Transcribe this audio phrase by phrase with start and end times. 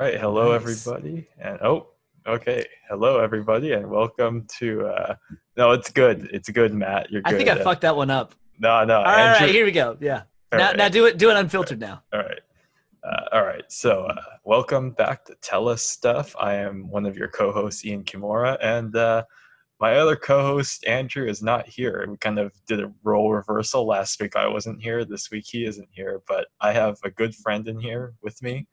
[0.00, 0.62] All right, hello Nice.
[0.86, 1.88] everybody, and oh,
[2.26, 4.86] okay, hello everybody, and welcome to.
[4.86, 5.14] uh
[5.58, 6.30] No, it's good.
[6.32, 7.10] It's good, Matt.
[7.10, 7.34] You're good.
[7.34, 8.34] I think I Uh, fucked that one up.
[8.58, 9.46] No, no, All right, all Andrew.
[9.48, 9.98] right, here we go.
[10.00, 10.22] Yeah.
[10.52, 11.18] Now, right, now do it.
[11.18, 12.02] Do it unfiltered now.
[12.14, 12.40] all right,
[13.04, 13.70] uh, all right.
[13.70, 16.34] So, uh, welcome back to Tell Us Stuff.
[16.40, 19.24] I am one of your co-hosts, Ean Kimura, and uh,
[19.80, 22.06] my other co-host Andrew is not here.
[22.08, 24.34] We kind of did a role reversal last week.
[24.34, 25.04] I wasn't here.
[25.04, 28.66] This week he isn't here, but I have a good friend in here with me.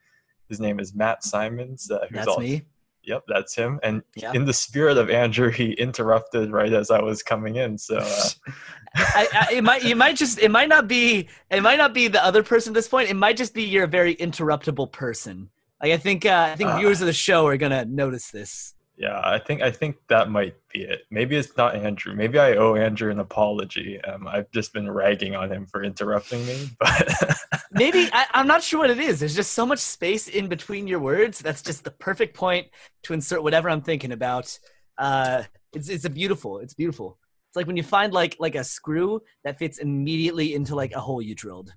[0.49, 1.89] His name is Matt Simons.
[1.91, 2.63] Uh, who's That's also, me.
[3.03, 3.79] Yep, that's him.
[3.83, 4.33] And Yeah.
[4.33, 7.77] in the spirit of Andrew, he interrupted right as I was coming in.
[7.77, 8.29] So uh,
[8.95, 9.83] I, I, it might.
[9.83, 10.39] You might just.
[10.39, 11.29] It might not be.
[11.49, 13.09] It might not be the other person at this point.
[13.09, 15.49] It might just be you're a very interruptible person.
[15.81, 16.25] Like I think.
[16.25, 16.77] Uh, I think Ah.
[16.79, 18.73] viewers of the show are gonna notice this.
[18.97, 21.03] yeah, I think I think that might be it.
[21.11, 22.13] Maybe it's not Andrew.
[22.15, 24.01] Maybe I owe Andrew an apology.
[24.01, 27.37] Um, I've just been ragging on him for interrupting me, but
[27.77, 29.19] Maybe I, I'm not sure what it is.
[29.19, 31.39] There's just so much space in between your words.
[31.39, 32.67] That's just the perfect point
[33.03, 34.57] to insert whatever I'm thinking about.
[34.97, 35.43] Uh,
[35.73, 36.59] it's it's a beautiful.
[36.59, 37.17] It's beautiful.
[37.49, 40.99] It's like when you find like like a screw that fits immediately into like a
[40.99, 41.73] hole you drilled.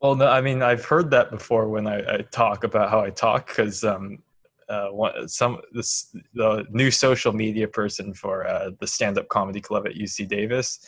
[0.00, 3.10] well, no, I mean I've heard that before when I, I talk about how I
[3.10, 4.22] talk because um,
[4.68, 4.90] uh,
[5.26, 9.94] some this the new social media person for uh, the stand up comedy club at
[9.94, 10.80] UC Davis.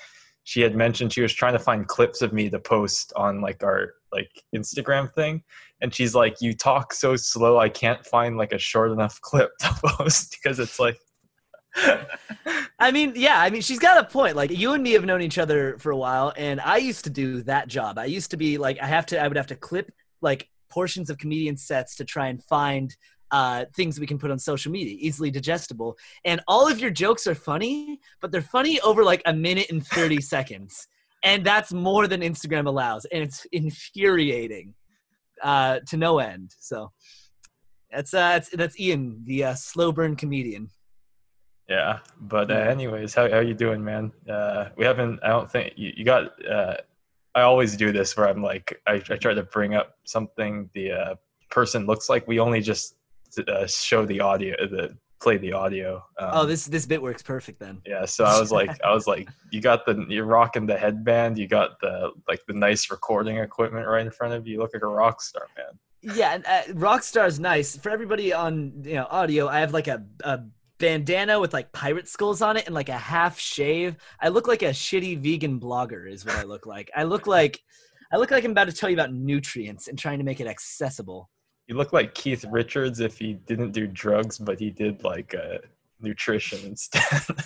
[0.44, 3.62] She had mentioned she was trying to find clips of me to post on like
[3.62, 5.42] our like Instagram thing,
[5.80, 9.50] and she's like, "You talk so slow, I can't find like a short enough clip
[9.60, 10.98] to post because it's like."
[12.80, 14.34] I mean, yeah, I mean, she's got a point.
[14.34, 17.10] Like, you and me have known each other for a while, and I used to
[17.10, 17.98] do that job.
[17.98, 21.10] I used to be like, I have to, I would have to clip like portions
[21.10, 22.96] of comedian sets to try and find
[23.30, 25.96] uh, things we can put on social media, easily digestible.
[26.24, 29.86] And all of your jokes are funny, but they're funny over like a minute and
[29.86, 30.88] 30 seconds.
[31.22, 33.04] And that's more than Instagram allows.
[33.06, 34.74] And it's infuriating
[35.42, 36.54] uh, to no end.
[36.58, 36.92] So
[37.92, 40.70] that's, uh, that's, that's Ean, the uh, slow burn comedian.
[41.68, 44.10] Yeah, but uh, anyways, how how you doing, man?
[44.28, 45.20] Uh, we haven't.
[45.22, 46.32] I don't think you, you got.
[46.44, 46.78] Uh,
[47.36, 50.90] I always do this where I'm like, I, I try to bring up something the
[50.90, 51.14] uh,
[51.48, 52.26] person looks like.
[52.26, 52.96] We only just
[53.46, 56.04] uh, show the audio, the play the audio.
[56.18, 57.80] Um, Oh, this this bit works perfect then.
[57.86, 61.38] Yeah, so I was like, I was like, you got the, you're rocking the headband,
[61.38, 64.54] you got the like the nice recording equipment right in front of you.
[64.54, 65.78] You look like a rock star, man.
[66.02, 69.48] Yeah, and, uh, Rockstar's nice for everybody on you know audio.
[69.48, 70.40] I have like a, a
[70.78, 73.96] bandana with like pirate skulls on it and like a half shave.
[74.18, 76.90] I look like a shitty vegan blogger, is what I look like.
[76.96, 77.60] I look like
[78.12, 80.46] I look like I'm about to tell you about nutrients and trying to make it
[80.46, 81.30] accessible.
[81.70, 85.58] You look like Keith Richards if he didn't do drugs, but he did like uh,
[86.00, 87.22] nutrition instead.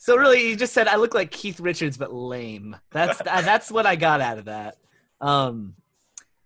[0.00, 2.74] So really, you just said I look like Keith Richards but lame.
[2.90, 4.78] That's that's what I got out of that.
[5.20, 5.74] Um,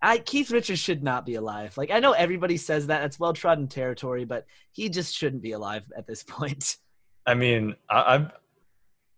[0.03, 1.77] I Keith Richards should not be alive.
[1.79, 5.53] Like I know everybody says that it's well trodden territory, but he just shouldn't be
[5.53, 6.79] alive at this point.
[7.27, 8.33] I mean, I, I'm.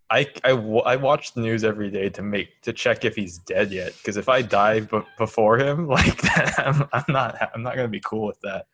[0.09, 3.73] I, I, I watch the news every day to make to check if he's dead
[3.73, 6.21] yet because if I die b- before him like
[6.59, 8.67] I'm, I'm not I'm not gonna be cool with that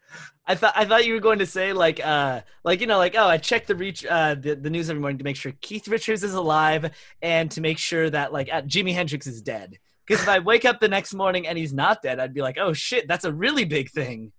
[0.46, 3.14] I thought I thought you were going to say like uh like you know like
[3.16, 5.88] oh I check the reach uh the, the news every morning to make sure Keith
[5.88, 6.90] Richards is alive
[7.22, 9.78] and to make sure that like uh, Jimi Hendrix is dead.
[10.06, 12.58] Because if I wake up the next morning and he's not dead, I'd be like,
[12.58, 14.32] oh shit, that's a really big thing.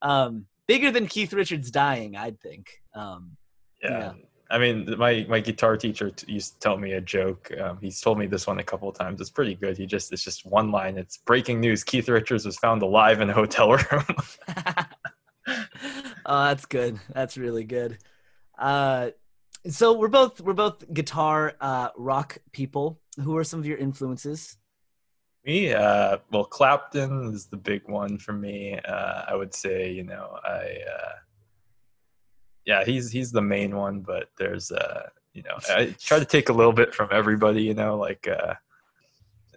[0.00, 2.70] Um, bigger than Keith Richards dying, I'd think.
[2.94, 3.36] Um,
[3.82, 4.12] yeah, Yeah.
[4.54, 8.00] I mean my my guitar teacher t- used to tell me a joke um, he's
[8.00, 10.46] told me this one a couple of times it's pretty good he just it's just
[10.46, 14.06] one line it's breaking news Keith Richards was found alive in a hotel room
[16.26, 16.98] oh, that's good.
[17.12, 17.98] That's really good.
[18.58, 19.10] Uh,
[19.68, 23.00] so we're both we're both guitar uh, rock people.
[23.22, 24.56] Who are some of your influences?
[25.44, 28.78] Me, uh, well, Clapton is the big one for me.
[28.78, 31.12] Uh, I would say, you know, I, uh,
[32.64, 36.48] yeah, he's he's the main one, but there's, uh, you know, I try to take
[36.48, 38.54] a little bit from everybody, you know, like, uh,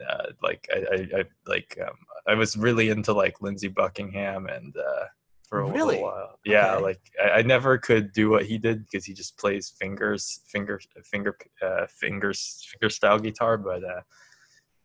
[0.08, 1.96] uh, like I, I, I like um,
[2.28, 5.06] I was really into like Lindsey Buckingham and uh,
[5.48, 5.96] for a Really?
[5.96, 6.84] little while, yeah, Okay.
[6.84, 10.80] like I, I never could do what he did because he just plays fingers, finger,
[11.04, 14.02] finger, uh, fingers, finger style guitar, but uh,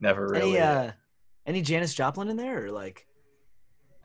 [0.01, 0.59] never really.
[0.59, 0.93] Any uh,
[1.47, 3.07] any Janis Joplin in there or like?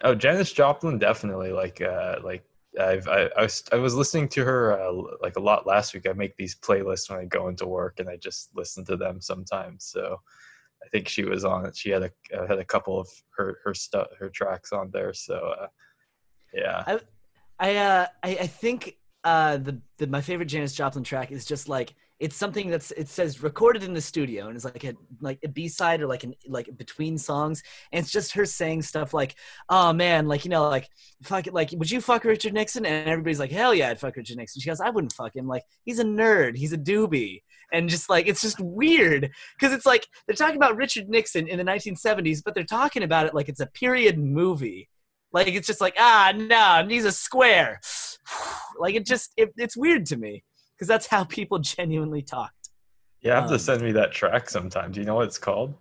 [0.03, 1.51] Oh, Janis Joplin, definitely.
[1.51, 2.43] Like, uh, like
[2.79, 6.07] I've I, I was I was listening to her uh, like a lot last week.
[6.07, 9.21] I make these playlists when I go into work, and I just listen to them
[9.21, 9.85] sometimes.
[9.85, 10.17] So
[10.83, 11.75] I think she was on it.
[11.75, 15.13] She had a uh, had a couple of her her stuff her tracks on there.
[15.13, 15.67] So uh,
[16.53, 16.83] yeah,
[17.59, 21.67] I uh I, I think uh the, the my favorite Janis Joplin track is just
[21.67, 25.39] like it's something that's it says recorded in the studio and it's like a like
[25.43, 27.61] a b-side or like an like between songs
[27.91, 29.35] and it's just her saying stuff like
[29.69, 30.89] oh man like you know like
[31.23, 32.85] fuck it like would you fuck richard nixon?
[32.85, 34.61] And everybody's like hell yeah i'd fuck richard nixon.
[34.61, 37.41] She goes i wouldn't fuck him like he's a nerd he's a doobie
[37.71, 39.29] and just like it's just weird
[39.59, 43.25] because it's like they're talking about richard nixon in the 1970s but they're talking about
[43.25, 44.89] it like it's a period movie.
[45.33, 47.79] Like it's just like ah no he's a square.
[48.79, 50.43] Like it just it, it's weird to me
[50.77, 52.69] because that's how people genuinely talked.
[53.21, 54.91] You have Um, to send me that track sometime.
[54.91, 55.73] Do you know what it's called?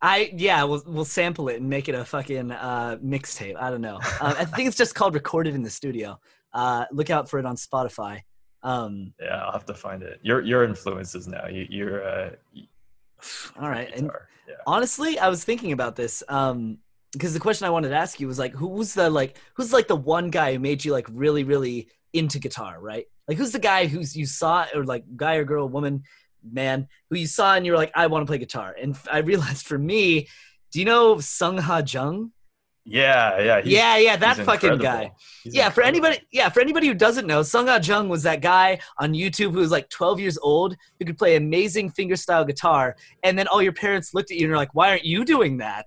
[0.00, 3.56] I yeah, we'll we'll sample it and make it a fucking uh, mixtape.
[3.56, 3.96] I don't know.
[4.20, 6.20] Um, I think it's just called "Recorded in the Studio."
[6.52, 8.20] Uh, look out for it on Spotify.
[8.62, 10.20] Um, Yeah, I'll have to find it.
[10.22, 11.46] Your your influences now.
[11.48, 12.30] You, you're uh,
[13.58, 13.90] all right.
[13.96, 14.10] And.
[14.46, 14.56] Yeah.
[14.66, 16.76] honestly, I was thinking about this um,
[17.14, 19.88] because the question I wanted to ask you was like, who's the like who's like
[19.88, 23.06] the one guy who made you like really really into guitar, right?
[23.28, 26.02] Like who's the guy who's you saw or like guy or girl, woman,
[26.42, 28.76] man who you saw and you were like, I want to play guitar.
[28.80, 30.28] And I realized for me,
[30.70, 32.32] do you know Sungha Jung?
[32.86, 33.60] Yeah, yeah.
[33.64, 34.84] yeah, yeah, that fucking incredible.
[34.84, 35.12] guy.
[35.42, 38.78] He's yeah, for anybody, yeah, for anybody who doesn't know, Sungha Jung was that guy
[38.98, 43.38] on YouTube who was like 12 years old who could play amazing fingerstyle guitar, and
[43.38, 45.86] then all your parents looked at you and you're like, "Why aren't you doing that?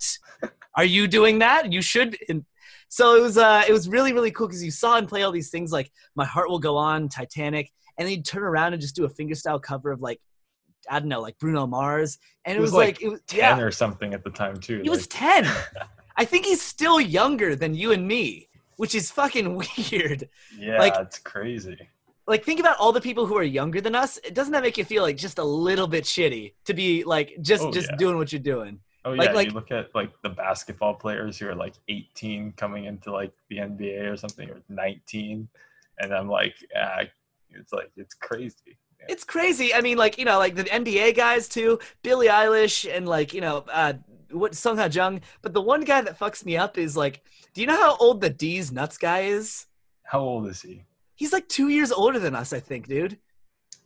[0.76, 1.72] Are you doing that?
[1.72, 2.46] You should." And
[2.90, 5.32] so it was, uh, it was really, really cool because you saw him play all
[5.32, 8.82] these things like "My Heart Will Go On," Titanic, and then he'd turn around and
[8.82, 10.20] just do a fingerstyle cover of like,
[10.90, 13.22] I don't know, like Bruno Mars, and it He was, was, like, like, it was
[13.28, 14.82] ten yeah, or something at the time too.
[14.84, 15.46] he was 10.
[16.20, 18.48] I think he's still younger than you and me,
[18.78, 19.56] which is fucking
[19.92, 20.28] weird.
[20.58, 21.78] yeah, like- it's crazy.
[22.30, 24.18] Like, think about all the people who are younger than us.
[24.18, 27.38] It doesn't that make you feel like just a little bit shitty to be like
[27.42, 27.96] just Oh, just yeah.
[27.96, 28.80] doing what you're doing?
[29.08, 32.86] Oh yeah, like- you look at like the basketball players who are like 18 coming
[32.86, 35.48] into like the NBA or something, or 19,
[36.00, 37.04] and I'm like, ah,
[37.52, 38.78] it's like it's crazy.
[39.08, 39.74] It's crazy.
[39.74, 43.40] I mean, like you know, like the NBA guys too, Billie Eilish and like you
[43.40, 43.94] know, uh,
[44.32, 45.22] what Sungha Jung.
[45.42, 48.20] But the one guy that fucks me up is like, do you know how old
[48.20, 49.68] the Deez Nuts guy is?
[50.04, 50.84] How old is he?
[51.16, 53.18] He's like two years older than us, I think, dude.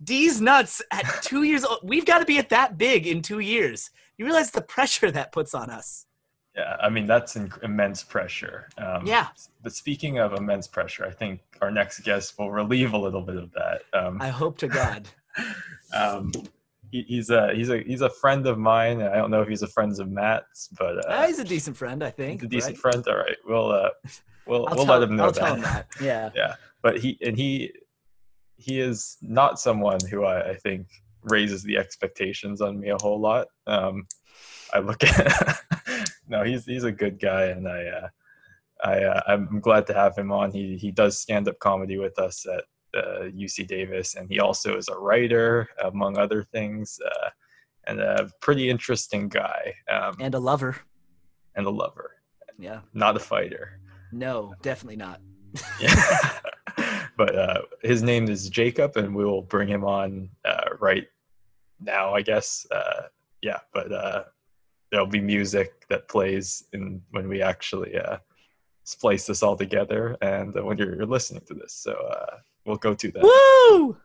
[0.04, 1.80] Deez Nuts at two years old.
[1.84, 3.92] We've got to be at that big in two years.
[4.22, 6.06] You realize the pressure that puts on us.
[6.56, 8.70] Yeah, I mean that's immense pressure.
[8.78, 9.30] Um, Yeah.
[9.64, 13.38] But speaking of immense pressure, I think our next guest will relieve a little bit
[13.38, 13.82] of that.
[13.94, 15.10] Um, I hope to God.
[15.96, 16.32] um,
[16.92, 19.02] he, he's a he's a he's a friend of mine.
[19.02, 21.76] I don't know if he's a friend of Matt's, but Ah, uh, he's a decent
[21.76, 22.42] friend, I think.
[22.42, 22.94] he's a decent right?
[22.94, 23.08] friend.
[23.08, 23.90] All right, we'll uh,
[24.46, 25.40] we'll we'll tell, let him know I'll that.
[25.40, 25.88] tell him that.
[26.00, 26.54] Yeah.
[26.84, 27.74] But he and he
[28.58, 30.86] he is not someone who I, I think
[31.24, 33.48] raises the expectations on me a whole lot.
[33.68, 34.08] Um,
[34.74, 35.60] I look at
[36.28, 38.08] no, he's he's a good guy, and I uh,
[38.84, 40.52] I uh, I'm glad to have him on.
[40.52, 42.64] He he does stand up comedy with us at
[43.00, 47.30] uh, UC Davis, and he also is a writer among other things, uh,
[47.88, 50.78] and a pretty interesting guy um, And a lover.
[51.56, 52.12] and a lover,
[52.58, 52.82] Yeah.
[52.94, 53.80] not a fighter.
[54.12, 55.20] No, definitely not.
[55.80, 55.96] Yeah.
[57.22, 61.06] but uh, his name is Jacob, and we will bring him on uh, right
[61.80, 62.66] now, I guess.
[62.72, 63.04] Uh,
[63.44, 64.24] yeah, but uh,
[64.92, 68.18] there'll be music that plays in when we actually uh,
[68.86, 71.74] splice this all together, and uh, when you're, you're listening to this.
[71.74, 73.22] So uh, we'll go to that.
[73.22, 73.96] Woo!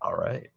[0.00, 0.48] All right.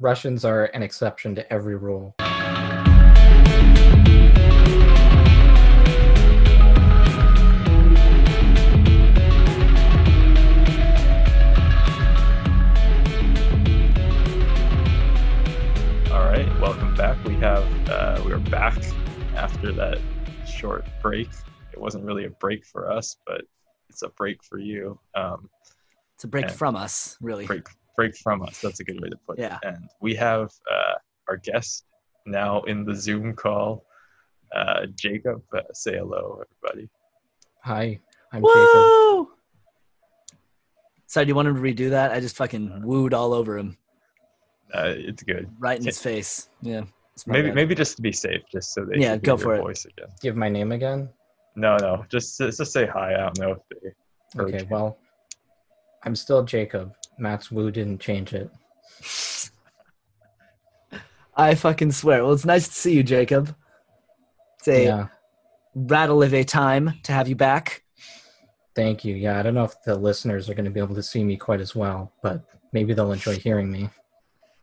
[0.00, 2.14] Russians are an exception to every rule.
[16.12, 16.46] All right.
[16.60, 17.22] Welcome back.
[17.24, 18.78] We have uh, we are back
[19.34, 19.98] after that
[20.46, 21.28] short break.
[21.72, 23.42] It wasn't really a break for us, but
[23.90, 24.98] it's a break for you.
[25.14, 25.50] Um,
[26.14, 26.52] It's a break Yeah.
[26.52, 27.44] from us, really.
[27.46, 28.60] break break from us.
[28.60, 29.58] That's a good way to put Yeah.
[29.62, 29.68] it.
[29.68, 30.94] And we have uh,
[31.28, 31.84] our guest
[32.26, 33.84] now in the Zoom call,
[34.54, 35.42] uh, Jacob.
[35.52, 36.88] Uh, say hello, everybody.
[37.62, 37.98] Hi,
[38.32, 38.74] I'm Jacob.
[38.74, 39.30] Woo!
[41.08, 42.12] Sorry, do you want him to redo that?
[42.12, 43.76] I just fucking wooed all over him,
[44.74, 45.48] Uh, it's good.
[45.58, 46.48] right in his face.
[46.62, 46.82] Yeah.
[47.26, 47.54] Maybe bad.
[47.54, 49.62] maybe just to be safe, just so they Yeah, can go hear for your it.
[49.62, 50.08] voice again.
[50.20, 51.08] Give my name again.
[51.54, 53.14] No, no, just just say hi.
[53.14, 54.42] I don't know if they.
[54.42, 54.66] Okay, you.
[54.68, 54.98] well,
[56.02, 56.92] I'm still Jacob.
[57.18, 58.50] Max Wu didn't change it.
[61.36, 62.22] I fucking swear.
[62.24, 63.54] Well, it's nice to see you, Jacob.
[64.58, 65.06] It's a Yeah,
[65.74, 67.82] rattle of a time to have you back.
[68.74, 69.14] thank you.
[69.14, 71.36] Yeah, I don't know if the listeners are going to be able to see me
[71.36, 72.42] quite as well, but
[72.72, 73.88] maybe they'll enjoy hearing me.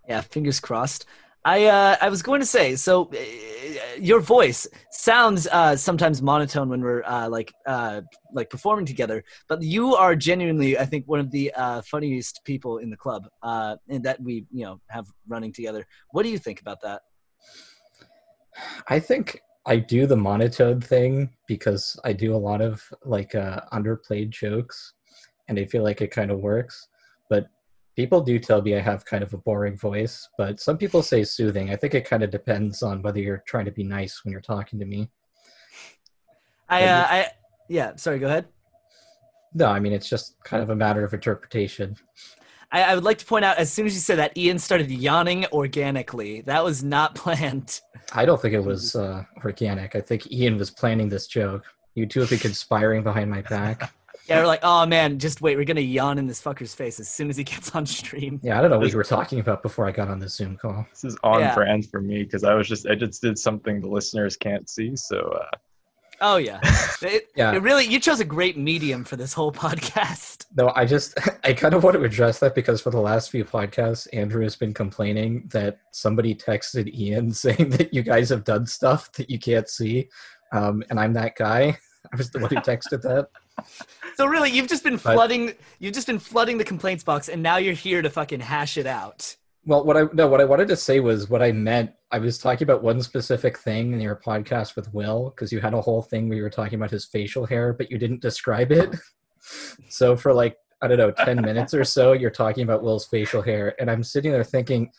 [0.07, 1.05] Yeah, fingers crossed.
[1.45, 3.62] I uh, I was going to say, so uh,
[4.00, 8.01] your voice sounds uh, sometimes monotone when we're uh, like uh,
[8.33, 12.77] like performing together, but you are genuinely, I think, one of the uh, funniest people
[12.77, 15.85] in the club, uh, and that we you know have running together.
[16.12, 17.01] What do you think about that?
[18.88, 23.62] I think I do the monotone thing because I do a lot of like uh,
[23.71, 24.93] underplayed jokes,
[25.47, 26.88] and I feel like it kind of works.
[27.29, 27.47] But
[27.95, 31.23] people do tell me I have kind of a boring voice, but some people say
[31.23, 31.71] soothing.
[31.71, 34.41] I think it kind of depends on whether you're trying to be nice when you're
[34.41, 35.09] talking to me.
[36.69, 37.27] I, uh, I,
[37.69, 37.95] yeah.
[37.95, 38.47] Sorry, go ahead.
[39.53, 41.95] No, I mean it's just kind of a matter of interpretation.
[42.71, 44.89] I, I would like to point out as soon as you said that, Ean started
[44.89, 46.41] yawning organically.
[46.41, 47.79] That was not planned.
[48.13, 49.95] I don't think it was uh, organic.
[49.95, 51.63] I think Ean was planning this joke.
[51.95, 53.93] You two have been conspiring behind my back.
[54.27, 57.10] Yeah, we're like, oh man, just wait, we're gonna yawn in this fucker's face as
[57.10, 58.39] soon as he gets on stream.
[58.44, 60.56] Yeah, I don't know what you were talking about before I got on the Zoom
[60.58, 60.86] call.
[60.92, 61.53] This is on Yeah.
[61.56, 64.96] brand for me because I was just I just did something the listeners can't see.
[64.96, 65.58] So uh,
[66.22, 66.60] Oh yeah,
[67.01, 67.53] it, Yeah.
[67.53, 70.46] it really you chose a great medium for this whole podcast.
[70.56, 73.44] No, I just I kind of want to address that because for the last few
[73.44, 78.65] podcasts, Andrew has been complaining that somebody texted Ean saying that you guys have done
[78.68, 80.08] stuff that you can't see,
[80.53, 81.77] um, and I'm that guy.
[82.12, 83.27] I was the one who texted that.
[84.15, 87.41] So really, you've just been But- flooding you've just been flooding the complaints box, and
[87.41, 89.36] now you're here to fucking hash it out.
[89.65, 91.91] Well, what I no, what I wanted to say was what I meant.
[92.12, 95.74] I was talking about one specific thing in your podcast with Will because you had
[95.74, 98.72] a whole thing where you were talking about his facial hair, but you didn't describe
[98.72, 98.95] it.
[99.89, 103.41] So for like I don't know, ten minutes or so, you're talking about Will's facial
[103.41, 104.89] hair, and I'm sitting there thinking,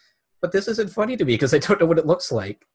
[0.43, 2.67] but this isn't funny to me because I don't know what it looks like.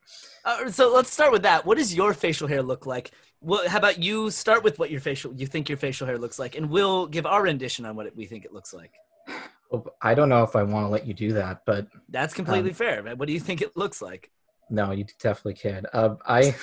[0.46, 1.66] Uh, so let's start with that.
[1.66, 3.12] What does your facial hair look like?
[3.42, 6.40] Well, how about you start with what your facial you think your facial hair looks
[6.40, 8.92] like, and we'll give our rendition on what it, we think it looks like.
[9.72, 12.72] Well, I don't know if I want to let you do that, but That's completely
[12.72, 13.04] Um, fair.
[13.04, 13.18] Man.
[13.18, 14.32] What do you think it looks like?
[14.72, 15.84] no, you definitely can.
[15.94, 16.56] Uh, I,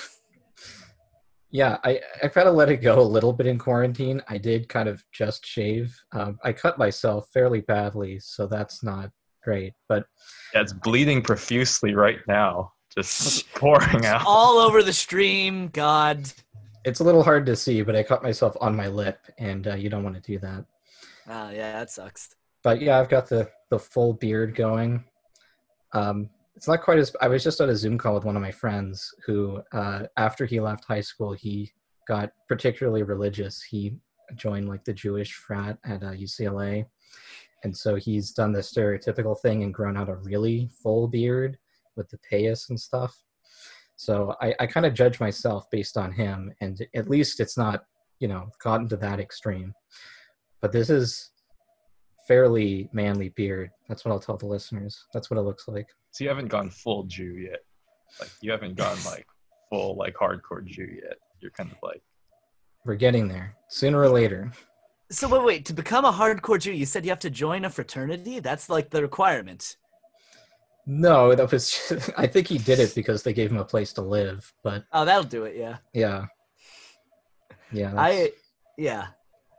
[1.51, 4.21] yeah, I I kind of let it go a little bit in quarantine.
[4.27, 5.95] I did kind of just shave.
[6.13, 9.09] Um, I cut myself fairly badly, so that's not
[9.43, 9.73] great.
[9.89, 10.05] But
[10.53, 12.73] yeah, it's bleeding profusely right now,
[13.05, 14.23] just pouring out.
[14.25, 16.31] All over the stream, God.
[16.83, 17.81] it's a little hard to see.
[17.81, 20.65] But I cut myself on my lip, and uh, you don't want to do that.
[21.29, 22.35] Oh yeah, that sucks.
[22.63, 25.03] But yeah, I've got the the full beard going.
[25.93, 27.15] Um, it's not quite as.
[27.21, 30.45] I was just on a Zoom call with one of my friends who, uh, after
[30.45, 31.71] he left high school, he
[32.07, 33.61] got particularly religious.
[33.61, 33.97] He
[34.35, 36.85] joined like the Jewish frat at uh, UCLA,
[37.63, 41.57] and so he's done the stereotypical thing and grown out a really full beard
[41.97, 43.15] with the payas and stuff.
[43.95, 47.83] So I, I kind of judge myself based on him, and at least it's not,
[48.19, 49.73] you know, gotten to that extreme.
[50.61, 51.31] But this is
[52.27, 53.71] fairly manly beard.
[53.87, 55.05] That's what I'll tell the listeners.
[55.13, 55.87] That's what it looks like.
[56.11, 57.59] So you haven't gone full Jew yet.
[58.19, 59.25] Like you haven't gone like
[59.69, 61.17] full like hardcore Jew yet.
[61.39, 62.01] You're kind of like
[62.85, 64.51] We're getting there sooner or later.
[65.09, 65.65] So wait, wait.
[65.65, 68.39] To become a hardcore Jew, you said you have to join a fraternity.
[68.39, 69.77] That's like the requirement.
[70.89, 71.93] No, that was.
[72.17, 74.51] I think he did it because they gave him a place to live.
[74.63, 75.55] But Oh, that'll do it.
[75.55, 75.77] Yeah.
[75.93, 76.25] yeah,
[77.71, 77.93] yeah.
[77.95, 78.31] I,
[78.77, 79.07] yeah.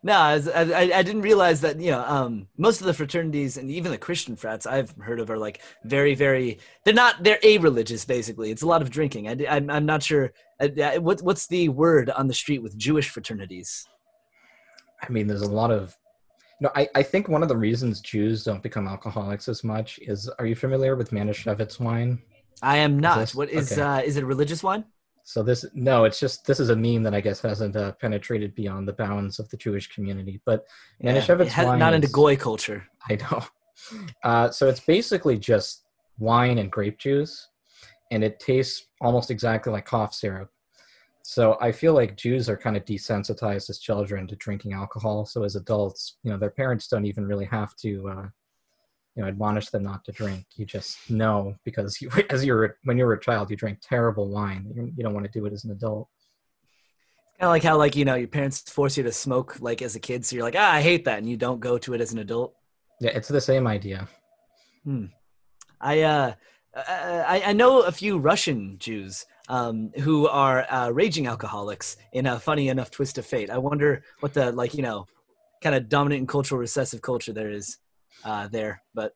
[0.02, 2.94] No, I, was- I, I I didn't realize that you know um, most of the
[2.94, 7.22] fraternities and even the Christian frats I've heard of are like very very they're not
[7.24, 10.68] they're a religious basically it's a lot of drinking I, am I'm not sure uh,
[10.80, 13.86] uh, what what's the word on the street with Jewish fraternities
[15.02, 15.96] I mean, there's a lot of.
[16.60, 20.28] No, I, I think one of the reasons Jews don't become alcoholics as much is.
[20.38, 22.20] Are you familiar with Manischewitz wine?
[22.62, 23.80] I am not this- what is okay.
[23.80, 24.84] uh, is it a religious wine
[25.22, 28.54] So this no, it's just this is a meme that I guess hasn't uh, penetrated
[28.56, 30.40] beyond the bounds of the Jewish community.
[30.44, 30.66] But
[31.00, 33.44] Yeah, Manischewitz it has- wine not into is- goy culture I know.
[34.24, 35.84] Uh, so it's basically just
[36.18, 37.48] wine and grape juice,
[38.10, 40.50] and it tastes almost exactly like cough syrup.
[41.28, 45.26] So I feel like Jews are kind of desensitized as children to drinking alcohol.
[45.26, 48.26] So as adults, you know, their parents don't even really have to, uh,
[49.14, 50.46] you know, admonish them not to drink.
[50.56, 54.30] You just know because you, as you're when you were a child, you drank terrible
[54.30, 54.72] wine.
[54.74, 56.08] You, you don't want to do it as an adult.
[57.38, 59.96] kind of like how like you know your parents force you to smoke like as
[59.96, 62.00] a kid so you're like ah I hate that and you don't go to it
[62.00, 62.54] as an adult
[63.02, 64.08] Yeah, it's the same idea.
[64.82, 65.06] Hmm.
[65.78, 66.32] I uh,
[66.74, 72.38] I, I know a few Russian Jews um, who are uh, raging alcoholics in a
[72.38, 73.50] funny enough twist of fate.
[73.50, 75.06] I wonder what the like you know
[75.62, 77.78] kind of dominant and cultural recessive culture there is
[78.24, 79.14] uh, there, but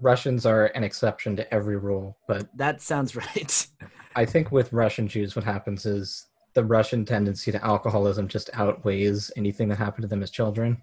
[0.00, 3.66] Russians are an exception to every rule, but that sounds right.
[4.14, 9.30] I think with Russian Jews, what happens is the Russian tendency to alcoholism just outweighs
[9.36, 10.76] anything that happened to them as children.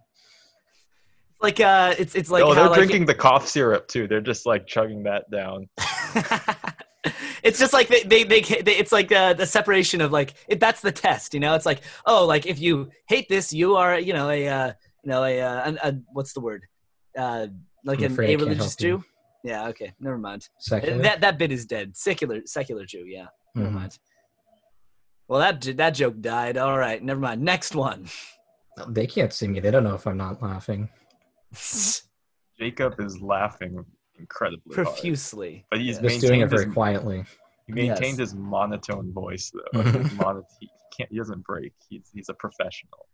[1.41, 4.07] like uh, it's it's like oh, how, they're like, drinking the cough syrup too.
[4.07, 5.69] They're just like chugging that down.
[7.43, 10.59] it's just like they they, they, they it's like uh, the separation of like it,
[10.59, 11.53] that's the test, you know.
[11.55, 15.11] It's like oh, like if you hate this, you are you know a uh, you
[15.11, 16.65] know a, uh, a, a what's the word
[17.17, 17.47] uh,
[17.85, 18.97] like I'm an afraid I a can't religious help you.
[18.97, 19.03] Jew.
[19.43, 20.49] Yeah, okay, never mind.
[20.59, 21.01] Secular.
[21.01, 21.95] That that bit is dead.
[21.95, 23.05] Secular secular Jew.
[23.07, 23.73] Yeah, never Mhm.
[23.73, 23.99] mind.
[25.27, 26.57] Well, that that joke died.
[26.57, 27.41] All right, never mind.
[27.41, 28.07] Next one.
[28.89, 29.59] They can't see me.
[29.59, 30.89] They don't know if I'm not laughing.
[32.59, 33.85] Jacob is laughing
[34.19, 35.65] incredibly hard, Profusely.
[35.69, 36.09] but he's Yeah.
[36.09, 37.23] Just doing it very his, quietly.
[37.67, 38.31] he maintains Yes.
[38.31, 39.79] his monotone voice though.
[39.79, 41.09] Like, his mono- he can't.
[41.11, 41.73] He doesn't break.
[41.89, 43.07] He's he's a professional.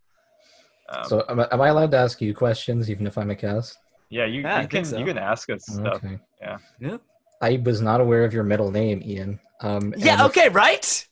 [0.90, 3.36] Um, So am I, am I allowed to ask you questions even if I'm a
[3.36, 3.78] guest?
[4.10, 4.98] yeah, you, Yeah, you can so.
[4.98, 5.96] you can ask us stuff.
[6.04, 6.20] Okay.
[6.42, 6.58] Yeah.
[6.80, 6.98] Yeah.
[7.42, 9.40] I was not aware of your middle name, Ean.
[9.62, 10.14] Um, Yeah.
[10.14, 10.50] and- Okay.
[10.50, 11.08] Right.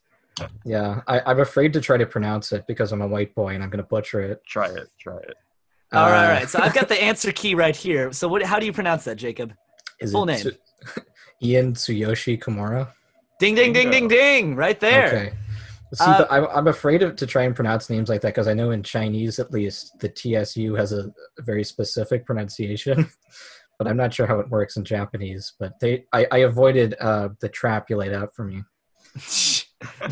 [0.66, 3.64] Yeah, I, I'm afraid to try to pronounce it because I'm a white boy and
[3.64, 4.42] I'm going to butcher it.
[4.48, 4.88] Try it.
[5.00, 5.36] Try it.
[5.94, 6.18] All right.
[6.18, 6.50] All Uh, right.
[6.50, 8.12] So I've got the answer key right here.
[8.12, 8.42] So what?
[8.42, 9.54] How do you pronounce that, Jacob?
[10.04, 10.40] Is full it name.
[10.40, 11.02] Tsu-
[11.44, 12.90] Ean Tsuyoshi Komura?
[13.40, 14.16] Ding ding ding ding Bingo.
[14.16, 14.56] ding!
[14.56, 15.08] Right there.
[15.08, 15.34] Okay.
[15.96, 18.48] See, Uh, but I'm, I'm afraid of, to try and pronounce names like that because
[18.48, 23.08] I know in Chinese, at least, the TSU has a, a very specific pronunciation.
[23.78, 25.54] but I'm not sure how it works in Japanese.
[25.60, 28.64] But they, I, I avoided uh, the trap you laid out for me.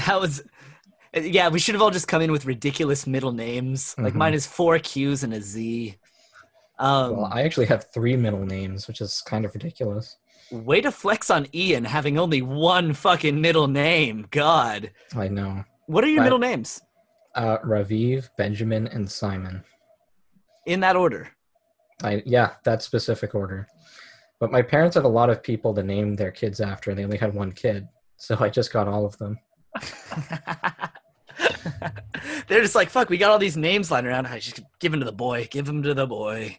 [0.05, 0.43] that was.
[1.13, 3.95] Yeah, we should have all just come in with ridiculous middle names.
[3.97, 4.17] Like Mhm.
[4.17, 5.95] mine is four Q's and a Z.
[6.81, 10.17] Um, Well, I actually have three middle names, which is kind of ridiculous.
[10.51, 14.27] way to flex on Ean having only one fucking middle name.
[14.31, 15.63] God, I know.
[15.85, 16.81] what are your I- middle names
[17.35, 19.63] Uh, Raviv, Benjamin, and Simon.
[20.65, 21.29] in that order?
[22.03, 23.67] I yeah, that specific order.
[24.39, 27.03] But my parents had a lot of people to name their kids after, and they
[27.05, 29.37] only had one kid, so I just got all of them.
[32.47, 34.25] They're just like, fuck, we got all these names lying around.
[34.27, 35.47] I just give them to the boy.
[35.49, 36.57] Give them to the boy.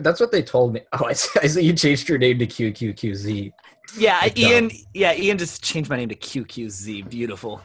[0.00, 0.80] That's what they told me.
[0.92, 3.52] Oh, I see, I see you changed your name to QQQZ.
[3.96, 4.70] Yeah, Good Ean.
[4.94, 7.08] Yeah, Ean just changed my name to QQZ.
[7.08, 7.60] Beautiful.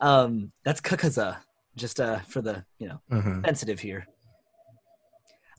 [0.00, 1.38] Um, that's Kakaza.
[1.76, 3.44] Just uh, for the you know Mm-hmm.
[3.44, 4.06] sensitive here.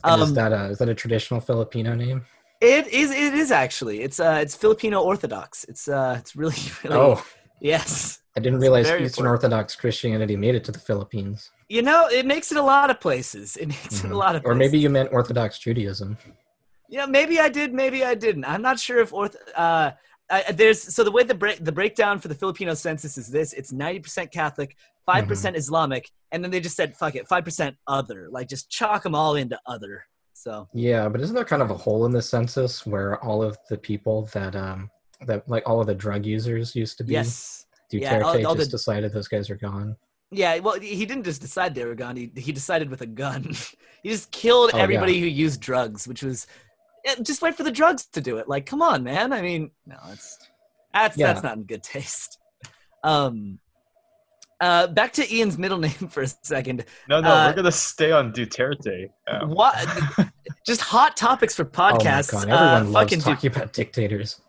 [0.06, 2.26] is Um, that a is that a traditional Filipino name?
[2.62, 3.12] it is.
[3.12, 4.02] It is actually.
[4.02, 5.64] It's uh, it's Filipino Orthodox.
[5.66, 6.96] It's uh, it's really, really.
[6.98, 7.24] Oh,
[7.62, 8.19] yes.
[8.38, 9.28] I didn't realize Eastern important.
[9.28, 11.52] Orthodox Christianity made it to the Philippines.
[11.68, 13.58] You know, it makes it a lot of places.
[13.58, 14.12] It makes it Mhm.
[14.12, 14.46] a lot of.
[14.46, 16.18] Or maybe you meant Orthodox Judaism.
[16.88, 18.46] Yeah, maybe I did, maybe I didn't.
[18.46, 19.36] I'm not sure if orth.
[19.56, 19.92] Uh,
[20.32, 23.54] I, there's so the way the break the breakdown for the Filipino census is this:
[23.54, 24.76] it's 90% Catholic,
[25.08, 28.28] 5% Islamic, and then they just said fuck it, 5% other.
[28.30, 30.06] Like just chalk them all into other.
[30.34, 33.58] So Yeah, but isn't there kind of a hole in the census where all of
[33.70, 34.90] the people that um
[35.26, 37.14] that like all of the drug users used to be?
[37.14, 39.96] yes, Duterte Yeah, all- all just the- decided those guys are gone.
[40.32, 40.60] yeah.
[40.60, 42.16] Well, he didn't just decide they were gone.
[42.16, 43.44] He he decided with a gun.
[44.04, 46.46] he just killed Oh, everybody who used drugs, which was
[47.24, 48.48] just wait for the drugs to do it.
[48.48, 49.34] Like, come on, man.
[49.34, 50.38] I mean, no, it's
[50.94, 51.28] that's Yeah.
[51.34, 52.38] that's not in good taste.
[53.02, 53.60] Um,
[54.60, 56.84] uh, back to Ean's middle name for a second.
[57.08, 59.08] No, no, Uh, we're gonna stay on Duterte.
[59.26, 59.88] Um, What?
[60.68, 62.34] just hot topics for podcasts.
[62.34, 64.42] Oh my god, everyone uh, loves fucking talking about dictators.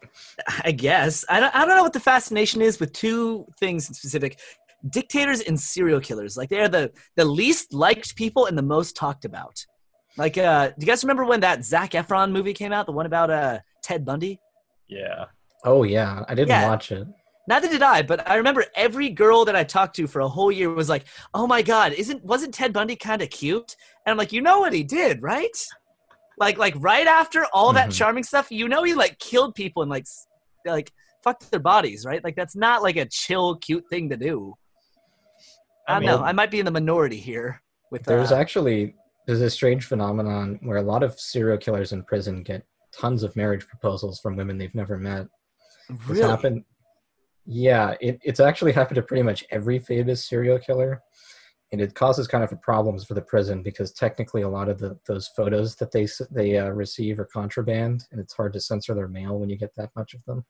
[0.64, 1.24] I guess.
[1.28, 4.38] I don't, I don't know what the fascination is with two things in specific
[4.90, 6.36] dictators and serial killers.
[6.36, 9.64] Like, they're the, the least liked people and the most talked about.
[10.16, 12.86] Like, uh, do you guys remember when that Zac Efron movie came out?
[12.86, 14.40] The one about uh, Ted Bundy?
[14.88, 15.26] yeah.
[15.62, 16.66] Oh yeah, I didn't Yeah.
[16.68, 17.06] watch it.
[17.46, 20.50] Neither did I, but I remember every girl that I talked to for a whole
[20.50, 23.76] year was like, "Oh my god, isn't wasn't Ted Bundy kind of cute?"
[24.06, 25.54] And I'm like, "You know what he did, right?
[26.38, 27.92] Like, like right after all that Mhm.
[27.98, 30.26] charming stuff, you know he like killed people and like, s-
[30.64, 30.92] like
[31.22, 32.22] fucked their bodies, right?
[32.22, 34.54] Like that's not like a chill, cute thing to do.
[35.88, 36.22] I, don't know.
[36.22, 37.62] I might be in the minority here.
[37.90, 38.94] With There's uh, actually
[39.26, 43.34] there's a strange phenomenon where a lot of serial killers in prison get tons of
[43.36, 45.26] marriage proposals from women they've never met.
[45.88, 46.64] It's really happened.
[47.46, 51.02] Yeah, it, it's actually happened to pretty much every famous serial killer,
[51.72, 54.98] and it causes kind of problems for the prison because technically a lot of the
[55.06, 59.08] those photos that they they uh, receive are contraband, and it's hard to censor their
[59.08, 60.44] mail when you get that much of them.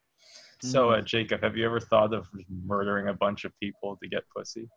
[0.62, 2.28] So, uh, Jacob, have you ever thought of
[2.66, 4.68] murdering a bunch of people to get pussy?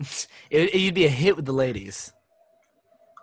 [0.50, 2.12] it, you'd be a hit with the ladies.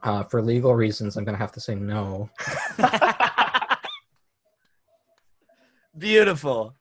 [0.03, 2.29] Uh, for legal reasons, I'm gonna have to say no.
[5.97, 6.75] Beautiful.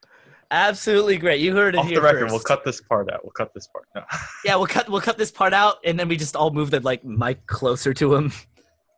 [0.51, 1.41] Absolutely great.
[1.41, 2.33] You heard it Off here the record, first.
[2.33, 3.25] we'll cut this part out.
[3.25, 3.85] We'll cut this part.
[3.95, 4.03] No.
[4.45, 6.81] Yeah, we'll cut we'll cut this part out, and then we just all move the
[6.81, 8.33] like mic closer to him.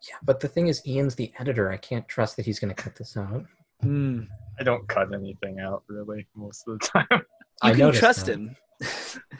[0.08, 1.70] Yeah, but the thing is, Ean's the editor.
[1.72, 3.44] I can't trust that he's gonna cut this out.
[3.82, 4.22] Hmm.
[4.60, 7.06] I don't cut anything out really most of the time.
[7.64, 8.34] You I can noticed trust that.
[8.34, 8.56] him.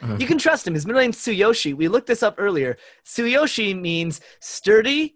[0.01, 0.19] Mhm.
[0.19, 0.73] you can trust him.
[0.73, 1.73] His middle name's Tsuyoshi.
[1.73, 2.75] We looked this up earlier.
[3.05, 5.15] Tsuyoshi means sturdy,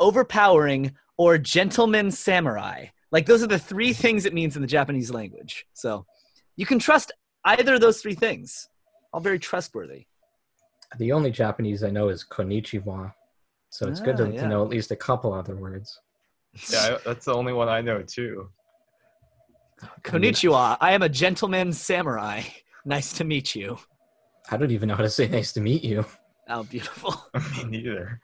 [0.00, 2.86] overpowering, or gentleman samurai.
[3.12, 5.64] Like those are the three things it means in the Japanese language.
[5.74, 6.06] So
[6.60, 7.10] you can trust
[7.46, 8.68] either of those three things.
[9.14, 10.04] All very trustworthy.
[10.98, 13.14] The only Japanese I know is konnichiwa,
[13.70, 14.42] so it's good Ah, to, yeah.
[14.42, 15.98] to know at least a couple other words.
[16.70, 18.50] Yeah, I, that's the only one I know too.
[20.02, 20.76] Konnichiwa.
[20.82, 22.42] I am a gentleman samurai.
[22.84, 23.78] Nice to meet you.
[24.50, 26.04] I don't even know how to say nice to meet you.
[26.50, 27.14] Oh, beautiful.
[27.56, 28.20] Me neither.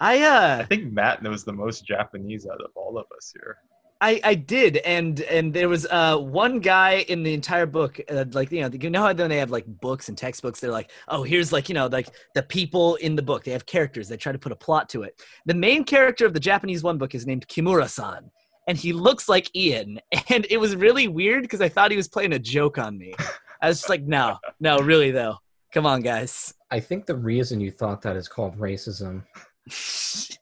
[0.00, 3.58] I uh I think Matt knows the most Japanese out of all of us here.
[4.00, 8.24] I, I did, and and there was uh one guy in the entire book, uh,
[8.32, 10.60] like you know, you know how then they have like books and textbooks.
[10.60, 13.44] They're like, oh, here's like you know, like the people in the book.
[13.44, 14.08] They have characters.
[14.08, 15.22] They try to put a plot to it.
[15.46, 18.30] The main character of the Japanese one book is named Kimura-san,
[18.68, 20.00] and he looks like Ean.
[20.30, 23.14] And it was really weird because I thought he was playing a joke on me.
[23.60, 25.36] I was just like, no, no, really though.
[25.72, 26.54] Come on, guys.
[26.70, 29.22] I think the reason you thought that is called racism.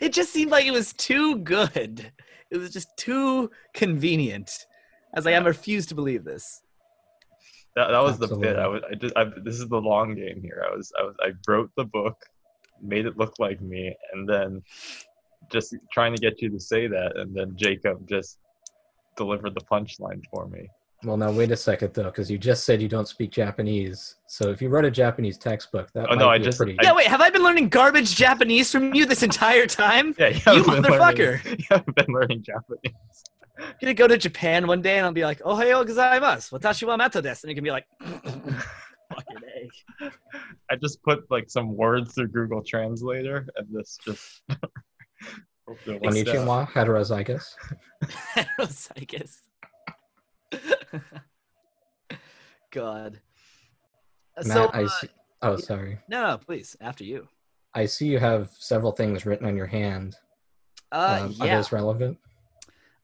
[0.00, 2.12] it just seemed like it was too good.
[2.50, 4.66] It was just too convenient.
[5.14, 6.62] As I was like, I refuse to believe this.
[7.76, 8.56] That, that was the bit.
[8.56, 8.82] I was.
[8.88, 9.16] I just.
[9.16, 10.64] I, this is the long game here.
[10.70, 10.92] I was.
[10.98, 11.16] I was.
[11.20, 12.16] I wrote the book,
[12.80, 14.62] made it look like me, and then
[15.50, 18.38] just trying to get you to say that, and then Jacob just
[19.16, 20.68] delivered the punchline for me.
[21.04, 24.16] Well, now wait a second though, because you just said you don't speak Japanese.
[24.26, 26.58] So if you wrote a Japanese textbook, that Oh, might no, I be a just-
[26.58, 26.76] pretty.
[26.80, 30.14] I- Yeah, wait, have I been learning garbage Japanese from you this entire time?
[30.18, 31.44] Yeah, you, haven't motherfucker.
[31.44, 32.94] Learning, you haven't been learning Japanese.
[33.58, 36.58] I'm gonna go to Japan one day and I'll be like, oh, hey, gozaimasu.
[36.58, 37.44] Watashi wa mato desu.
[37.44, 39.36] And you can be like, fucking
[40.00, 40.10] A.
[40.70, 44.42] I just put like some words through Google Translator, and this just.
[45.68, 46.24] hopefully it works out.
[46.26, 47.54] Konnichiwa, heterozygous.
[48.34, 49.36] Heterozygous.
[52.72, 53.20] God.
[54.44, 55.08] Matt, so, I uh, see,
[55.42, 55.98] oh, sorry.
[56.08, 57.28] no, no, please, after you.
[57.74, 60.16] I see you have several things written on your hand.
[60.92, 61.56] Uh, Um, Are yeah.
[61.56, 62.18] those relevant?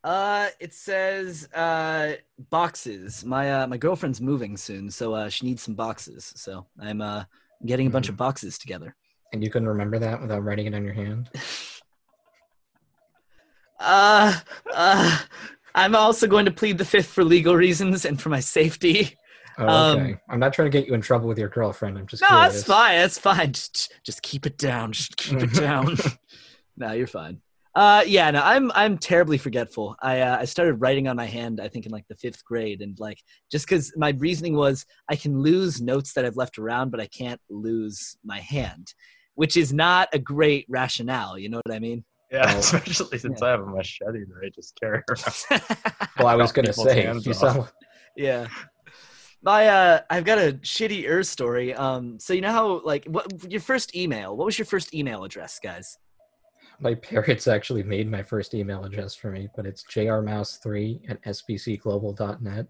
[0.03, 2.15] Uh, it says uh
[2.49, 3.23] boxes.
[3.25, 6.33] My uh my girlfriend's moving soon, so uh she needs some boxes.
[6.37, 7.25] So I'm uh
[7.67, 8.13] getting a bunch Hmm.
[8.13, 8.97] of boxes together.
[9.33, 11.31] And you couldn't remember that without writing it on your hand?
[13.83, 14.39] Uh,
[14.75, 15.19] uh,
[15.75, 19.17] I'm also going to plead the fifth for legal reasons and for my safety.
[19.59, 20.17] Oh, Um, okay.
[20.29, 21.99] I'm not trying to get you in trouble with your girlfriend.
[21.99, 22.55] I'm just No, curious.
[22.55, 22.99] that's fine.
[22.99, 23.53] That's fine.
[23.53, 24.93] Just, just keep it down.
[24.93, 25.97] Just keep it down.
[26.77, 27.41] no, you're fine.
[27.73, 29.95] Uh, yeah, no, I'm I'm terribly forgetful.
[30.03, 31.61] I uh, I started writing on my hand.
[31.61, 33.19] I think in like the fifth grade, and like
[33.53, 37.07] just because my reasoning was I can lose notes that I've left around, but I
[37.07, 38.93] can't lose my hand,
[39.37, 41.39] which is not a great rationale.
[41.39, 42.05] You know what I mean?
[42.31, 45.63] Yeah, Well, especially since I have a machete that I just carry around.
[46.19, 47.69] Well, I was going to say, you sound,
[48.17, 48.47] yeah.
[49.43, 51.75] My uh, I've got a shitty Earth story.
[51.75, 54.37] Um, so you know how like what your first email?
[54.37, 55.97] What was your first email address, guys?
[56.81, 62.67] my parents actually made my first email address for me, but it's jrmouse3 at sbcglobal.net.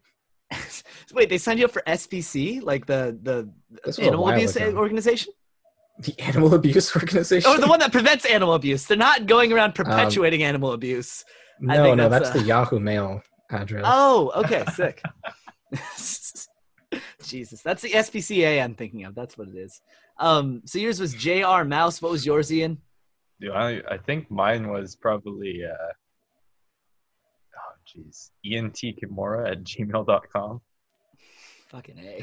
[1.12, 3.48] Wait, they signed you up for SPC, like the the
[3.84, 5.32] This was a animal abuse organization,
[6.00, 7.50] The Animal Abuse Organization?
[7.50, 8.86] or Oh, the one that prevents animal abuse.
[8.86, 11.24] They're not going around perpetuating animal abuse.
[11.60, 13.84] No, no, that's, that's, uh, the Yahoo Mail address.
[13.86, 15.02] Oh, okay, sick.
[17.22, 19.14] Jesus, that's the SPCA I'm thinking of.
[19.14, 19.80] That's what it is.
[20.18, 22.00] Um, so yours was JR Mouse.
[22.02, 22.78] What was yours, Ean?
[23.40, 25.92] Dude, I, I think mine was probably, uh,
[27.56, 30.60] oh, jeez, ENT Kimura at gmail.com.
[31.68, 32.22] Fucking A.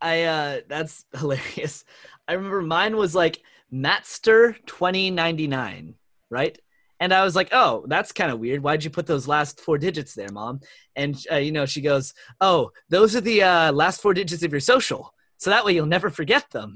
[0.00, 1.84] I uh that's hilarious.
[2.26, 3.40] I remember mine was like
[3.72, 5.94] Matster 2099,
[6.30, 6.58] right?
[7.00, 8.62] And I was like, "Oh, that's kind of weird.
[8.62, 10.60] Why'd you put those last four digits there, mom?"
[10.96, 14.52] And uh, you know, she goes, "Oh, those are the uh, last four digits of
[14.52, 16.74] your social, so that way you'll never forget them."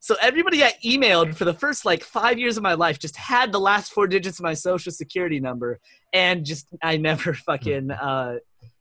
[0.00, 3.52] So everybody I emailed for the first like five years of my life just had
[3.52, 5.80] the last four digits of my social security number,
[6.12, 8.36] and just I never fucking uh,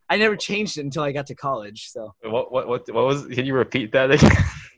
[0.10, 1.90] I never changed it until I got to college.
[1.90, 4.32] So What, what, what, what was, can you repeat that again?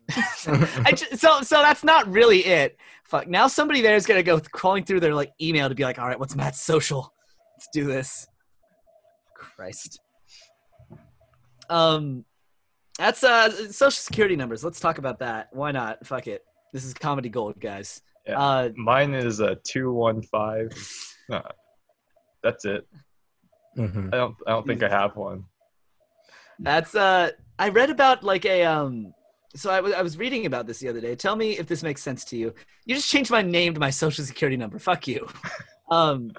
[0.86, 2.78] I ju- so so that's not really it.
[3.06, 3.28] Fuck.
[3.28, 6.08] Now somebody there is gonna go crawling through their like email to be like, all
[6.08, 7.12] right, what's Matt's social?
[7.56, 8.28] Let's do this.
[9.36, 10.00] Christ.
[11.70, 12.24] Um,
[13.00, 14.64] that's uh social security numbers.
[14.64, 15.48] Let's talk about that.
[15.52, 16.06] Why not?
[16.06, 16.44] Fuck it.
[16.72, 18.02] This is comedy gold, guys.
[18.28, 18.40] Yeah.
[18.40, 20.70] Uh, Mine is a 215.
[21.32, 21.42] Uh,
[22.44, 22.88] that's it.
[23.78, 24.14] Mhm.
[24.14, 25.46] I don't, I don't think I have one.
[26.60, 29.14] That's uh I read about like a um
[29.56, 31.16] so I was I was reading about this the other day.
[31.16, 32.54] Tell me if this makes sense to you.
[32.86, 34.80] You just changed my name to my social security number.
[34.80, 35.28] Fuck you.
[35.92, 36.32] Um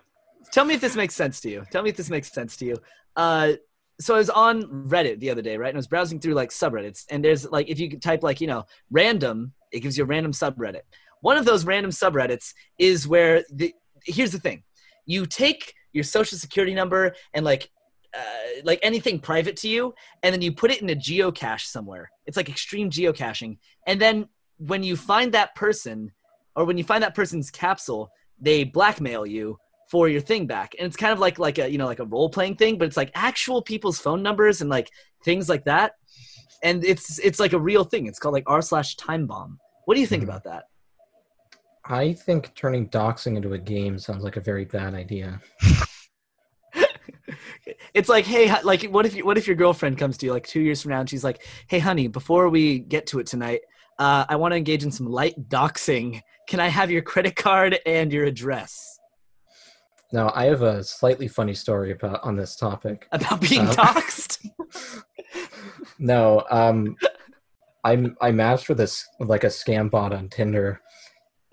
[0.50, 1.64] tell me if this makes sense to you.
[1.70, 2.76] Tell me if this makes sense to you.
[3.14, 3.52] Uh
[4.00, 5.68] so I was on Reddit the other day, right?
[5.68, 8.40] And I was browsing through like subreddits and there's like if you could type like,
[8.40, 10.82] you know, random, it gives you a random subreddit.
[11.20, 13.72] One of those random subreddits is where the
[14.04, 14.64] here's the thing.
[15.04, 17.02] You take your social security number
[17.34, 17.70] and like
[18.14, 22.10] uh, like anything private to you, and then you put it in a geocache somewhere.
[22.26, 24.28] It's like extreme geocaching, and then
[24.70, 26.12] when you find that person,
[26.54, 29.58] or when you find that person's capsule, they blackmail you
[29.90, 32.10] for your thing back, and it's kind of like like a you know like a
[32.14, 34.88] role playing thing, but it's like actual people's phone numbers and like
[35.24, 35.92] things like that,
[36.62, 38.06] and it's it's like a real thing.
[38.06, 39.58] It's called like r slash time bomb.
[39.84, 40.28] What do you think Mhm.
[40.28, 40.64] about that?
[41.88, 45.40] I think turning doxing into a game sounds like a very bad idea.
[47.94, 50.46] it's like hey like what if you, what if your girlfriend comes to you like
[50.46, 53.60] two years from now and she's like hey honey before we get to it tonight
[53.98, 57.78] uh, i want to engage in some light doxing can i have your credit card
[57.86, 58.98] and your address
[60.12, 63.08] Now, I have a slightly funny story about on this topic.
[63.10, 64.46] about being Um, doxed
[65.98, 66.96] No, um,
[67.84, 70.80] I'm I matched with this like a scam bot on Tinder,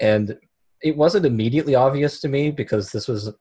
[0.04, 0.38] and
[0.82, 3.32] it wasn't immediately obvious to me because this was,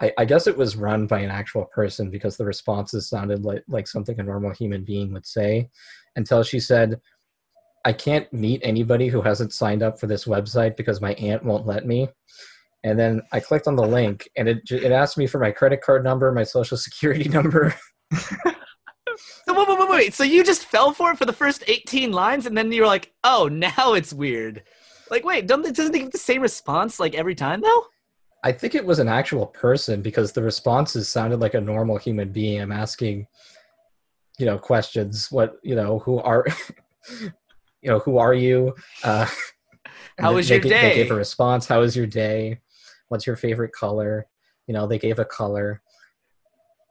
[0.00, 3.64] I, I guess it was run by an actual person because the responses sounded like
[3.68, 5.68] like something a normal human being would say,
[6.14, 7.00] until she said,
[7.84, 11.66] "I can't meet anybody who hasn't signed up for this website because my aunt won't
[11.66, 12.08] let me."
[12.84, 15.82] And then I clicked on the link, and it it asked me for my credit
[15.82, 17.74] card number, my social security number.
[18.12, 22.12] so wait, wait, wait, wait so you just fell for it for the first 18
[22.12, 24.62] lines and then you're like oh now it's weird
[25.12, 27.86] like wait don't they, doesn't they give the same response like every time though
[28.44, 32.32] I think it was an actual person because the responses sounded like a normal human
[32.32, 32.60] being.
[32.60, 33.28] I'm asking,
[34.36, 35.30] you know, questions.
[35.30, 36.44] What you know, who are,
[37.20, 37.30] you
[37.84, 38.74] know, who are you?
[39.04, 39.28] Uh,
[40.18, 40.88] How was your day?
[40.88, 41.68] They gave a response.
[41.68, 42.58] How was your day?
[43.10, 44.26] What's your favorite color?
[44.66, 45.80] You know, they gave a color.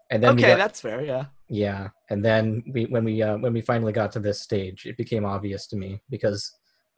[0.09, 3.51] And then okay got- that's fair yeah yeah, and then we when we uh, when
[3.51, 6.49] we finally got to this stage, it became obvious to me because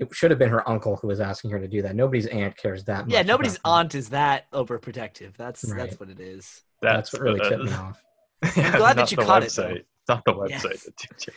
[0.04, 1.96] it should have been her uncle who was asking her to do that.
[1.96, 3.14] Nobody's aunt cares that much.
[3.14, 5.78] yeah nobody's aunt is that overprotective that's Right.
[5.78, 8.02] that's what it is That's, what really the- tipped me off.
[8.58, 9.56] Yeah, glad that you the caught it, website.
[9.56, 9.70] though.
[9.76, 10.84] It's not the website Yes.
[10.84, 11.28] that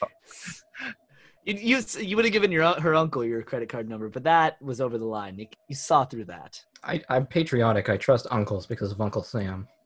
[1.44, 1.55] you.
[1.55, 4.61] You you, you would have given your her uncle your credit card number, but that
[4.61, 5.38] was over the line.
[5.38, 6.61] You, you saw through that.
[6.83, 7.88] I, I'm patriotic.
[7.88, 9.68] I trust uncles because of Uncle Sam.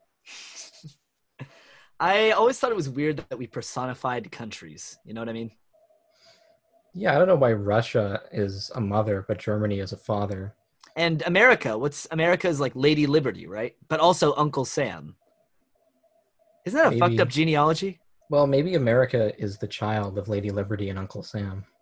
[2.00, 4.98] I always thought it was weird that we personified countries.
[5.04, 5.50] You know what I mean?
[6.94, 10.54] Yeah, I don't know why Russia is a mother, but Germany is a father.
[10.96, 13.76] And America, what's America is like Lady Liberty, right?
[13.88, 15.16] But also Uncle Sam.
[16.66, 18.00] Isn't that a fucked up genealogy?
[18.28, 21.64] Well, maybe America is the child of Lady Liberty and Uncle Sam.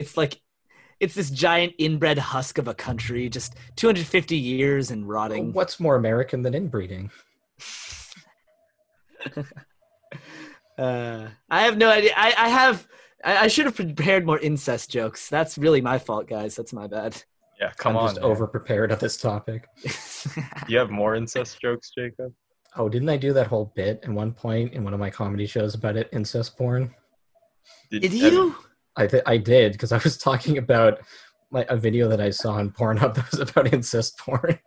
[0.00, 0.40] It's like
[1.00, 5.52] it's this giant inbred husk of a country, just 250 years and rotting.
[5.52, 7.10] What's more American than inbreeding?
[10.78, 12.12] Uh, I have no idea.
[12.16, 12.86] I, I have.
[13.24, 15.28] I, I should have prepared more incest jokes.
[15.28, 16.54] That's really my fault, guys.
[16.54, 17.20] That's my bad.
[17.60, 18.08] Yeah, come I'm on.
[18.10, 18.30] just man.
[18.30, 19.66] over prepared on this topic.
[20.68, 22.32] You have more incest jokes, Jacob?
[22.76, 25.46] Oh, didn't I do that whole bit at one point in one of my comedy
[25.46, 26.94] shows about it, incest porn?
[27.90, 28.54] Did and- you?
[28.96, 30.98] I th- I did because I was talking about
[31.52, 34.58] like a video that I saw on Pornhub that was about incest porn.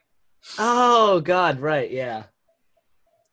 [0.57, 1.91] Oh God, right?
[1.91, 2.23] Yeah.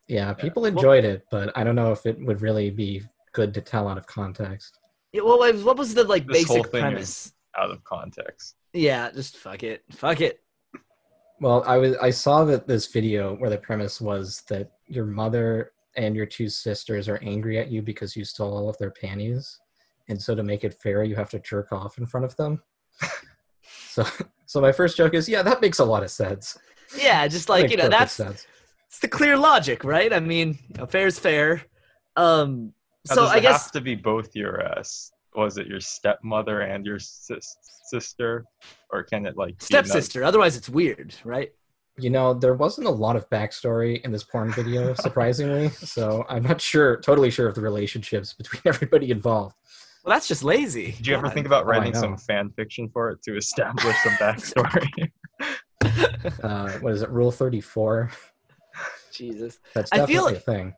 [0.09, 3.53] Yeah, people Well- enjoyed it, but I don't know if it would really be good
[3.53, 4.79] to tell out of context.
[5.13, 7.33] yeah what, was- what was the like This whole basic thing premise?
[7.57, 8.55] Out of context.
[8.73, 9.83] Yeah, just fuck it.
[9.91, 10.41] Fuck it.
[11.41, 15.71] Well, I was I saw that this video where the premise was that your mother
[15.95, 19.59] and your two sisters are angry at you because you stole all of their panties,
[20.09, 22.61] and so to make it fair, you have to jerk off in front of them.
[23.89, 24.05] so,
[24.45, 26.57] so my first joke is, yeah, that makes a lot of sense.
[26.97, 28.47] Yeah, just like you know, perfect that's sense.
[28.89, 30.11] It's the clear logic, right?
[30.11, 31.61] I mean, you know, fair is fair.
[32.15, 32.73] Um,
[33.07, 34.83] Now, so does I it guess have to be both your uh,
[35.35, 38.45] was it your stepmother and your sis- sister,
[38.91, 40.23] or can it like stepsister.
[40.23, 41.51] Otherwise, it's weird, right?
[41.97, 45.69] You know, there wasn't a lot of backstory in this porn video, surprisingly.
[45.69, 49.55] so I'm not sure, totally sure of the relationships between everybody involved.
[50.03, 50.91] Well, that's just lazy.
[50.93, 52.17] Did you ever think about Oh, writing some know.
[52.17, 55.11] fan fiction for it to establish some backstory?
[56.43, 58.11] Uh, what is it, Rule 34?
[59.19, 59.59] Jesus.
[59.75, 60.73] That's I definitely feel a like- thing.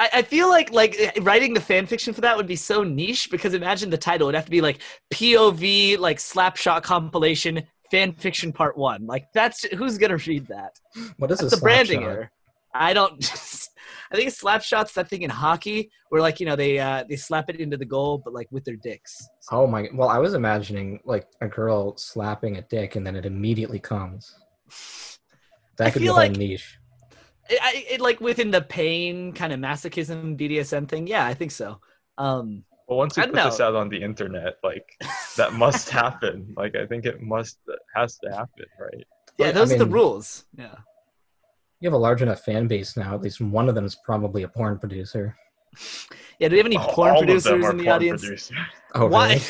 [0.00, 2.84] I, I feel like like eh, writing the fan fiction for that would be so
[2.84, 4.78] niche because imagine the title would have to be like
[5.12, 9.06] POV like slapshot compilation fan fiction part one.
[9.06, 10.78] Like that's who's gonna read that?
[11.16, 12.08] What is That's a a branding shot?
[12.10, 12.30] error.
[12.74, 13.14] I don't.
[14.12, 17.50] I think slapshot's that thing in hockey where like you know they uh, they slap
[17.50, 19.16] it into the goal but like with their dicks.
[19.50, 19.88] Oh my!
[19.92, 24.32] Well, I was imagining like a girl slapping a dick and then it immediately comes.
[25.76, 26.78] That I could be a like- niche.
[27.48, 31.06] It, I, it like within the pain kind of masochism BDSM thing.
[31.06, 31.80] Yeah, I think so.
[32.18, 34.86] Um, well, once you I put don't this out on the internet, like
[35.36, 36.54] that must happen.
[36.56, 37.58] Like I think it must
[37.94, 39.06] has to happen, right?
[39.38, 40.44] yeah, Like, I those are the rules.
[40.56, 40.74] Yeah.
[41.80, 43.14] You have a large enough fan base now.
[43.14, 45.36] At least one of them is probably a porn producer.
[46.38, 48.20] Yeah, do we have any All- porn all of them producers in the porn audience?
[48.22, 48.56] producers.
[48.94, 49.28] Oh, Why?
[49.28, 49.40] really?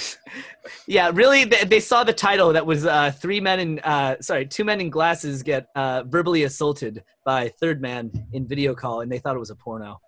[0.87, 1.44] yeah, really.
[1.44, 4.81] They, they saw the title that was uh, three men in uh, sorry, two men
[4.81, 9.37] in glasses get uh, verbally assaulted by third man in video call, and they thought
[9.37, 10.00] it was a porno.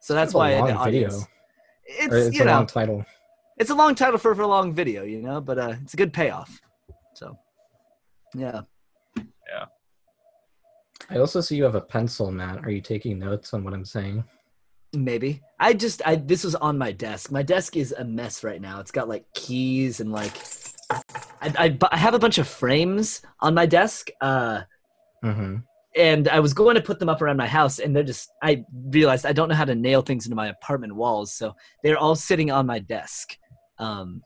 [0.00, 1.14] So that's It's a why long the audience.
[1.14, 1.26] video.
[1.86, 3.04] It's, it's you a know long title.
[3.58, 5.96] it's a long title for, for a long video, you know, but uh, it's a
[5.96, 6.60] good payoff.
[7.14, 7.36] So,
[8.36, 8.60] yeah.
[9.16, 9.64] yeah.
[11.10, 12.64] I also see you have a pencil, Matt.
[12.64, 14.24] Are you taking notes on what I'm saying?
[14.94, 15.42] Maybe.
[15.58, 17.30] I just I this was on my desk.
[17.30, 18.80] My desk is a mess right now.
[18.80, 20.32] It's got like keys and like
[21.40, 24.08] I I, I have a bunch of frames on my desk.
[24.20, 24.62] Uh
[25.24, 25.56] Mm-hmm.
[25.96, 28.62] and I was going to put them up around my house and they're just I
[28.90, 32.14] realized I don't know how to nail things into my apartment walls, so they're all
[32.14, 33.38] sitting on my desk.
[33.78, 34.22] Um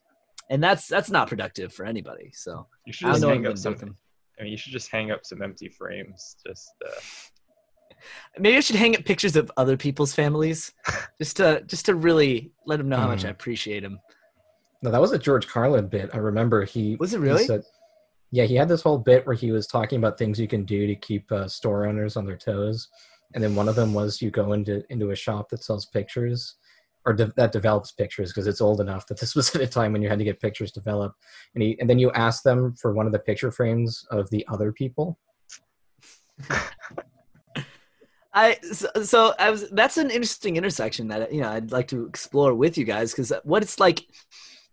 [0.51, 2.33] and that's that's not productive for anybody.
[2.35, 3.97] So You should I don't just know hang up do some.
[4.41, 6.37] I mean, you should just hang up some empty frames.
[6.47, 7.01] Just uh,
[8.39, 10.73] Maybe I should hang up pictures of other people's families,
[11.19, 13.33] just to just to really let them know how much I Mhm.
[13.33, 14.01] appreciate them.
[14.83, 16.11] No, that was a George Carlin bit.
[16.13, 17.45] I remember he Was it really?
[17.47, 17.65] said-
[18.31, 20.87] yeah, he had this whole bit where he was talking about things you can do
[20.87, 22.89] to keep uh, store owners on their toes,
[23.35, 26.57] and then one of them was you go into into a shop that sells pictures
[27.07, 29.93] or de- that develops pictures because it's old enough that this was at a time
[29.93, 31.17] when you had to get pictures developed,
[31.55, 34.47] and he and then you ask them for one of the picture frames of the
[34.49, 35.19] other people.
[38.35, 42.07] I so, so I was that's an interesting intersection that you know I'd like to
[42.07, 44.07] explore with you guys because what it's like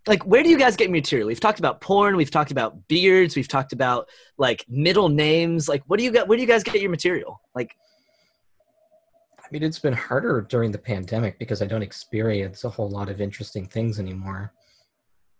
[0.06, 1.26] like where do you guys get material?
[1.26, 5.68] We've talked about porn, we've talked about beards, we've talked about like middle names.
[5.68, 6.28] Like what do you get?
[6.28, 7.40] Where do you guys get your material?
[7.54, 7.74] Like
[9.46, 13.08] I mean, it's been harder during the pandemic because I don't experience a whole lot
[13.08, 14.52] of interesting things anymore.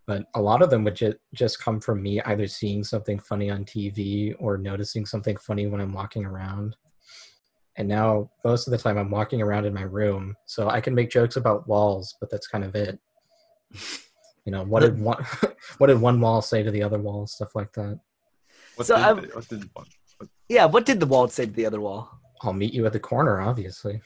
[0.06, 3.50] But a lot of them would ju- just come from me either seeing something funny
[3.50, 6.76] on TV or noticing something funny when I'm walking around.
[7.78, 10.94] And now, most of the time, I'm walking around in my room, so I can
[10.94, 12.98] make jokes about walls, but that's kind of it.
[14.46, 15.22] You know, what did one
[15.78, 17.26] what did one wall say to the other wall?
[17.26, 17.98] Stuff like that.
[18.76, 19.86] what, So did, I'm- what did one?
[20.48, 22.10] yeah, what did the wall say to the other wall?
[22.42, 24.00] I'll meet you at the corner, obviously.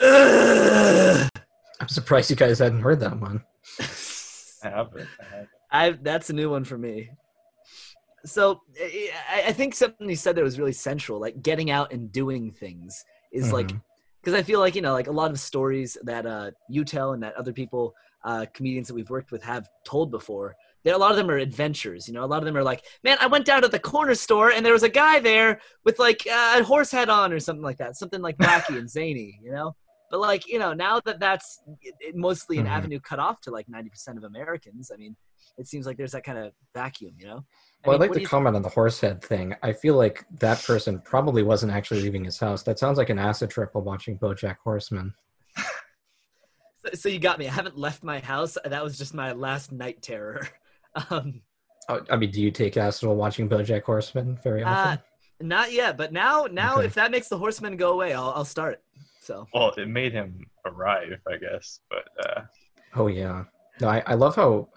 [1.80, 3.42] I'm surprised you guys hadn't heard that one.
[4.62, 5.08] I haven't.
[5.20, 5.48] I haven't.
[5.70, 7.10] I that's a new one for me.
[8.24, 12.10] So I, I think something you said that was really central, like getting out and
[12.10, 13.80] doing things, is like Mhm.
[14.22, 17.12] because I feel like you know, like a lot of stories that uh, you tell
[17.12, 20.56] and that other people, uh, comedians that we've worked with, have told before.
[20.84, 22.08] There, a lot of them are adventures.
[22.08, 24.14] You know, a lot of them are like, man, I went down to the corner
[24.14, 27.40] store and there was a guy there with like uh, a horse head on or
[27.40, 29.38] something like that, something like wacky and zany.
[29.42, 29.76] You know,
[30.10, 31.60] but like you know, now that that's
[32.14, 32.70] mostly an Mhm.
[32.70, 34.90] avenue cut off to like ninety percent of Americans.
[34.92, 35.16] I mean,
[35.58, 37.14] it seems like there's that kind of vacuum.
[37.18, 37.44] You know.
[37.84, 39.54] I Well, mean, I'd like to do you- comment on the horse head thing.
[39.62, 42.62] I feel like that person probably wasn't actually leaving his house.
[42.62, 45.14] That sounds like an acid trip while watching BoJack Horseman.
[46.86, 47.48] So, so you got me.
[47.48, 48.58] I haven't left my house.
[48.62, 50.46] That was just my last night terror.
[51.10, 51.40] Um,
[51.88, 54.98] Oh, I mean, do you take acid while watching BoJack Horseman very Uh, often?
[55.40, 56.86] not yet, but now, now Okay.
[56.86, 58.80] if that makes the horsemen go away, I'll, I'll start.
[59.20, 61.80] So Well, it made him arrive, I guess.
[61.90, 62.40] But uh,
[62.96, 63.44] oh yeah.
[63.80, 64.68] No, I, I love how.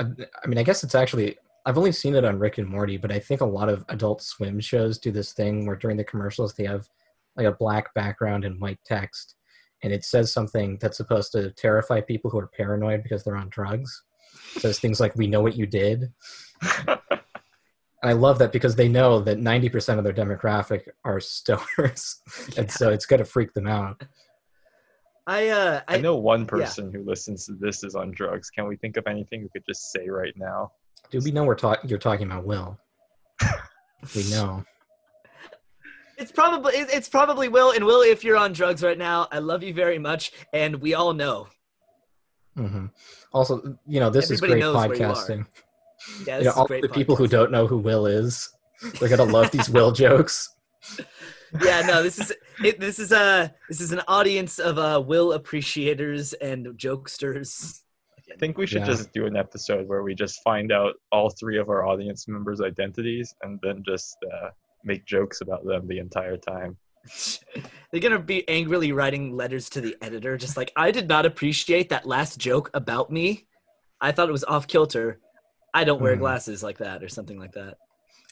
[0.00, 0.04] I,
[0.42, 1.36] I mean, I guess it's actually.
[1.64, 4.22] I've only seen it on Rick and Morty, but I think a lot of Adult
[4.22, 6.88] Swim shows do this thing where during the commercials they have
[7.36, 9.36] like a black background and white text,
[9.82, 13.48] and it says something that's supposed to terrify people who are paranoid because they're on
[13.48, 14.02] drugs.
[14.56, 16.12] It says things like "We know what you did."
[16.78, 16.98] And
[18.02, 22.16] I love that because they know that 90% of their demographic are stoners.
[22.56, 24.02] and so it's going to freak them out.
[25.24, 28.50] I, uh, I I, know one person who listens to this is on drugs.
[28.50, 30.72] Can we think of anything we could just say right now?
[31.12, 31.90] Do we know we're talking?
[31.90, 32.78] You're talking about Will.
[34.16, 34.64] We know.
[36.16, 38.00] it's probably, it's probably Will and Will.
[38.00, 41.48] If you're on drugs right now, I love you very much, and we all know.
[42.56, 42.86] hmm
[43.32, 45.46] Also, you know, this Everybody is great podcasting.
[46.26, 48.50] Yeah, You know, is all the people who don't know who Will is,
[48.98, 50.48] they're going to love these Will jokes.
[51.62, 52.32] yeah, no, this is
[52.64, 57.82] it, this is a this is an audience of uh, Will appreciators and jokesters.
[58.30, 58.86] I think we should Yeah.
[58.86, 62.60] just do an episode where we just find out all three of our audience members'
[62.60, 64.50] identities and then just uh,
[64.84, 66.76] make jokes about them the entire time.
[67.90, 71.88] They're gonna be angrily writing letters to the editor, just like I did not appreciate
[71.90, 73.46] that last joke about me.
[74.00, 75.20] I thought it was off kilter.
[75.74, 76.20] I don't wear Hmm.
[76.20, 77.76] glasses like that, or something like that.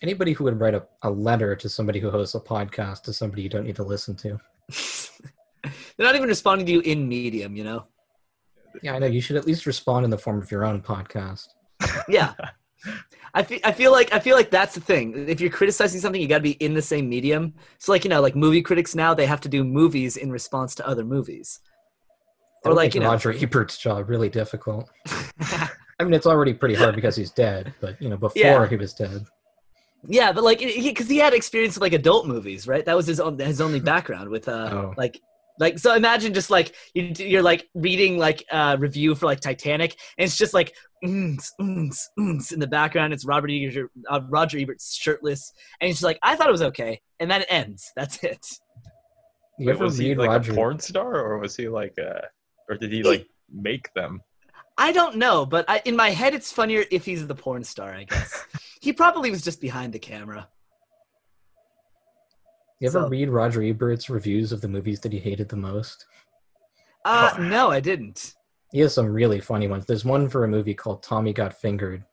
[0.03, 3.43] Anybody who would write a, a letter to somebody who hosts a podcast to somebody
[3.43, 4.38] you don't need to listen to.
[5.62, 7.86] They're not even responding to you in Medium, you know.
[8.82, 9.06] Yeah, I know.
[9.06, 11.48] You should at least respond in the form of your own podcast.
[12.08, 12.34] Yeah,
[13.34, 15.28] I feel, I feel like I feel like that's the thing.
[15.28, 17.54] If you're criticizing something, you got to be in the same medium.
[17.78, 20.74] So like you know, like movie critics now, they have to do movies in response
[20.76, 21.60] to other movies.
[22.64, 24.90] Or Or like you know, Roger Ebert's job really difficult.
[25.40, 28.66] I mean, it's already pretty hard because he's dead, but you know, before Yeah.
[28.66, 29.24] he was dead.
[30.06, 32.84] yeah, but like because he, had experience with like adult movies, right?
[32.84, 34.94] That was his own his only background with uh Oh.
[34.96, 35.20] like
[35.61, 39.96] like so imagine just like you, you're like reading like a review for like Titanic
[40.18, 43.12] and it's just like oons, oons, oons in the background.
[43.12, 46.62] It's Robert Ebert, uh, Roger Ebert's shirtless, and he's just like, I thought it was
[46.62, 47.92] okay, and then it ends.
[47.96, 48.44] That's it.
[49.58, 50.52] Wait, was he like Roger?
[50.52, 52.22] a porn star, or was he like a,
[52.68, 54.22] or did he like make them?
[54.78, 57.92] I don't know, but I, in my head, it's funnier if he's the porn star.
[57.92, 58.44] I guess
[58.80, 60.48] he probably was just behind the camera.
[62.80, 66.06] You ever so- read Roger Ebert's reviews of the movies that he hated the most?
[67.04, 67.42] Uh, Oh.
[67.42, 68.34] no, I didn't.
[68.72, 69.86] He has some really funny ones.
[69.86, 72.04] There's one for a movie called Tommy Got Fingered,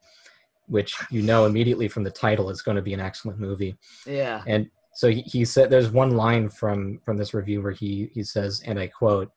[0.68, 3.78] which you know immediately from the title is going to be an excellent movie.
[4.06, 4.44] Yeah.
[4.48, 8.24] And so he, he said there's one line from from this review where he he
[8.24, 9.30] says, and I quote,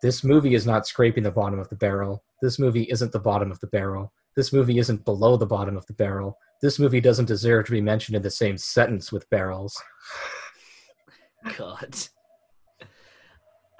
[0.00, 2.22] "This movie is not scraping the bottom of the barrel.
[2.40, 4.12] This movie isn't the bottom of the barrel.
[4.36, 6.38] This movie isn't below the bottom of the barrel.
[6.62, 9.76] This movie doesn't deserve to be mentioned in the same sentence with barrels."
[11.56, 11.96] God.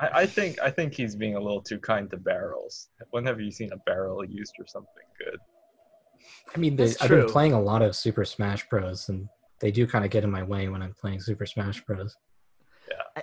[0.00, 2.88] I, I think I think he's being a little too kind to barrels.
[3.10, 5.38] When have you seen a barrel used for something good?
[6.54, 9.08] I mean, they, I've been playing a lot of Super Smash Bros.
[9.08, 9.28] and
[9.60, 12.16] they do kind of get in my way when I'm playing Super Smash Bros.
[12.88, 13.22] Yeah.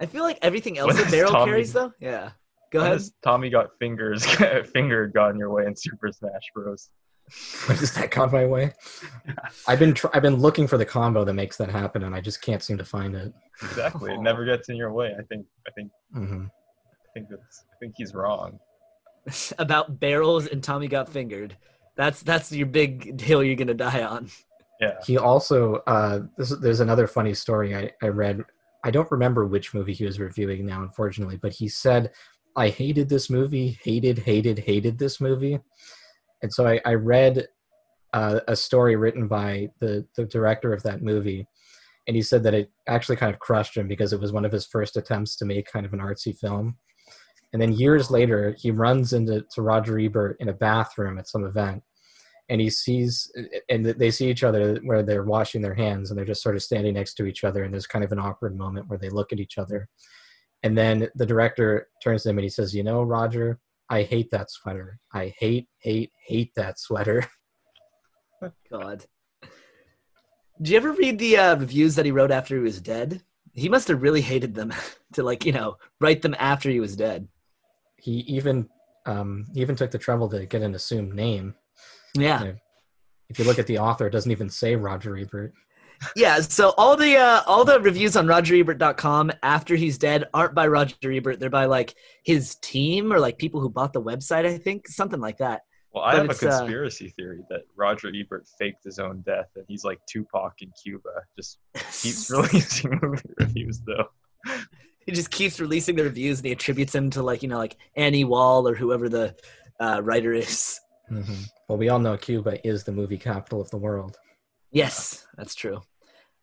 [0.00, 1.92] I feel like everything else When that Barrel Tommy- carries, though.
[2.00, 2.30] Yeah.
[2.72, 2.98] Go When ahead.
[2.98, 4.26] has Tommy got fingers
[4.72, 6.90] fingered got in your way in Super Smash Bros.
[7.66, 8.74] When does that got my way?
[9.66, 12.20] I've been tr- I've been looking for the combo that makes that happen, and I
[12.20, 13.32] just can't seem to find it.
[13.62, 14.12] Exactly.
[14.12, 15.14] It never gets in your way.
[15.18, 18.58] I think I think hmm I think that's I think he's wrong.
[19.58, 21.56] About barrels and Tommy got fingered.
[21.96, 24.30] That's that's your big hill you're gonna die on.
[24.80, 24.94] Yeah.
[25.06, 28.44] He also uh, this, there's another funny story I, I read.
[28.84, 32.10] I don't remember which movie he was reviewing now, unfortunately, but he said,
[32.56, 35.58] "I hated this movie, hated, hated, hated this movie,"
[36.44, 37.48] and so I, I read
[38.12, 41.48] uh, a story written by the the director of that movie,
[42.06, 44.52] and he said that it actually kind of crushed him because it was one of
[44.52, 46.76] his first attempts to make kind of an artsy film.
[47.52, 51.44] And then years later, he runs into to Roger Ebert in a bathroom at some
[51.44, 51.82] event,
[52.50, 53.32] and he sees
[53.70, 56.62] and they see each other where they're washing their hands and they're just sort of
[56.62, 57.64] standing next to each other.
[57.64, 59.88] And there's kind of an awkward moment where they look at each other.
[60.62, 64.30] And then the director turns to him and he says you know roger i hate
[64.30, 67.26] that sweater i hate hate hate that sweater
[68.70, 69.06] God.
[70.60, 73.22] Did you ever read the uh, reviews that he wrote after he was dead?
[73.54, 74.72] He must have really hated them
[75.14, 77.26] to like you know write them after he was dead.
[77.96, 78.68] he even
[79.06, 81.54] um, he even took the trouble to get an assumed name
[82.14, 82.52] Yeah.
[83.28, 85.52] if you look at the author it doesn't even say roger ebert
[86.16, 90.66] Yeah, so all the uh, all the reviews on RogerEbert.com after he's dead aren't by
[90.66, 91.40] Roger Ebert.
[91.40, 94.44] They're by like his team or like people who bought the website.
[94.46, 95.62] I think something like that.
[95.92, 99.22] Well, I But have a it's, uh, conspiracy theory that Roger Ebert faked his own
[99.24, 101.10] death and he's like Tupac in Cuba.
[101.36, 101.58] Just
[102.02, 104.08] keeps releasing movie reviews though.
[105.06, 107.76] he just keeps releasing the reviews and he attributes them to like you know like
[107.96, 109.34] Annie Wall or whoever the
[109.80, 110.80] uh, writer is.
[111.12, 111.44] Mhm.
[111.68, 114.16] well we all know cuba is the movie capital of the world
[114.74, 115.80] Yes, that's true.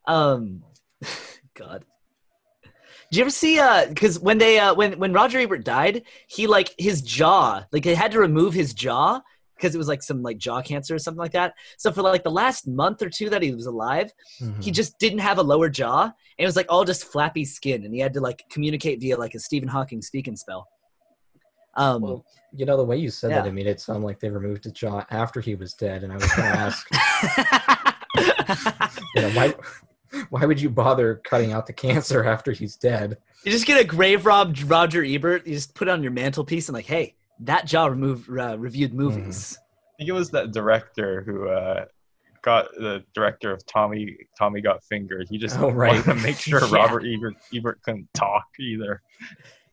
[0.08, 0.64] Um,
[1.54, 1.86] God.
[3.12, 3.60] Did you ever see?
[3.60, 7.84] Uh, because when they uh when when Roger Ebert died, he like his jaw like
[7.84, 9.20] they had to remove his jaw
[9.56, 11.54] because it was like some like jaw cancer or something like that.
[11.78, 14.12] So for like the last month or two that he was alive,
[14.42, 14.64] Mhm.
[14.64, 17.84] he just didn't have a lower jaw and it was like all just flappy skin,
[17.84, 20.68] and he had to like communicate via like a Stephen Hawking speak and spell.
[21.76, 24.30] Um, well you know the way you said that I mean, it sounded like they
[24.30, 26.88] removed his jaw after he was dead and i was going to ask
[29.16, 29.54] you know, why
[30.30, 33.84] why would you bother cutting out the cancer after he's dead You just get a
[33.84, 35.48] grave rob Roger Ebert.
[35.48, 38.94] You just put it on your mantelpiece and like, hey, that jaw removed uh, reviewed
[38.94, 39.58] movies.
[39.60, 41.86] I think it was that director who uh,
[42.42, 45.28] got the director of Tommy Tommy Got Fingered.
[45.30, 45.94] He just Oh, right.
[46.06, 46.76] wanted to make sure Yeah.
[46.76, 49.02] Robert Ebert Ebert couldn't talk either.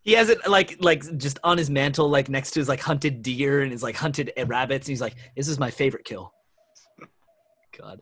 [0.02, 3.22] He has it like like just on his mantle, like next to his like hunted
[3.22, 4.86] deer and his like hunted rabbits.
[4.86, 6.32] And he's like, "This is my favorite kill."
[7.78, 8.00] God,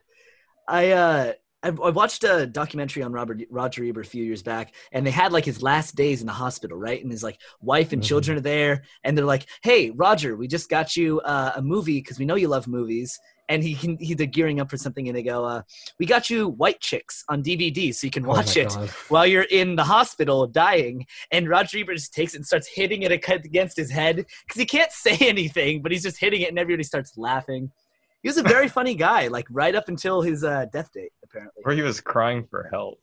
[0.67, 4.75] I uh I, I watched a documentary on Robert Roger Ebert a few years back,
[4.91, 7.01] and they had like his last days in the hospital, right?
[7.01, 8.05] And his like wife and Mhm.
[8.05, 11.99] children are there, and they're like, "Hey, Roger, we just got you uh, a movie
[11.99, 13.17] because we know you love movies."
[13.49, 15.61] And he can he, they're gearing up for something, and they go, uh,
[15.99, 18.89] "We got you White Chicks on DVD, so you can Oh watch it." God.
[19.07, 21.05] while you're in the hospital dying.
[21.31, 24.65] And Roger Ebert just takes it and starts hitting it against his head because he
[24.65, 27.71] can't say anything, but he's just hitting it, and everybody starts laughing.
[28.27, 31.63] He was a very funny guy, like right up until his uh, death date, apparently.
[31.63, 32.99] Or he was crying for help.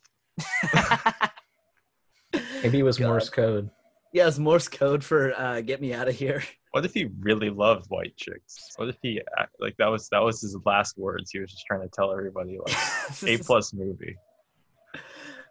[2.62, 3.06] Maybe it was God.
[3.06, 3.70] Morse code.
[4.12, 7.08] yeah, it was Morse code for uh, "Get me out of here." What if he
[7.20, 8.72] really loved white chicks?
[8.76, 9.22] What if he
[9.60, 11.30] like that was that was his last words?
[11.30, 12.76] He was just trying to tell everybody like
[13.26, 14.16] a plus movie.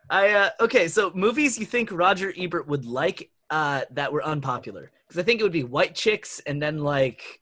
[0.07, 4.91] I uh, okay, so movies you think Roger Ebert would like uh, that were unpopular?
[5.07, 7.39] Because I think it would be White Chicks, and then like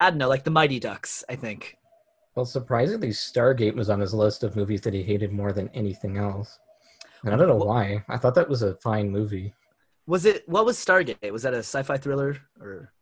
[0.00, 1.24] I don't know, like the Mighty Ducks.
[1.28, 1.76] I think.
[2.34, 6.18] Well, surprisingly, Stargate was on his list of movies that he hated more than anything
[6.18, 6.60] else.
[7.24, 8.04] And I don't know why.
[8.08, 9.52] I thought that was a fine movie.
[10.06, 11.32] Was it what was Stargate?
[11.32, 12.92] Was that a sci-fi thriller or?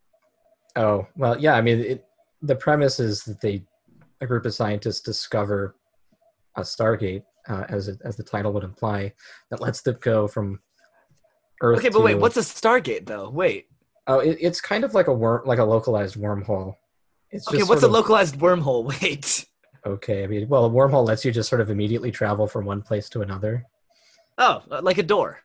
[0.75, 2.05] Oh, well, yeah, I mean, it,
[2.41, 3.63] the premise is that they,
[4.21, 5.75] a group of scientists discover
[6.55, 9.13] a Stargate, uh, as, it, as the title would imply,
[9.49, 10.59] that lets them go from
[11.61, 13.29] Earth Okay, but wait, what's a Stargate though?
[13.29, 13.67] Wait.
[14.07, 16.75] Oh, it, it's kind of like a worm, like a localized wormhole.
[17.31, 18.83] It's Okay, what's a of- localized wormhole?
[19.01, 19.45] Wait.
[19.85, 22.81] Okay, I mean, well, a wormhole lets you just sort of immediately travel from one
[22.81, 23.65] place to another.
[24.37, 25.39] Oh, like a door.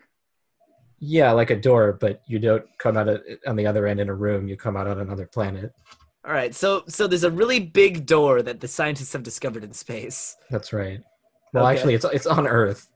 [0.98, 4.08] Yeah, like a door, but you don't come out of, on the other end in
[4.08, 4.48] a room.
[4.48, 5.72] You come out on another planet.
[6.24, 9.72] All right, so so there's a really big door that the scientists have discovered in
[9.72, 10.36] space.
[10.50, 11.00] That's right.
[11.52, 11.74] Well, Okay.
[11.76, 12.88] actually, it's it's on Earth.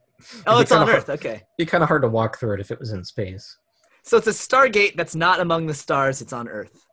[0.47, 1.09] Oh, it's on Earth.
[1.09, 1.29] Okay.
[1.29, 3.57] Hard, be kind of hard to walk through it if it was in space.
[4.03, 6.85] So it's a Stargate that's not among the stars, it's on Earth.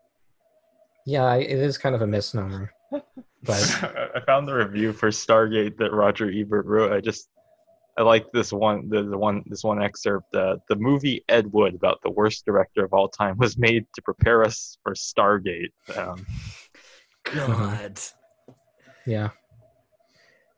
[1.07, 2.73] Yeah, it is kind of a misnomer.
[2.91, 3.03] But
[4.15, 6.93] I found the review for Stargate that Roger Ebert wrote.
[6.93, 7.29] I just
[7.97, 10.35] I like this one the, the one this one excerpt.
[10.35, 14.03] Uh, the movie Ed Wood about the worst director of all time was made to
[14.03, 15.73] prepare us for Stargate.
[15.97, 16.27] Um,
[17.25, 18.01] God.
[19.07, 19.31] yeah,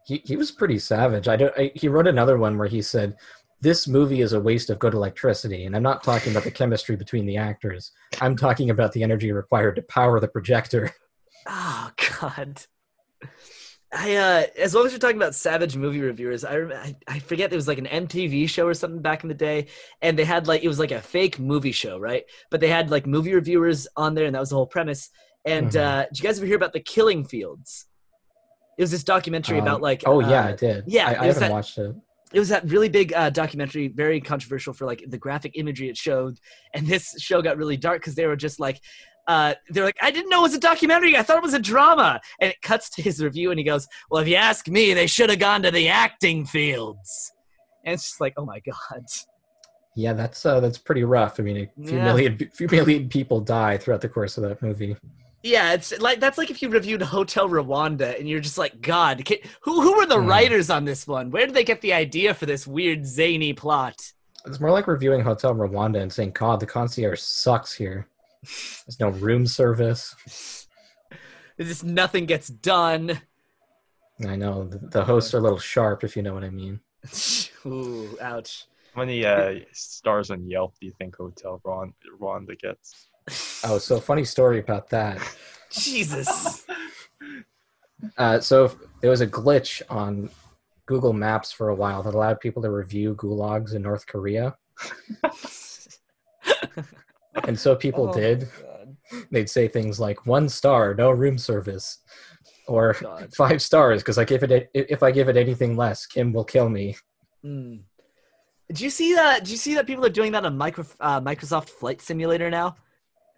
[0.07, 1.29] he he was pretty savage.
[1.29, 1.53] I don't.
[1.59, 3.17] I, he wrote another one where he said,
[3.61, 6.97] "This movie is a waste of good electricity," and I'm not talking about the chemistry
[6.97, 7.93] between the actors.
[8.21, 10.91] I'm talking about the energy required to power the projector.
[11.49, 11.91] Oh
[12.21, 12.61] God.
[13.93, 17.19] I uh as long as you're talking about savage movie reviewers, I rem- I, I
[17.21, 19.69] forget there was like an MTV show or something back in the day,
[20.03, 22.25] and they had like it was like a fake movie show, right?
[22.51, 25.09] But they had like movie reviewers on there, and that was the whole premise.
[25.45, 25.81] And Mhm.
[25.81, 27.87] uh did you guys ever hear about the Killing Fields?
[28.77, 30.85] It was this documentary Um, about like oh yeah, uh, I did.
[30.89, 31.95] yeah, I, I haven't that- watched it.
[32.33, 35.97] It was that really big uh, documentary, very controversial for like the graphic imagery it
[35.97, 36.39] showed.
[36.75, 38.81] And this show got really dark because they were just like,
[39.29, 41.17] uh, they're like, I didn't know it was a documentary.
[41.17, 42.21] I thought it was a drama.
[42.41, 45.07] And it cuts to his review, and he goes, "Well, if you ask me, they
[45.09, 47.33] should have gone to the acting fields."
[47.85, 49.05] And it's just like, oh my god.
[49.97, 51.41] Yeah, that's uh, that's pretty rough.
[51.41, 52.05] I mean, a few Yeah.
[52.05, 54.97] million, few million people die throughout the course of that movie.
[55.47, 59.25] Yeah, it's like that's like if you reviewed Hotel Rwanda and you're just like, God,
[59.25, 60.27] can, who who were the Hmm.
[60.27, 61.31] writers on this one?
[61.31, 64.13] Where did they get the idea for this weird zany plot?
[64.45, 68.09] It's more like reviewing Hotel Rwanda and saying, "God, the concierge sucks here.
[68.43, 70.17] There's no room service."
[71.57, 73.21] There's just nothing gets done.
[74.27, 76.81] I know the, the hosts are a little sharp, if you know what I mean.
[77.67, 78.67] Ooh, ouch.
[78.95, 83.09] how many uh, stars on Yelp do you think Hotel Rwanda, Rwanda gets?
[83.65, 85.19] Oh, so funny story about that.
[85.71, 86.65] Jesus.
[88.19, 90.31] Uh, so there was a glitch on
[90.87, 94.55] Google Maps for a while that allowed people to review gulags in North Korea,
[97.45, 98.49] and so people Oh, did.
[98.63, 98.97] God.
[99.31, 101.99] They'd say things like "one star, no room service,"
[102.69, 103.35] or God.
[103.35, 106.69] five stars because I give it if I give it anything less, Kim will kill
[106.69, 106.97] me.
[107.43, 107.77] Hmm.
[108.69, 109.45] Did you see that?
[109.45, 112.77] Do you see that people are doing that on micro, uh, Microsoft Flight Simulator now?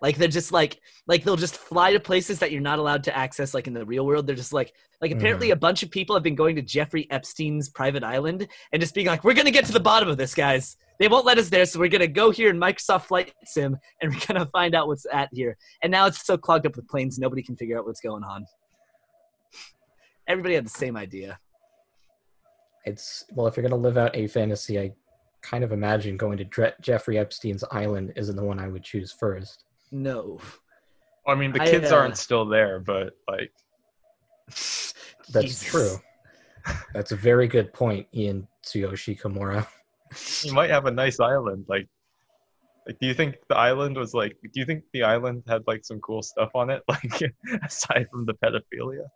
[0.01, 3.16] Like they're just like like they'll just fly to places that you're not allowed to
[3.16, 4.26] access like in the real world.
[4.26, 5.53] They're just like like apparently mm.
[5.53, 9.07] a bunch of people have been going to Jeffrey Epstein's private island and just being
[9.07, 10.76] like, we're gonna get to the bottom of this, guys.
[11.01, 14.12] They won't let us there, so we're gonna go here in Microsoft Flight Sim and
[14.12, 15.57] we're gonna find out what's at here.
[15.82, 18.46] And now it's so clogged up with planes, nobody can figure out what's going on.
[20.28, 21.38] Everybody had the same idea.
[22.84, 24.92] It's well, if you're gonna live out a fantasy, I
[25.42, 29.12] kind of imagine going to Dre- Jeffrey Epstein's island isn't the one I would choose
[29.12, 29.64] first.
[29.91, 30.41] No.
[31.26, 33.53] I mean, the I, kids uh, aren't still there, but like,
[34.47, 35.62] That's Jesus.
[35.64, 35.97] true.
[36.95, 39.66] That's a very good point, Ean Tsuyoshi Kimura.
[40.43, 41.66] you might have a nice island.
[41.68, 41.89] Like,
[42.86, 44.36] like, do you think the island was like?
[44.43, 47.22] Do you think the island had like some cool stuff on it, like
[47.64, 49.07] aside from the pedophilia?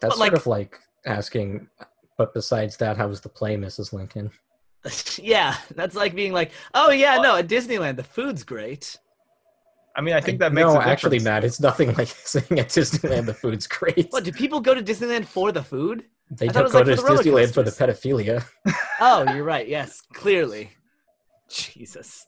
[0.00, 1.68] That's But, like- sort of like asking,
[2.18, 3.92] but besides that, how was the play, Mrs.
[3.92, 4.30] Lincoln?
[5.22, 8.98] yeah, that's like being like, oh yeah, no, at Disneyland the food's great.
[9.94, 11.18] I mean, I think that makes no, a actually.
[11.18, 14.08] Matt, it's nothing like saying at Disneyland the food's great.
[14.10, 16.04] What do people go to Disneyland for the food?
[16.30, 18.44] They I don't go like to for Disneyland for the pedophilia.
[19.04, 19.66] Oh, you're right.
[19.66, 20.70] Yes, clearly.
[21.48, 22.24] Jesus.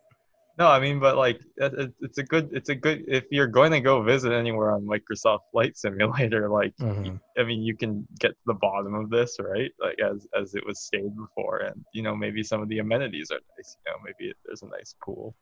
[0.59, 3.05] No, I mean, but like, it- it- it's a good, it's a good.
[3.09, 7.21] If you're going to go visit anywhere on Microsoft Flight Simulator, like, Mhm.
[7.39, 9.71] I mean, you can get to the bottom of this, right?
[9.81, 13.31] Like, as as it was stated before, and you know, maybe some of the amenities
[13.33, 13.77] are nice.
[13.87, 15.35] You know, maybe it, there's a nice pool.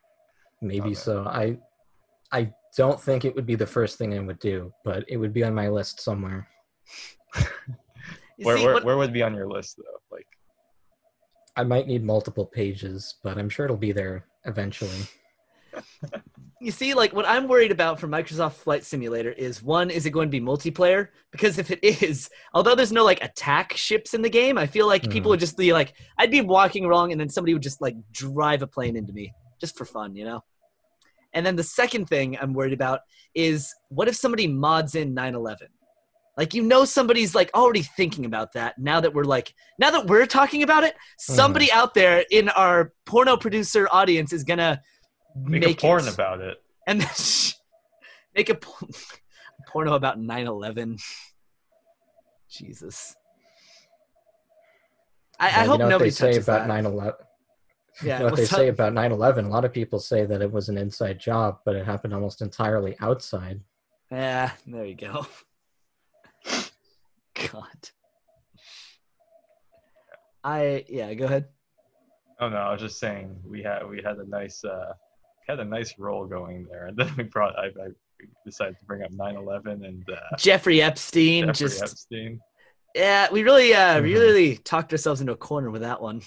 [0.62, 0.95] Maybe Okay.
[0.95, 1.25] so.
[1.25, 1.59] I
[2.33, 5.33] I don't think it would be the first thing I would do, but it would
[5.35, 6.49] be on my list somewhere.
[8.39, 10.01] Where see, where, what- where would it be on your list though?
[10.16, 10.26] Like,
[11.57, 14.91] I might need multiple pages, but I'm sure it'll be there eventually.
[16.61, 20.11] You see, like what I'm worried about for Microsoft Flight Simulator is one, is it
[20.11, 21.09] going to be multiplayer?
[21.33, 24.87] Because if it is, although there's no like attack ships in the game, I feel
[24.87, 25.30] like people Mhm.
[25.30, 28.62] would just be like, I'd be walking along and then somebody would just like drive
[28.62, 30.45] a plane into me just for fun, you know?
[31.35, 33.01] And then the second thing I'm worried about
[33.35, 35.68] is what if somebody mods in 9/11?
[36.37, 40.07] Like you know somebody's like already thinking about that now that we're like now that
[40.07, 41.35] we're talking about it, mm-hmm.
[41.35, 44.80] somebody out there in our porno producer audience is gonna
[45.37, 46.59] make, make, a porn it about it.
[46.87, 47.01] and
[48.35, 48.89] make a por-
[49.68, 51.01] porno about 9-11
[52.51, 53.14] jesus
[55.41, 57.12] i, I Yeah, hope you know nobody what they say touches about that 9/11.
[58.05, 58.74] Yeah what they say up?
[58.74, 59.45] about 9/11.
[59.47, 62.40] A lot of people say that it was an inside job, but it happened almost
[62.43, 63.61] entirely outside.
[64.11, 65.26] yeah there you go
[67.34, 67.90] god
[70.45, 71.47] i yeah go ahead
[72.40, 74.95] Oh no, I was just saying we had we had a nice uh
[75.47, 77.88] had a nice roll going there, and then we brought I, I
[78.45, 82.40] decided to bring up 9/11 and uh, jeffrey epstein Jeffrey just Epstein.
[82.97, 84.03] yeah we really uh Mhm.
[84.03, 86.22] really talked ourselves into a corner with that one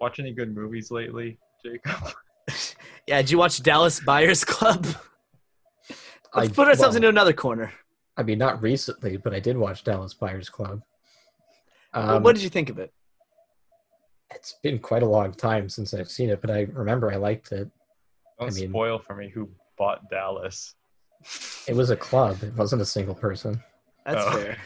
[0.00, 2.12] Watch any good movies lately, Jacob?
[3.06, 4.86] yeah did you watch dallas buyers club
[6.34, 7.72] let's I- put ourselves well, into another corner
[8.16, 10.82] I mean, not recently, but I did watch Dallas Buyers Club.
[11.94, 12.92] Um, what did you think of it
[14.34, 17.52] it's been quite a long time since I've seen it, but I remember I liked
[17.52, 17.70] it.
[18.40, 20.74] Don't I mean- spoil for me who bought Dallas.
[21.68, 22.42] It was a club.
[22.42, 23.62] It wasn't a single person.
[24.04, 24.32] that's Oh.
[24.32, 24.56] fair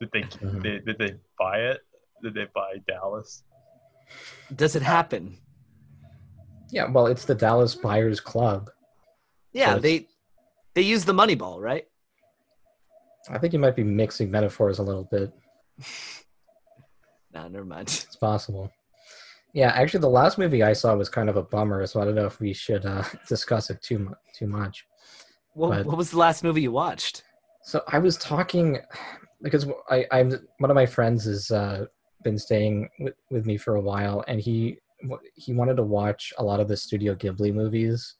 [0.00, 0.62] Did they, Mhm.
[0.62, 1.80] they did they buy it?
[2.24, 3.44] Did they buy Dallas?
[4.54, 5.38] Does it happen?
[6.70, 8.70] Yeah, well, it's the Dallas Buyers Club.
[9.52, 10.08] Yeah, So they
[10.74, 11.84] they use the money ball, right?
[13.30, 15.32] I think you might be mixing metaphors a little bit.
[17.32, 17.88] No, never mind.
[18.06, 18.70] It's possible.
[19.52, 22.16] Yeah, actually, the last movie I saw was kind of a bummer, so I don't
[22.16, 24.84] know if we should uh, discuss it too mu- too much.
[25.52, 27.22] What, But- what was the last movie you watched?
[27.62, 28.78] So I was talking
[29.40, 31.86] because I, I'm one of my friends is uh,
[32.24, 34.78] been staying with, with me for a while, and he
[35.34, 38.16] he wanted to watch a lot of the Studio Ghibli movies.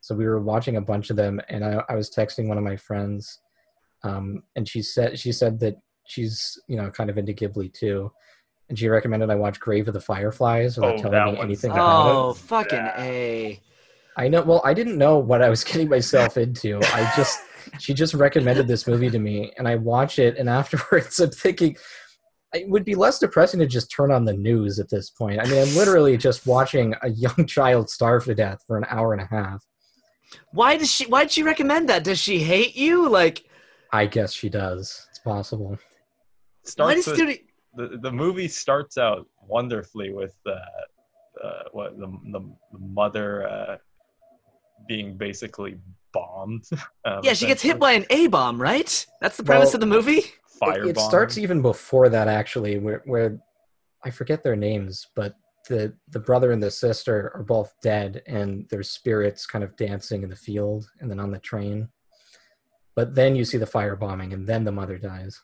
[0.00, 2.64] So we were watching a bunch of them, and I, I was texting one of
[2.64, 3.38] my friends,
[4.02, 5.76] um, and she said she said that
[6.06, 8.10] she's you know kind of into Ghibli too,
[8.68, 11.44] and she recommended I watch Grave of the Fireflies without Oh, that telling me one's-
[11.44, 12.12] anything about it.
[12.14, 13.00] Oh, fucking Yeah.
[13.02, 13.60] a!
[14.16, 14.42] I know.
[14.42, 16.78] Well, I didn't know what I was getting myself into.
[16.82, 17.38] I just
[17.78, 21.76] she just recommended this movie to me, and I watch it, and afterwards I'm thinking
[22.54, 25.40] it would be less depressing to just turn on the news at this point.
[25.40, 29.12] I mean, I'm literally just watching a young child starve to death for an hour
[29.12, 29.64] and a half.
[30.52, 31.06] Why does she?
[31.06, 32.04] Why did she recommend that?
[32.04, 33.08] Does she hate you?
[33.08, 33.44] Like,
[33.92, 35.06] I guess she does.
[35.10, 35.70] It's possible.
[35.70, 35.76] why
[36.64, 37.36] Starts does with- studio?
[37.74, 40.50] the the movie starts out wonderfully with uh,
[41.42, 42.40] uh, what the the,
[42.72, 43.76] the mother uh,
[44.88, 45.76] being basically
[46.12, 46.64] bombed.
[47.04, 49.06] Um, Yeah, she gets hit by an A bomb, right?
[49.20, 50.22] That's the premise Well, of the movie.
[50.60, 53.38] fire It, it starts even before that, actually, where where
[54.04, 55.34] I forget their names, but
[55.68, 60.22] the the brother and the sister are both dead, and their spirits kind of dancing
[60.22, 61.88] in the field, and then on the train.
[62.94, 65.40] But then you see the fire bombing, and then the mother dies.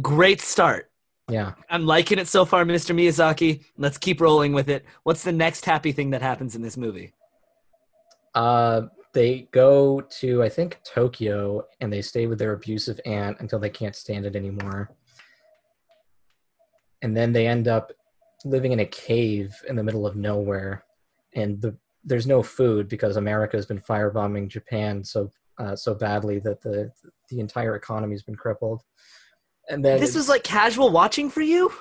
[0.00, 0.90] Great start.
[1.30, 1.52] Yeah.
[1.70, 2.94] I'm liking it so far, Mr.
[2.94, 3.64] Miyazaki.
[3.78, 4.84] Let's keep rolling with it.
[5.04, 7.12] What's the next happy thing that happens in this movie?
[8.34, 8.82] Uh,
[9.12, 13.70] they go to I think Tokyo, and they stay with their abusive aunt until they
[13.70, 14.90] can't stand it anymore.
[17.02, 17.92] And then they end up
[18.44, 20.84] living in a cave in the middle of nowhere,
[21.34, 26.38] and the there's no food because America has been firebombing Japan so uh, so badly
[26.40, 26.90] that the
[27.30, 28.82] the entire economy's been crippled.
[29.68, 31.72] And then This was like casual watching for you?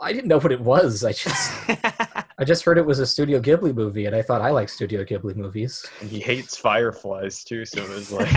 [0.00, 1.04] I didn't know what it was.
[1.04, 1.52] I just
[2.40, 5.04] I just heard it was a Studio Ghibli movie, and I thought I like Studio
[5.04, 5.84] Ghibli movies.
[6.00, 8.28] And he hates fireflies too, so it was like,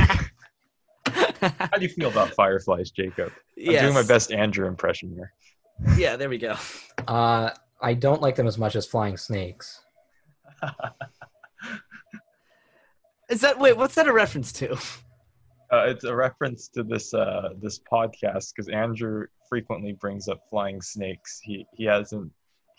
[1.57, 3.31] how do you feel about fireflies, Jacob?
[3.57, 5.31] I'm doing my best Andrew impression here.
[5.97, 6.57] Yeah, there we go.
[7.07, 7.51] Uh,
[7.81, 9.81] I don't like them as much as flying snakes.
[13.29, 13.77] Is that wait?
[13.77, 14.73] What's that a reference to?
[15.71, 20.81] Uh, it's a reference to this uh, this podcast because Andrew frequently brings up flying
[20.81, 21.39] snakes.
[21.41, 22.29] He he hasn't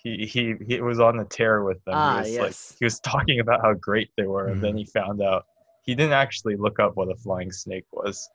[0.05, 1.95] he he he was on the tear with them.
[1.97, 2.41] Ah, he was yes.
[2.41, 5.45] like he was talking about how great they were, and then he found out
[5.83, 8.29] he didn't actually look up what a flying snake was,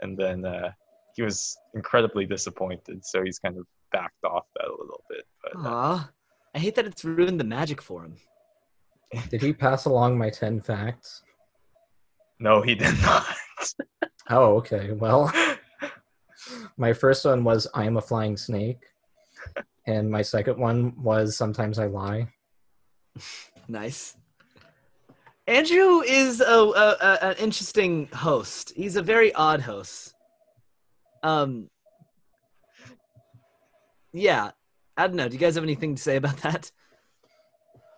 [0.00, 0.70] and then uh,
[1.14, 3.04] he was incredibly disappointed.
[3.04, 5.24] So he's kind of backed off that a little bit.
[5.42, 6.04] But uh,
[6.54, 8.16] I hate that it's ruined the magic for him.
[9.28, 11.22] Did he pass along my 10 facts?
[12.38, 13.26] no, he did not.
[14.32, 14.92] Oh, okay.
[14.92, 15.32] Well,
[16.76, 18.78] my first one was I am a flying snake.
[19.86, 22.28] And my second one was sometimes I lie.
[23.68, 24.16] Nice.
[25.46, 28.72] Andrew is a, a, a an interesting host.
[28.74, 30.12] He's a very odd host.
[31.22, 31.68] Um.
[34.12, 34.50] Yeah,
[34.96, 35.28] I don't know.
[35.28, 36.70] Do you guys have anything to say about that?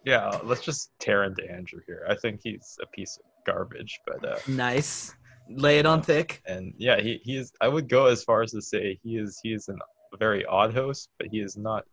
[0.05, 2.05] yeah, let's just tear into Andrew here.
[2.09, 5.15] I think he's a piece of garbage, but uh, Nice.
[5.49, 6.43] Lay it on thick.
[6.47, 7.53] and yeah, he, he is.
[7.61, 9.79] I would go as far as to say he is he is an,
[10.13, 11.85] a very odd host, but he is not.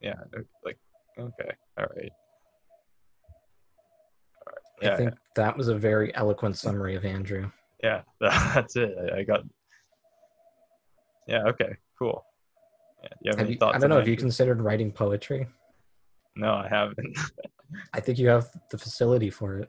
[0.00, 0.14] Yeah,
[0.64, 0.78] like
[1.18, 2.12] okay, all right.
[4.36, 4.62] All right.
[4.82, 7.50] Yeah, I think that was a very eloquent summary of Andrew.
[7.82, 8.94] yeah, that's it.
[9.12, 9.42] I, I got.
[11.28, 11.44] Yeah.
[11.44, 11.76] Okay.
[11.98, 12.24] Cool.
[13.02, 13.08] Yeah.
[13.20, 13.76] You have, Have any you, thoughts?
[13.76, 15.46] I don't know if you considered writing poetry.
[16.34, 17.16] No, I haven't.
[17.94, 19.68] I think you have the facility for it.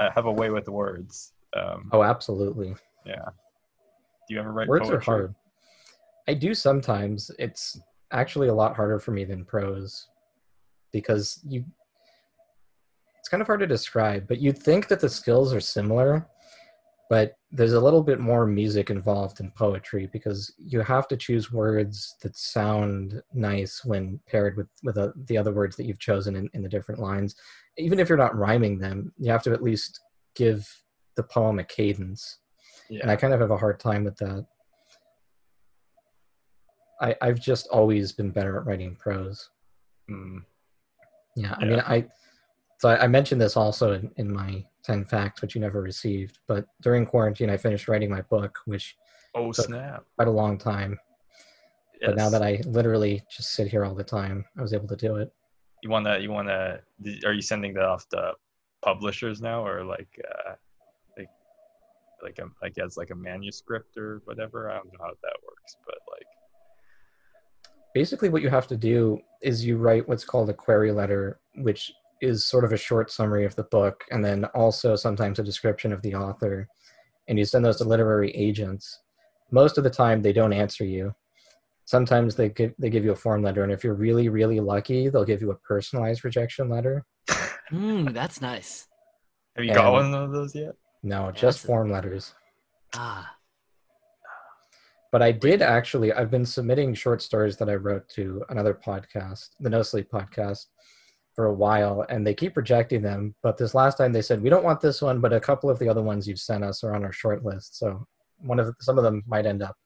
[0.00, 1.32] I have a way with words.
[1.54, 2.74] Um, Oh, absolutely.
[3.04, 3.24] yeah.
[4.26, 4.96] Do you ever write Words poetry?
[4.96, 5.34] are hard.
[6.28, 7.30] I do sometimes.
[7.38, 7.80] It's
[8.12, 10.08] actually a lot harder for me than prose
[10.92, 11.64] because you
[13.18, 16.28] it's kind of hard to describe, but you'd think that the skills are similar,
[17.08, 21.50] but there's a little bit more music involved in poetry because you have to choose
[21.50, 26.36] words that sound nice when paired with with uh the other words that you've chosen
[26.36, 27.34] in, in the different lines.
[27.78, 30.00] Even if you're not rhyming them, you have to at least
[30.34, 30.68] give
[31.16, 32.38] the poem a cadence
[32.90, 34.46] and I kind of have a hard time with that.
[37.00, 39.50] I I've just always been better at writing prose.
[40.10, 40.42] Mm,
[41.36, 42.06] Yeah, I mean, I
[42.78, 46.38] so I, I mentioned this also in, in my ten facts, which you never received.
[46.46, 48.96] But during quarantine, I finished writing my book, which
[49.34, 50.04] oh snap!
[50.16, 50.98] quite a long time.
[52.04, 54.96] But now that I literally just sit here all the time, I was able to
[54.96, 55.32] do it.
[55.82, 56.80] you want to you want to
[57.24, 58.32] are you sending that off to
[58.84, 60.52] publishers now or like uh
[61.16, 61.28] like
[62.22, 65.76] like a, I guess like a manuscript or whatever i don't know how that works
[65.86, 66.26] but like
[67.94, 71.92] Basically, what you have to do is you write what's called a query letter, which
[72.20, 75.92] is sort of a short summary of the book, and then also sometimes a description
[75.92, 76.68] of the author.
[77.28, 79.00] And you send those to literary agents.
[79.52, 81.14] Most of the time, they don't answer you.
[81.84, 85.08] Sometimes they give, they give you a form letter, and if you're really really lucky,
[85.08, 87.04] they'll give you a personalized rejection letter.
[87.70, 88.88] Mm, that's nice.
[89.56, 92.34] have you got one of those yet No, That's just a- form letters.
[92.94, 93.36] Ah,
[95.14, 96.12] But I did actually.
[96.12, 100.66] I've been submitting short stories that I wrote to another podcast, the No Sleep podcast,
[101.36, 103.32] for a while, and they keep rejecting them.
[103.40, 105.78] But this last time, they said we don't want this one, but a couple of
[105.78, 107.78] the other ones you've sent us are on our short list.
[107.78, 108.04] So
[108.38, 109.76] one of some of them might end up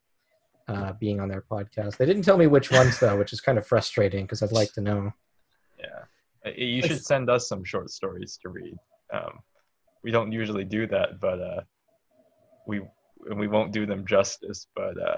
[0.67, 1.97] uh, being on their podcast.
[1.97, 4.73] They didn't tell me which ones though, which is kind of frustrating because I'd like
[4.73, 5.11] to know.
[5.77, 8.75] yeah you should send us some short stories to read
[9.13, 9.33] um
[10.03, 11.61] we don't usually do that but uh
[12.65, 12.81] we
[13.27, 15.17] and we won't do them justice but uh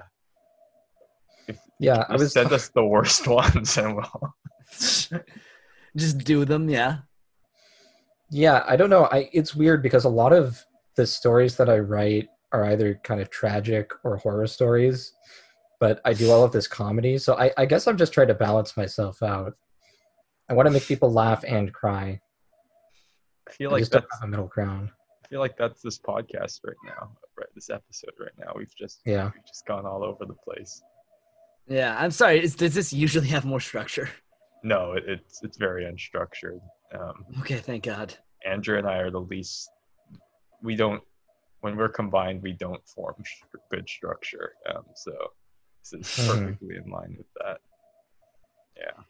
[1.48, 2.34] if Yeah, I just was.
[2.34, 4.34] send us the worst ones and we'll
[5.98, 6.70] just do them.
[6.70, 7.00] Yeah.
[8.30, 9.06] Yeah, I don't know.
[9.12, 10.64] I it's weird because a lot of
[10.96, 15.12] the stories that I write are either kind of tragic or horror stories,
[15.80, 17.18] but I do all of this comedy.
[17.18, 19.54] So I, I guess I'm just trying to balance myself out.
[20.50, 22.22] I want to make people laugh and cry.
[23.48, 24.90] i feel I like just don't that's have a middle ground.
[25.26, 27.12] I feel like that's this podcast right now,
[27.42, 27.50] right?
[27.56, 28.54] This episode right now.
[28.56, 29.32] We've just Yeah.
[29.36, 30.82] we've just gone all over the place.
[31.68, 31.96] Yeah.
[32.00, 32.42] I'm sorry.
[32.44, 34.10] Is, does this usually have more structure?
[34.64, 36.60] No, it, it's it's very unstructured.
[36.98, 37.58] Um, Okay.
[37.58, 38.14] Thank God.
[38.46, 39.70] Andrew and I are the least.
[40.62, 41.02] We don't
[41.62, 44.54] when we're combined, we don't form sh- good structure.
[44.70, 45.12] Um, so
[45.80, 46.28] this is Mhm.
[46.28, 47.58] perfectly in line with that.
[48.78, 49.04] Yeah.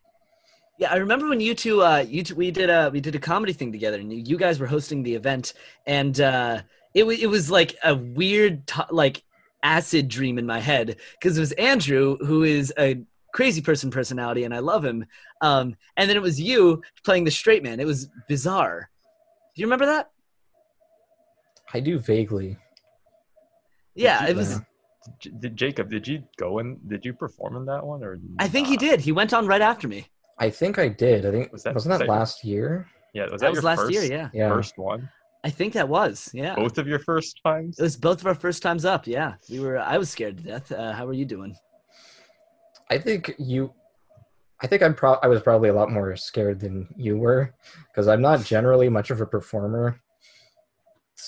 [0.78, 3.20] Yeah, I remember when you two, uh, you two, we did a we did a
[3.20, 5.54] comedy thing together, and you, you guys were hosting the event,
[5.86, 6.62] and uh,
[6.94, 9.24] it was it was like a weird to- like
[9.64, 13.02] acid dream in my head because it was Andrew who is a
[13.34, 15.06] crazy person personality, and I love him,
[15.42, 17.80] um, and then it was you playing the straight man.
[17.80, 18.90] It was bizarre.
[19.56, 20.12] Do you remember that?
[21.74, 22.58] I do vaguely.
[23.96, 24.52] Yeah, you- it was.
[24.52, 24.60] Yeah.
[25.40, 25.90] Did Jacob?
[25.90, 28.20] Did you go and Did you perform in that one or?
[28.40, 29.00] I think he did.
[29.02, 30.06] He went on right after me.
[30.38, 31.26] I think I did.
[31.26, 32.88] I think Was that- wasn't was that that your- last year?
[33.14, 34.04] Yeah, was That that, was your last first, year.
[34.04, 34.50] Yeah, Yeah.
[34.50, 35.10] First one.
[35.44, 36.30] I think that was.
[36.34, 37.80] Yeah, Both of your first times.
[37.80, 39.08] it was both of our first times up.
[39.08, 39.80] Yeah, we were.
[39.80, 40.72] I was scared to death.
[40.72, 41.56] Uh, how were you doing?
[42.90, 43.74] I think you
[44.62, 47.54] I think I'm pro- I was probably a lot more scared than you were
[47.88, 50.00] because I'm not generally much of a performer.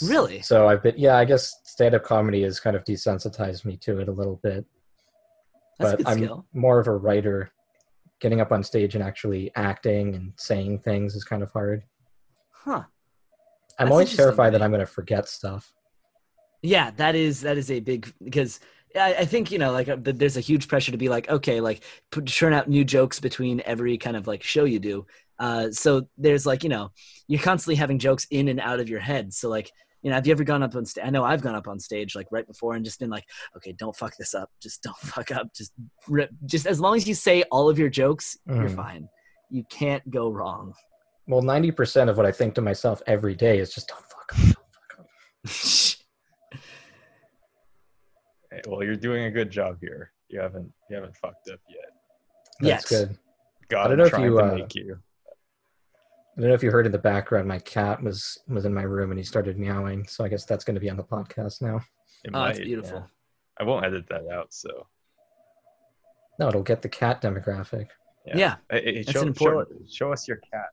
[0.03, 0.41] Really?
[0.41, 4.07] So I've been yeah, I guess stand-up comedy has kind of desensitized me to it
[4.09, 4.65] a little bit.
[5.79, 6.45] That's a but good I'm skill.
[6.53, 7.51] more of a writer.
[8.19, 11.83] Getting up on stage and actually acting and saying things is kind of hard.
[12.51, 12.83] Huh.
[13.79, 14.61] I'm That's always terrified that.
[14.61, 15.73] I'm going to forget stuff.
[16.61, 18.59] Yeah, that is that is a big because
[18.95, 21.59] I, I think you know like uh, there's a huge pressure to be like okay
[21.59, 25.05] like put, churn out new jokes between every kind of like show you do.
[25.39, 26.91] Uh, so there's like you know
[27.27, 29.33] you're constantly having jokes in and out of your head.
[29.33, 29.71] So like
[30.03, 31.03] you know have you ever gone up on stage?
[31.05, 33.25] I know I've gone up on stage like right before and just been like
[33.57, 35.73] okay don't fuck this up just don't fuck up just
[36.07, 38.75] rip, just as long as you say all of your jokes you're Mhm.
[38.75, 39.09] fine.
[39.49, 40.73] You can't go wrong.
[41.27, 44.55] Well, 90% of what I think to myself every day is just don't fuck up.
[44.55, 46.59] Don't fuck up.
[48.51, 50.11] Hey, well, you're doing a good job here.
[50.27, 51.89] You haven't you haven't fucked up yet.
[52.59, 52.85] That's Yes.
[52.89, 53.17] good.
[53.67, 54.99] God, I don't I'm know if you, to uh, make you.
[56.37, 58.83] I don't know if you heard in the background, my cat was was in my
[58.83, 60.05] room and he started meowing.
[60.07, 61.77] So I guess that's going to be on the podcast now.
[62.23, 62.99] It Oh, it's might, beautiful.
[62.99, 63.05] yeah.
[63.59, 64.53] I won't edit that out.
[64.53, 64.85] So
[66.39, 67.87] No, it'll get the cat demographic.
[68.25, 68.57] Yeah.
[68.69, 70.69] Hey, hey, show, an important- show, show us your cat.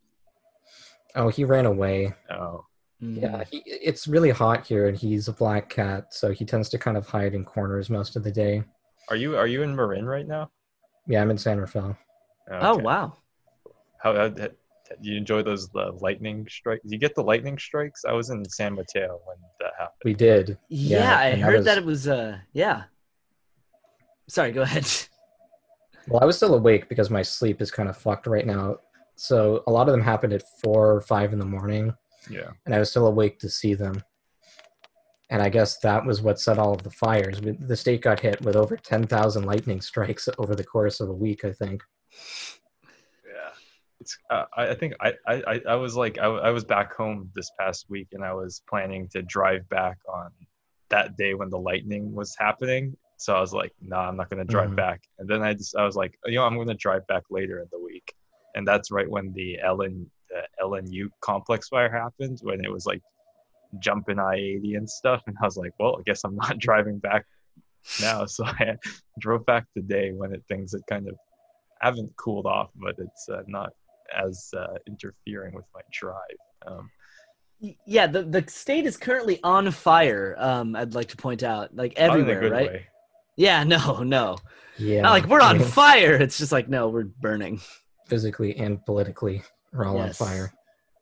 [1.16, 2.14] Oh, he ran away.
[2.30, 2.64] Oh,
[3.02, 3.18] Mm.
[3.22, 6.76] Yeah, he, it's really hot here, and he's a black cat, so he tends to
[6.78, 8.62] kind of hide in corners most of the day.
[9.08, 10.50] are you are you in Marin right now?
[11.06, 11.96] Yeah, I'm in San Rafael.
[12.50, 13.16] Oh wow.
[14.02, 14.50] How, how do
[15.00, 16.82] you enjoy those uh, lightning strikes?
[16.84, 18.04] You get the lightning strikes.
[18.04, 20.02] I was in San Mateo when that happened.
[20.04, 20.58] We did.
[20.68, 22.82] Yeah, I and heard was- that it was uh yeah.
[24.28, 24.86] Sorry, go ahead.
[26.08, 28.78] Well, I was still awake because my sleep is kind of fucked right now.
[29.20, 31.92] So a lot of them happened at four or five in the morning,
[32.30, 32.52] Yeah.
[32.64, 34.02] and I was still awake to see them.
[35.28, 37.38] And I guess that was what set all of the fires.
[37.42, 41.44] The state got hit with over 10,000 lightning strikes over the course of a week,
[41.44, 41.82] I think.
[43.26, 43.50] Yeah.
[44.00, 44.16] It's.
[44.30, 47.50] Uh, I I think I, I I- I was like I was back home this
[47.60, 50.30] past week and I was planning to drive back on
[50.88, 52.96] that day when the lightning was happening.
[53.18, 54.76] So I was like, no, nah, I'm not gonna drive Mhm.
[54.76, 55.02] back.
[55.18, 57.68] And then I just I was like, you know, I'm gonna drive back later in
[57.70, 58.14] the week.
[58.54, 63.02] And that's right when the LN the LNU complex fire happened when it was like
[63.80, 65.22] jumping I-80 and stuff.
[65.26, 67.24] And I was like, well, I guess I'm not driving back
[68.00, 68.26] now.
[68.26, 68.76] So I
[69.18, 71.16] drove back today when it things had kind of
[71.80, 73.72] haven't cooled off, but it's uh, not
[74.16, 76.16] as uh, interfering with my drive.
[76.66, 76.90] Um,
[77.86, 80.34] Yeah, the the state is currently on fire.
[80.38, 82.68] Um, I'd like to point out, like not in a everywhere, right?
[82.68, 82.86] way.
[83.36, 84.36] Yeah, no, no,
[84.78, 85.02] Yeah.
[85.02, 86.14] not like we're on fire.
[86.14, 87.60] It's just like no, we're burning.
[88.10, 89.42] Physically and politically,
[89.72, 90.20] we're all Yes.
[90.20, 90.52] on fire.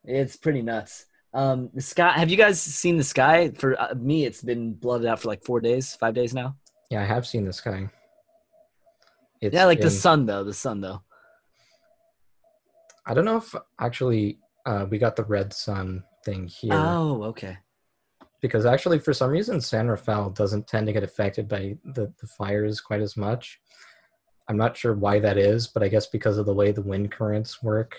[0.05, 1.07] It's pretty nuts.
[1.35, 2.13] Um, the sky.
[2.13, 3.51] Have you guys seen the sky?
[3.51, 6.57] For uh, me, it's been blooded out for like four days, five days now.
[6.91, 7.89] Yeah, I have seen the sky.
[9.41, 10.45] It's yeah, like the sun though.
[10.45, 11.03] The sun though.
[13.07, 17.57] I don't know if actually uh, we got the red sun thing here Oh, okay.
[18.43, 22.27] because actually for some reason San Rafael doesn't tend to get affected by the, the
[22.27, 23.61] fires quite as much.
[24.49, 27.13] I'm not sure why that is, but I guess because of the way the wind
[27.13, 27.99] currents work,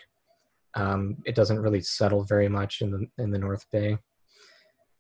[0.74, 3.97] um, it doesn't really settle very much in the in the North Bay.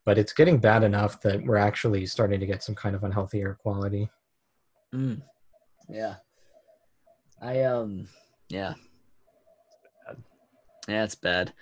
[0.05, 3.41] But it's getting bad enough that we're actually starting to get some kind of unhealthy
[3.41, 4.09] air quality.
[4.93, 5.21] Mm.
[5.87, 6.15] Yeah.
[7.41, 8.07] I um
[8.49, 8.73] yeah.
[10.87, 11.53] Yeah, it's bad.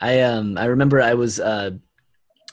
[0.00, 1.70] I um I remember I was uh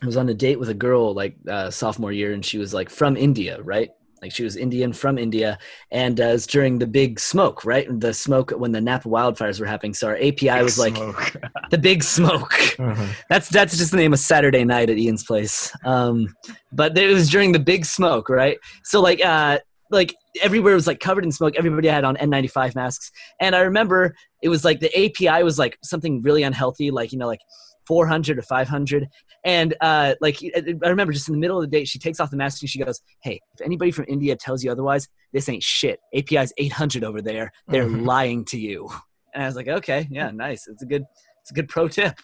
[0.02, 2.74] I was on a date with a girl like uh sophomore year and she was
[2.74, 3.92] like from India, right?
[4.24, 5.60] Like she was Indian from India
[5.92, 7.86] and uh, it was during the big smoke, right?
[8.00, 9.94] The smoke when the Napa wildfires were happening.
[9.94, 10.94] So our API was like
[11.72, 12.54] the big smoke.
[13.30, 15.76] That's that's just the name of Saturday night at Ean's place.
[15.84, 16.34] Um,
[16.72, 18.58] but it was during the big smoke, right?
[18.86, 19.60] So like uh
[19.92, 21.56] like everywhere was like covered in smoke.
[21.58, 23.12] Everybody had on N95 masks,
[23.42, 27.18] and I remember it was like the API was like something really unhealthy, like you
[27.18, 27.42] know like
[27.88, 29.08] 400 or 500.
[29.46, 32.32] And uh, like I remember just in the middle of the day, she takes off
[32.32, 35.64] the mask and she goes, "Hey, if anybody from India tells you otherwise, this ain't
[35.64, 36.00] shit.
[36.16, 37.52] API is 800 over there.
[37.68, 38.06] They're Mhm.
[38.06, 38.90] lying to you."
[39.34, 40.68] And I was like, "Okay, yeah, nice.
[40.68, 41.04] It's a good,
[41.42, 42.18] it's a good pro tip."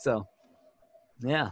[0.00, 0.24] So,
[1.20, 1.50] yeah.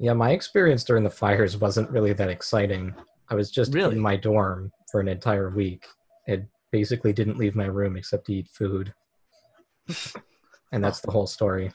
[0.00, 2.94] Yeah, my experience during the fires wasn't really that exciting.
[3.28, 3.96] I was just Really?
[3.96, 5.84] in my dorm for an entire week.
[6.26, 8.94] It basically didn't leave my room except to eat food.
[10.72, 11.72] and that's the whole story.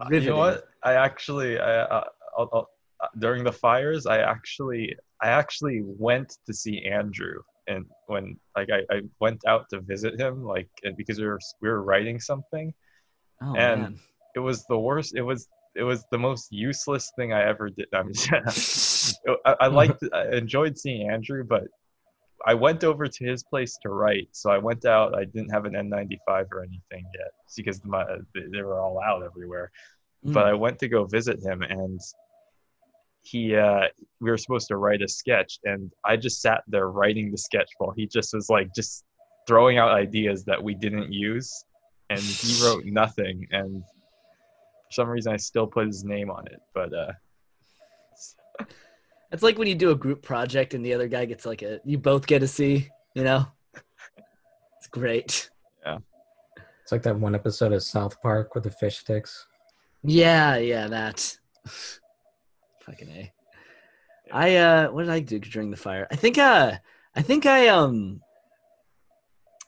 [0.00, 0.64] Uh, You know what?
[0.82, 2.04] I actually, I, uh,
[2.36, 2.68] I'll, I'll,
[3.00, 8.68] uh, during the fires, I actually, I actually went to see Andrew, and when like
[8.72, 12.18] I, I went out to visit him, like and because we were we were writing
[12.20, 12.72] something.
[13.42, 13.98] Oh and- man.
[14.34, 15.16] It was the worst.
[15.16, 17.86] It was it was the most useless thing I ever did.
[17.94, 18.14] I mean,
[19.46, 21.64] I, I liked, I enjoyed seeing Andrew, but
[22.46, 24.28] I went over to his place to write.
[24.32, 25.14] So I went out.
[25.14, 29.70] I didn't have an N95 or anything yet because my, they were all out everywhere.
[30.24, 30.32] Mm.
[30.32, 32.00] But I went to go visit him, and
[33.22, 33.86] he uh,
[34.20, 37.70] we were supposed to write a sketch, and I just sat there writing the sketch
[37.78, 39.04] while he just was like just
[39.46, 41.64] throwing out ideas that we didn't use,
[42.10, 43.46] and he wrote nothing.
[43.50, 46.92] And for some reason, I still put his name on it, but.
[46.92, 47.12] uh
[49.30, 51.80] It's like when you do a group project and the other guy gets like a,
[51.84, 53.46] you both get a C, you know?
[54.78, 55.50] It's great.
[55.84, 55.98] Yeah.
[56.82, 59.46] It's like that one episode of South Park with the fish sticks.
[60.02, 61.36] Yeah, yeah, that.
[62.86, 63.32] Fucking A.
[64.32, 66.06] I, uh, what did I do during the fire?
[66.10, 66.72] I think, uh,
[67.14, 68.22] I think I, um,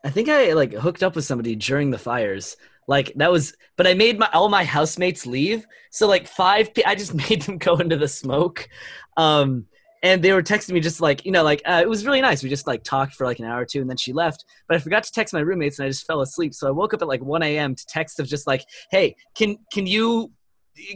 [0.02, 2.56] I think I like hooked up with somebody during the fires.
[2.89, 5.66] Like that was, but I made my all my housemates leave.
[5.91, 8.68] So like five, I just made them go into the smoke.
[9.16, 9.66] Um,
[10.03, 12.43] and they were texting me just like you know like uh, it was really nice
[12.43, 14.76] we just like talked for like an hour or two and then she left but
[14.76, 17.03] i forgot to text my roommates and i just fell asleep so i woke up
[17.03, 20.31] at like 1 a.m to text of just like hey can can you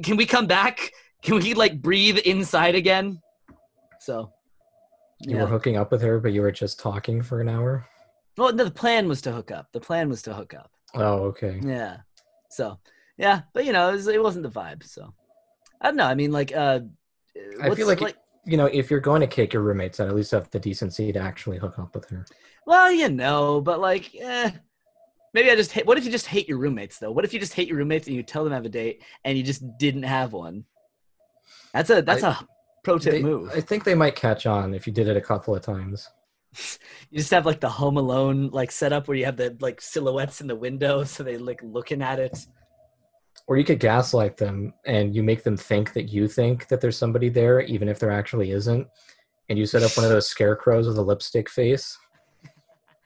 [0.02, 0.90] can we come back
[1.22, 3.20] can we like breathe inside again
[4.00, 4.32] so
[5.20, 5.42] You yeah.
[5.42, 7.86] were hooking up with her, but you were just talking for an hour.
[8.36, 11.24] well no, the plan was to hook up the plan was to hook up Oh,
[11.24, 11.60] okay.
[11.62, 11.98] yeah
[12.50, 12.78] so
[13.18, 15.12] yeah but you know it, was, it wasn't the vibe so
[15.80, 16.80] i don't know i mean like uh
[17.60, 20.14] I feel what's, like, you know, if you're going to kick your roommates out, at
[20.14, 22.24] least have the decency to actually hook up with her.
[22.66, 24.50] Well, you know, but like, eh,
[25.32, 25.84] maybe I just hate.
[25.86, 27.10] What if you just hate your roommates though?
[27.10, 29.02] What if you just hate your roommates and you tell them to have a date
[29.24, 30.64] and you just didn't have one?
[31.72, 32.38] That's a that's a
[32.84, 33.50] pro tip They- move.
[33.52, 36.08] I think they might catch on if you did it a couple of times.
[37.10, 40.40] You just have like the Home Alone like setup where you have the like silhouettes
[40.40, 42.44] in the window, so they like looking at it.
[43.46, 46.98] Or you could gaslight them and you make them think that you think that there's
[46.98, 48.88] somebody there, even if there actually isn't.
[49.48, 51.96] And you set up one of those scarecrows with a lipstick face.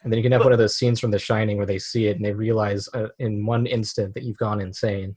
[0.03, 2.07] And then you can have one of those scenes from The Shining where they see
[2.07, 5.16] it and they realize uh, in one instant that you've gone insane.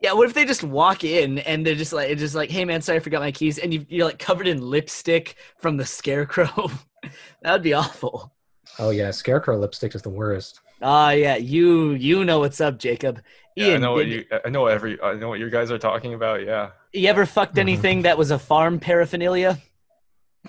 [0.00, 2.64] Yeah, what if they just walk in and they're just like, it's just like, hey
[2.64, 5.84] man, sorry, I forgot my keys, and you, you're like covered in lipstick from the
[5.84, 6.70] scarecrow.
[7.42, 8.32] that would be awful.
[8.78, 10.60] Oh yeah, scarecrow lipstick is the worst.
[10.80, 13.22] Ah, yeah, you you know what's up, Jacob.
[13.54, 14.24] Yeah, I know what you.
[14.44, 15.00] I know every.
[15.02, 16.44] I know what you guys are talking about.
[16.44, 16.70] Yeah.
[16.92, 19.58] You ever fucked anything that was a farm paraphernalia?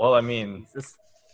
[0.00, 0.64] Well, I mean,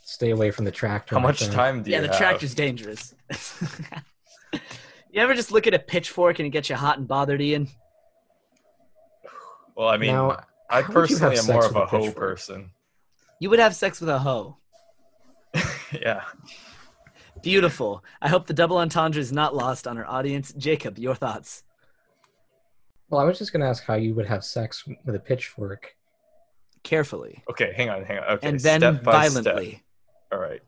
[0.05, 1.17] Stay away from the tractor.
[1.17, 1.53] how much friend.
[1.53, 2.17] time do yeah, you the have?
[2.17, 3.15] tractor's dangerous.
[4.53, 7.69] you ever just look at a pitchfork and it gets you hot and bothered, Ean?
[9.77, 11.87] Well, I mean, Now, I how would you have personally am more of a a
[11.87, 12.71] hoe person.
[13.41, 14.57] You would have sex with a hoe.
[15.93, 16.23] yeah.
[17.43, 18.03] Beautiful.
[18.23, 20.53] I hope the double entendre is not lost on our audience.
[20.57, 21.63] Jacob, your thoughts?
[23.11, 25.95] Well, I was just going to ask how you would have sex with a pitchfork.
[26.83, 27.43] Carefully.
[27.51, 28.25] Okay, hang on, hang on.
[28.35, 29.71] Okay, and then step by violently.
[29.71, 29.81] Step.
[30.33, 30.61] All right.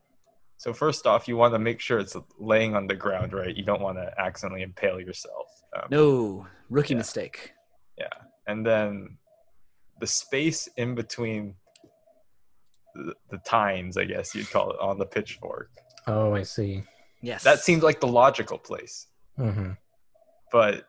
[0.57, 3.55] So first off, you want to make sure it's laying on the ground, right?
[3.55, 5.47] You don't want to accidentally impale yourself.
[5.75, 6.99] Um, No, rookie Yeah.
[6.99, 7.51] mistake.
[7.97, 8.07] Yeah,
[8.47, 9.17] and then
[9.99, 11.55] the space in between
[13.05, 15.69] the, the tines, I guess you'd call it, on the pitchfork.
[16.07, 16.83] Oh, I see.
[17.21, 17.43] Yes.
[17.43, 19.71] That seems like the logical place, hmm
[20.51, 20.87] but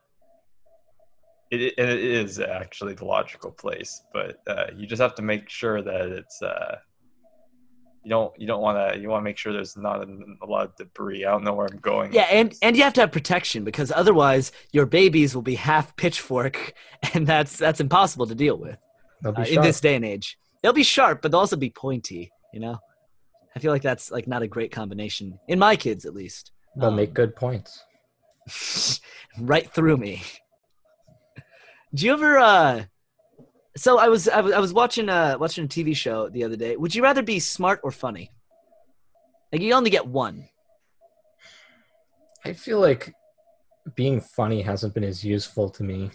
[1.50, 4.02] it, it, it is actually the logical place.
[4.12, 6.42] But uh, you just have to make sure that it's.
[6.42, 6.76] Uh,
[8.04, 8.32] you don't.
[8.38, 9.00] You don't want to.
[9.00, 11.24] You want to make sure there's not a, a lot of debris.
[11.24, 12.12] I don't know where I'm going.
[12.12, 12.58] Yeah, and this.
[12.62, 16.74] and you have to have protection because otherwise your babies will be half pitchfork,
[17.14, 18.78] and that's that's impossible to deal with
[19.24, 20.38] uh, in this day and age.
[20.62, 22.32] They'll be sharp, but they'll also be pointy.
[22.52, 22.78] You know,
[23.54, 26.52] I feel like that's like not a great combination in my kids, at least.
[26.76, 27.84] They'll Um, make good points.
[29.40, 30.22] right through me.
[31.94, 32.38] Do you ever?
[32.38, 32.84] uh
[33.76, 36.56] So I was I was, I was watching uh watching a TV show the other
[36.56, 36.76] day.
[36.76, 38.30] Would you rather be smart or funny?
[39.52, 40.48] Like you only get one.
[42.44, 43.14] I feel like
[43.94, 46.10] being funny hasn't been as useful to me.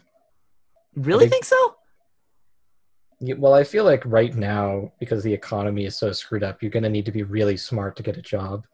[0.95, 1.72] Really think- think so?
[3.37, 6.83] Well, I feel like right now, because the economy is so screwed up, you're going
[6.83, 8.65] to need to be really smart to get a job.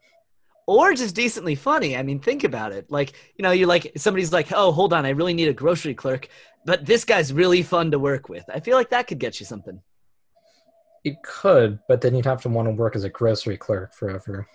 [0.66, 1.96] or just decently funny.
[1.96, 2.90] I mean, think about it.
[2.90, 5.94] Like, you know, you're like somebody's like, "Oh, hold on, I really need a grocery
[5.94, 6.28] clerk,"
[6.64, 8.44] but this guy's really fun to work with.
[8.52, 9.80] I feel like that could get you something.
[11.04, 14.46] It could, but then you'd have to want to work as a grocery clerk forever.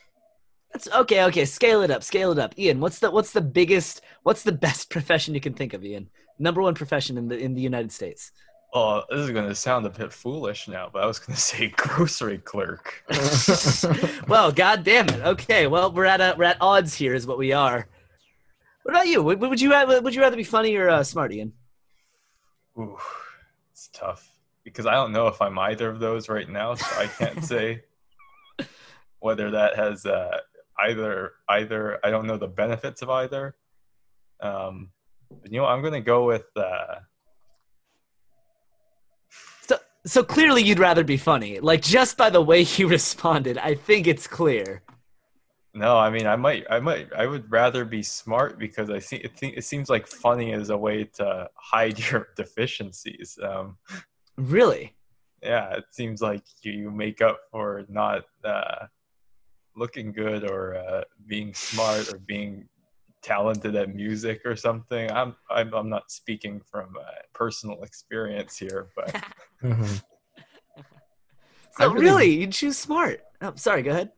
[0.72, 1.24] That's okay.
[1.26, 2.04] Okay, scale it up.
[2.04, 2.54] Scale it up.
[2.58, 4.02] Ean, what's the what's the biggest?
[4.24, 5.84] What's the best profession you can think of?
[5.84, 8.32] Ean, number one profession in the in the United States.
[8.78, 11.42] Oh, this is going to sound a bit foolish now, but I was going to
[11.42, 13.06] say grocery clerk.
[14.28, 15.22] well, god damn it.
[15.22, 17.88] Okay, well we're at a, we're at odds here, is what we are.
[18.84, 19.24] What about you?
[19.24, 21.54] Would, would you rather would you rather be funny or uh, smart, Ean?
[22.78, 22.98] Ooh,
[23.72, 24.30] it's tough
[24.66, 27.82] because I don't know if I'm either of those right now, so I can't say.
[29.20, 30.38] whether that has uh,
[30.82, 33.56] either either I don't know the benefits of either.
[34.42, 34.90] Um,
[35.32, 36.46] but, you know, I'm gonna go with.
[36.58, 36.96] Uh,
[40.06, 41.60] So, clearly you'd rather be funny.
[41.60, 44.84] Like just by the way you responded, I think it's clear.
[45.74, 49.18] no, I mean, I might, I might, I would rather be smart because I see
[49.18, 49.32] it.
[49.42, 53.38] It seems like funny is a way to hide your deficiencies.
[53.42, 53.78] Um,
[54.38, 54.96] Really?
[55.42, 58.88] yeah, it seems like you, you make up for not uh,
[59.76, 62.68] looking good or uh, being smart or being
[63.30, 65.10] talented at music or something.
[65.12, 67.04] I'm I'm, I'm not speaking from uh,
[67.34, 69.10] personal experience here, but
[69.64, 70.02] Mhm.
[71.78, 73.22] So really- really, you'd choose smart.
[73.42, 73.82] Oh, sorry.
[73.82, 74.12] Go ahead.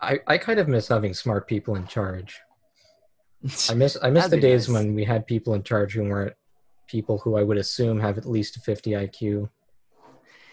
[0.00, 2.38] I, I kind of miss having smart people in charge.
[3.68, 4.74] I miss I miss the days nice.
[4.74, 6.34] when we had people in charge who weren't
[6.86, 9.48] people who I would assume have at least a 50 IQ,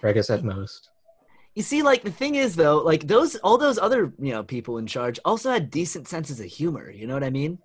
[0.01, 0.89] or I guess at most.
[1.55, 4.77] You see, like the thing is though, like those all those other you know people
[4.79, 6.89] in charge also had decent senses of humor.
[6.89, 7.59] You know what I mean?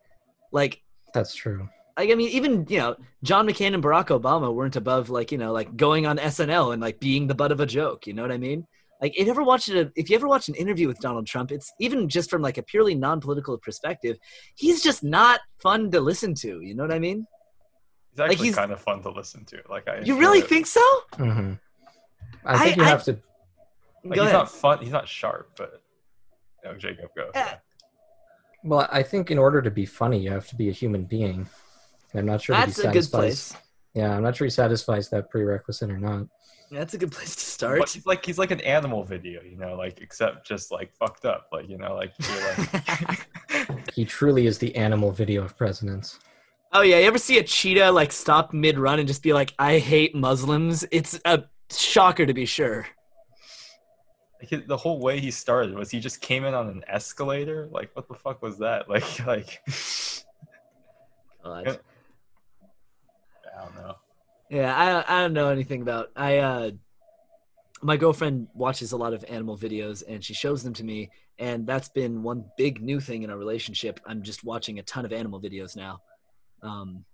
[0.52, 0.82] Like,
[1.14, 1.68] That's true.
[1.96, 5.38] like I mean, even you know John McCain and Barack Obama weren't above like you
[5.38, 8.06] know like going on SNL and like being the butt of a joke.
[8.06, 8.66] You know what I mean?
[9.00, 11.52] Like, if you ever watched it, if you ever watch an interview with Donald Trump,
[11.52, 14.18] it's even just from like a purely non-political perspective,
[14.56, 16.60] he's just not fun to listen to.
[16.60, 17.24] You know what I mean?
[18.12, 19.62] it's actually he's- kind of fun to listen to.
[19.70, 20.48] Like I You really it.
[20.48, 20.80] think so?
[21.12, 21.52] Mm-hmm.
[22.44, 23.18] I I- think you I- have to.
[24.04, 24.32] Like, Go he's ahead.
[24.32, 24.78] not fun.
[24.80, 25.82] He's not sharp, but
[26.64, 27.30] no, Jacob, go.
[27.34, 27.56] Yeah.
[28.64, 31.48] Well, I think in order to be funny, you have to be a human being.
[32.14, 33.52] I'm not sure That's that he a good satisfies.
[33.52, 33.62] place.
[33.94, 36.26] Yeah, I'm not sure he satisfies that prerequisite or not.
[36.70, 37.88] That's a good place to But start.
[37.90, 41.48] he's like he's like an animal video, you know, like except just like fucked up,
[41.52, 42.66] like you know, like you're
[43.08, 43.26] like
[43.94, 46.18] He truly is the animal video of presidents.
[46.72, 49.54] Oh yeah, you ever see a cheetah like stop mid run and just be like,
[49.58, 50.84] "I hate Muslims"?
[50.90, 52.86] It's a shocker to be sure.
[54.40, 57.68] Like the whole way he started was he just came in on an escalator.
[57.72, 58.88] Like what the fuck was that?
[58.88, 59.62] Like like
[61.42, 61.80] God.
[63.56, 63.94] I don't know.
[64.50, 66.10] Yeah, I I don't know anything about.
[66.14, 66.70] I uh,
[67.82, 71.66] my girlfriend watches a lot of animal videos and she shows them to me, and
[71.66, 74.00] that's been one big new thing in our relationship.
[74.06, 76.00] I'm just watching a ton of animal videos now.
[76.62, 77.04] Um,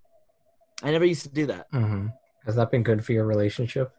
[0.82, 1.70] I never used to do that.
[1.72, 2.08] mm-hmm.
[2.46, 3.92] Has that been good for your relationship?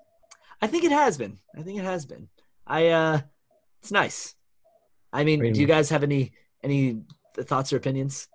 [0.61, 1.39] I think it has been.
[1.57, 2.27] I think it has been.
[2.67, 3.21] I uh,
[3.81, 4.35] it's nice.
[5.13, 7.01] I mean, do you guys have any any
[7.37, 8.27] thoughts or opinions?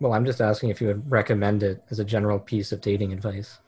[0.00, 3.12] Well, I'm just asking if you would recommend it as a general piece of dating
[3.12, 3.58] advice.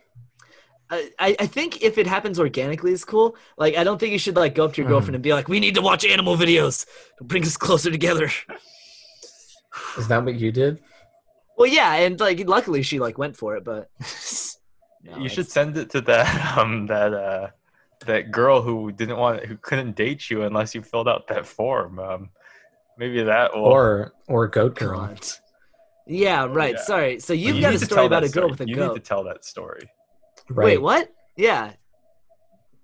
[0.91, 3.37] I, I I think if it happens organically, is cool.
[3.57, 4.91] Like, I don't think you should like go up to your Mhm.
[4.91, 6.87] girlfriend and be like, "We need to watch animal videos.
[7.21, 8.31] It brings us closer together."
[9.99, 10.81] Is that what you did?
[11.57, 13.91] Well, yeah, and like, luckily she like went for it, but
[15.03, 17.49] No, you should send it to that um that uh
[18.07, 21.99] that girl who didn't want who couldn't date you unless you filled out that form.
[21.99, 22.31] Um
[22.99, 25.01] maybe that will Or or goat girl?
[25.01, 25.27] God.
[26.07, 26.75] Yeah, right.
[26.75, 26.83] Yeah.
[26.83, 27.21] Sorry.
[27.21, 28.51] So you've you got need a story about a girl story.
[28.51, 28.83] with a You goat.
[28.83, 29.89] You need to tell that story.
[30.49, 30.65] Right.
[30.65, 31.13] Wait, what?
[31.37, 31.73] Yeah.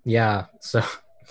[0.05, 0.45] Yeah.
[0.61, 0.81] So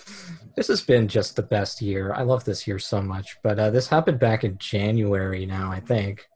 [0.56, 2.12] this has been just the best year.
[2.12, 3.36] I love this year so much.
[3.42, 6.26] But uh, this happened back in January now, I think,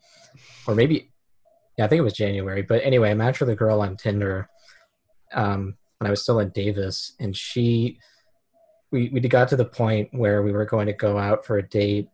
[0.67, 1.11] or maybe
[1.77, 2.63] yeah, I think it was January.
[2.63, 4.49] But anyway, I matched with a girl on Tinder
[5.35, 7.99] um, when I was still in Davis, and she
[8.91, 11.69] we we got to the point where we were going to go out for a
[11.69, 12.09] date,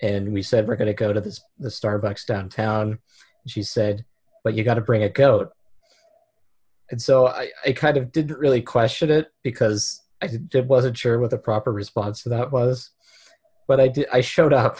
[0.00, 2.90] and we said we're going to go to this the Starbucks downtown.
[2.90, 4.04] And she said,
[4.44, 5.50] "But you got to bring a goat."
[6.90, 11.18] And so I, I kind of didn't really question it because I did, wasn't sure
[11.18, 12.90] what the proper response to that was.
[13.66, 14.06] But I did.
[14.12, 14.78] I showed up,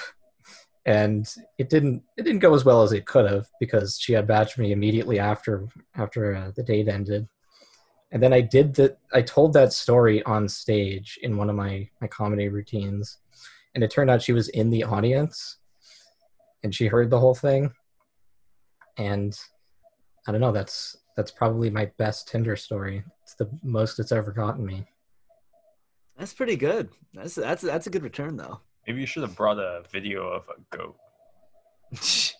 [0.86, 1.26] and
[1.58, 2.04] it didn't.
[2.16, 5.18] It didn't go as well as it could have because she had batched me immediately
[5.18, 5.66] after
[5.96, 7.26] after uh, the date ended.
[8.14, 8.96] And then I did that.
[9.12, 13.18] I told that story on stage in one of my my comedy routines,
[13.74, 15.58] and it turned out she was in the audience,
[16.62, 17.72] and she heard the whole thing.
[18.96, 19.36] And
[20.28, 20.52] I don't know.
[20.52, 23.02] That's that's probably my best Tinder story.
[23.24, 24.86] It's the most it's ever gotten me.
[26.16, 26.90] That's pretty good.
[27.14, 28.60] That's that's that's a good return though.
[28.86, 30.96] Maybe you should have brought a video of a goat.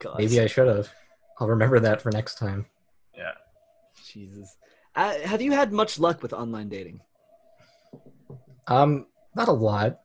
[0.00, 0.18] God.
[0.18, 0.90] Maybe I should have.
[1.38, 2.66] I'll remember that for next time.
[3.16, 3.34] Yeah.
[4.04, 4.56] Jesus.
[4.98, 7.00] Uh, have you had much luck with online dating?
[8.66, 9.06] Um,
[9.36, 10.00] not a lot.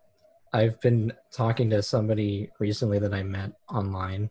[0.53, 4.29] I've been talking to somebody recently that I met online.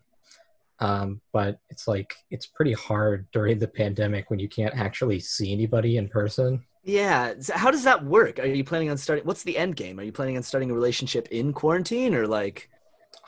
[0.78, 5.52] Um, but it's like it's pretty hard during the pandemic when you can't actually see
[5.52, 6.64] anybody in person.
[6.84, 7.34] Yeah.
[7.40, 8.38] So how does that work?
[8.38, 9.24] Are you planning on starting?
[9.24, 9.98] What's the end game?
[9.98, 12.70] Are you planning on starting a relationship in quarantine or like?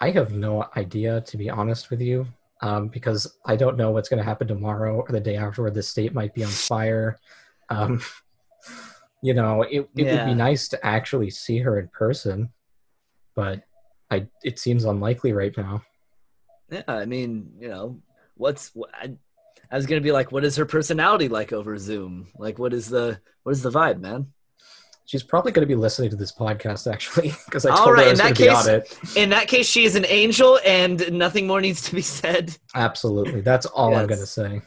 [0.01, 2.29] I have no idea, to be honest with you,
[2.61, 5.71] um, because I don't know what's going to happen tomorrow or the day after, where
[5.71, 7.19] the state might be on fire.
[7.69, 8.01] Um,
[9.23, 12.51] you know, it, it would be nice to actually see her in person,
[13.35, 13.63] but
[14.11, 15.83] I it seems unlikely right now.
[16.71, 18.01] Yeah, I mean, you know,
[18.35, 19.15] what's wh- I,
[19.71, 22.29] I was gonna be like, what is her personality like over Zoom?
[22.37, 24.33] Like, what is the what is the vibe, man?
[25.07, 28.03] She's probably going to be listening to this podcast actually because I told right, her
[28.03, 28.99] I in was going to be on it.
[29.17, 32.57] In that case, she is an angel, and nothing more needs to be said.
[32.75, 34.63] Absolutely, that's all I'm going to say.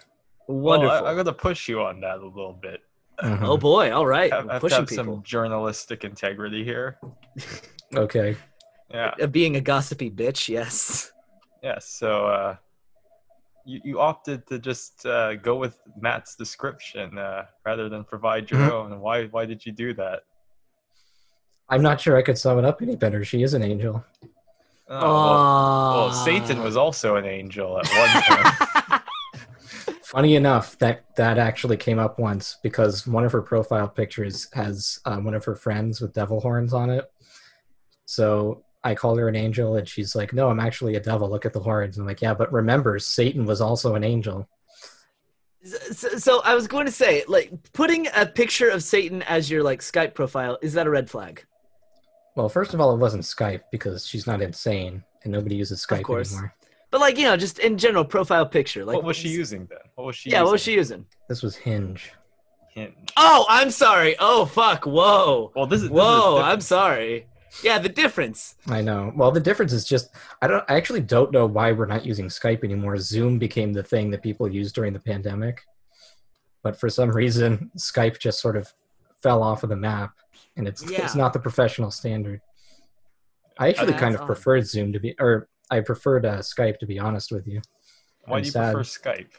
[0.48, 0.90] Wonderful.
[0.94, 2.82] Well, I, I'm going to push you on that a little bit.
[3.22, 3.42] Mhm.
[3.42, 3.92] oh boy!
[3.92, 5.06] All right, I have, I have pushing have people.
[5.16, 7.00] some journalistic integrity here.
[7.96, 8.36] Okay,
[8.92, 9.16] Yeah.
[9.20, 11.12] Uh, Being a gossipy bitch, yes.
[11.64, 11.80] Yeah.
[11.80, 12.56] So uh,
[13.68, 18.62] you, you opted to just uh, go with Matt's description uh, rather than provide your
[18.62, 18.72] Mhm.
[18.72, 19.00] own.
[19.00, 19.26] Why?
[19.26, 20.22] Why did you do that?
[21.70, 23.26] I'm not sure I could sum it up any better.
[23.26, 24.04] She is an angel.
[24.90, 28.24] Oh, well, well, Satan was also an angel at one
[29.02, 30.02] point.
[30.06, 35.00] Funny enough, that that actually came up once because one of her profile pictures has
[35.04, 37.12] uh, one of her friends with devil horns on it.
[38.06, 41.30] So I call her an angel, and she's like, "No, I'm actually a devil.
[41.30, 44.48] Look at the horns." I'm like, "Yeah, but remember, Satan was also an angel."
[45.92, 49.64] so, so I was going to say, like, putting a picture of Satan as your
[49.64, 51.46] like Skype profile is that a red flag?
[52.36, 56.04] Well, first of all, it wasn't Skype because she's not insane, and nobody uses Skype
[56.04, 56.32] course.
[56.32, 56.54] anymore.
[56.92, 58.86] But like, you know, just in general, profile picture.
[58.86, 59.80] Like, what was she using then?
[59.96, 60.30] What was she?
[60.30, 60.46] Yeah, using?
[60.46, 61.06] what was she using?
[61.28, 62.12] This was Hinge.
[62.74, 62.94] Hinge.
[63.18, 64.16] Oh, I'm sorry.
[64.20, 64.86] Oh, fuck.
[64.86, 65.52] Whoa.
[65.56, 65.90] Well, this is.
[65.90, 66.42] this is Whoa.
[66.42, 67.28] I'm sorry.
[67.64, 68.56] Yeah, the difference.
[68.68, 69.12] I know.
[69.16, 70.10] Well, the difference is just
[70.42, 70.64] I don't.
[70.70, 72.98] I actually don't know why we're not using Skype anymore.
[72.98, 75.64] Zoom became the thing that people used during the pandemic,
[76.64, 78.72] but for some reason, Skype just sort of
[79.24, 80.12] fell off of the map,
[80.56, 81.04] and it's Yeah.
[81.04, 82.42] it's not the professional standard.
[83.58, 84.28] I actually Uh, kind of odd.
[84.28, 87.62] preferred Zoom to be, or I preferred uh, Skype to be honest with you.
[88.26, 88.74] Why I'm do you sad.
[88.76, 89.32] prefer Skype?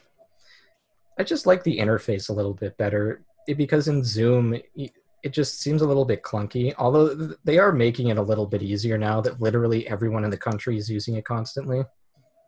[1.17, 4.89] I just like the interface a little bit better it, because in Zoom y-
[5.23, 6.73] it just seems a little bit clunky.
[6.77, 10.37] Although they are making it a little bit easier now that literally everyone in the
[10.37, 11.83] country is using it constantly.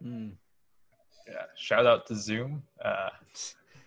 [0.03, 0.33] Mm.
[1.27, 1.43] Yeah.
[1.55, 2.63] Shout out to Zoom.
[2.83, 3.09] Uh,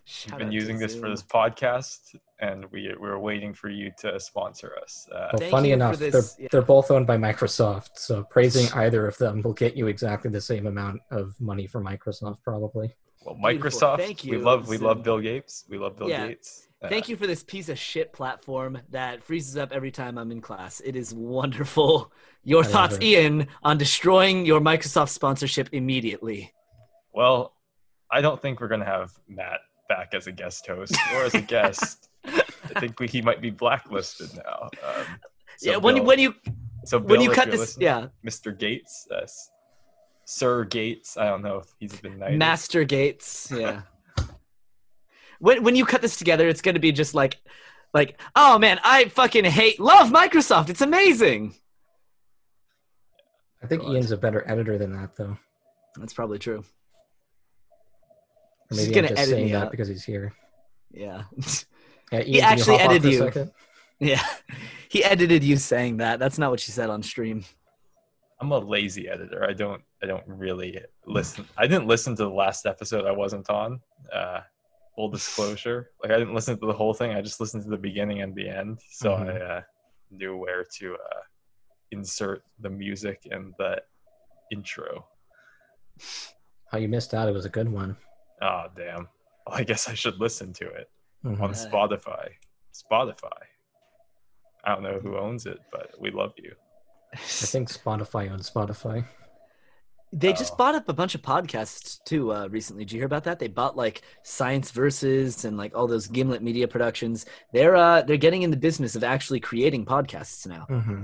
[0.07, 4.21] Shout we've been using this for this podcast, and we we're waiting for you to
[4.21, 5.09] sponsor us.
[5.11, 6.49] Uh, Well, funny enough, this, they're yeah.
[6.53, 10.43] they're both owned by Microsoft, so praising either of them will get you exactly the
[10.43, 12.95] same amount of money for Microsoft, probably.
[13.25, 13.81] well, Beautiful.
[13.81, 13.97] Microsoft.
[13.99, 14.87] Thank we you, love we Zoom.
[14.89, 15.65] love Bill Gates.
[15.71, 16.27] We love Bill Yeah.
[16.29, 16.69] Gates.
[16.91, 20.41] Thank you for this piece of shit platform that freezes up every time I'm in
[20.41, 20.81] class.
[20.85, 22.13] It is wonderful.
[22.45, 22.99] Your I thoughts.
[23.01, 26.53] Ean, on destroying your Microsoft sponsorship immediately.
[27.13, 27.55] Well,
[28.11, 31.41] I don't think we're gonna have Matt back as a guest host or as a
[31.57, 32.09] guest.
[32.25, 34.71] I think we, he might be blacklisted now.
[34.87, 35.07] Um,
[35.59, 36.35] so yeah, when you Bill- when you
[36.85, 38.57] so when you cut this, yeah, Mr.
[38.57, 39.27] Gates, uh,
[40.25, 41.17] Sir Gates.
[41.17, 42.39] I don't know if he's been knighted.
[42.39, 43.83] Master Gates, yeah.
[45.45, 47.37] When when you cut this together, it's gonna be just like,
[47.93, 50.71] like, oh man, I fucking hate, love Microsoft.
[50.71, 51.55] It's amazing.
[53.63, 53.93] I think God.
[53.95, 55.37] Ean's a better editor than that, though.
[55.99, 56.61] That's probably true.
[56.61, 56.65] Or
[58.71, 59.71] He's maybe gonna I'm just edit saying me that out.
[59.71, 60.33] because he's here.
[60.91, 61.25] Yeah,
[62.13, 63.19] Yeah, Ean, can actually you edited for a you.
[63.19, 63.51] second?
[64.01, 64.23] yeah.
[64.89, 66.19] He edited you saying that.
[66.21, 67.45] That's not what she said on stream.
[68.41, 69.45] I'm a lazy editor.
[69.47, 69.83] I don't.
[70.03, 71.45] I don't really listen.
[71.59, 73.81] I didn't listen to the last episode I wasn't on.
[74.11, 74.41] Uh,
[74.95, 77.13] full disclosure, like I didn't listen to the whole thing.
[77.13, 79.29] I just listened to the beginning and the end, so Mhm.
[79.43, 79.61] I uh,
[80.11, 81.21] knew where to uh,
[81.91, 83.83] insert the music and the
[84.53, 85.07] intro.
[86.71, 87.29] How you missed out?
[87.29, 87.97] It was a good one.
[88.43, 89.09] Oh damn!
[89.47, 90.89] Well, I guess I should listen to it
[91.25, 91.41] Mhm.
[91.41, 92.29] on Spotify.
[92.75, 93.41] Spotify.
[94.65, 96.53] I don't know who owns it, but we love you.
[97.13, 99.05] I think Spotify owns Spotify.
[100.17, 100.57] They just Oh.
[100.57, 102.85] bought up a bunch of podcasts too uh, recently.
[102.85, 103.41] Did you hear about that?
[103.41, 107.27] They bought like Science Versus and like all those Gimlet Media productions.
[107.53, 110.67] They're uh, they're getting in the business of actually creating podcasts now.
[110.67, 111.03] hmm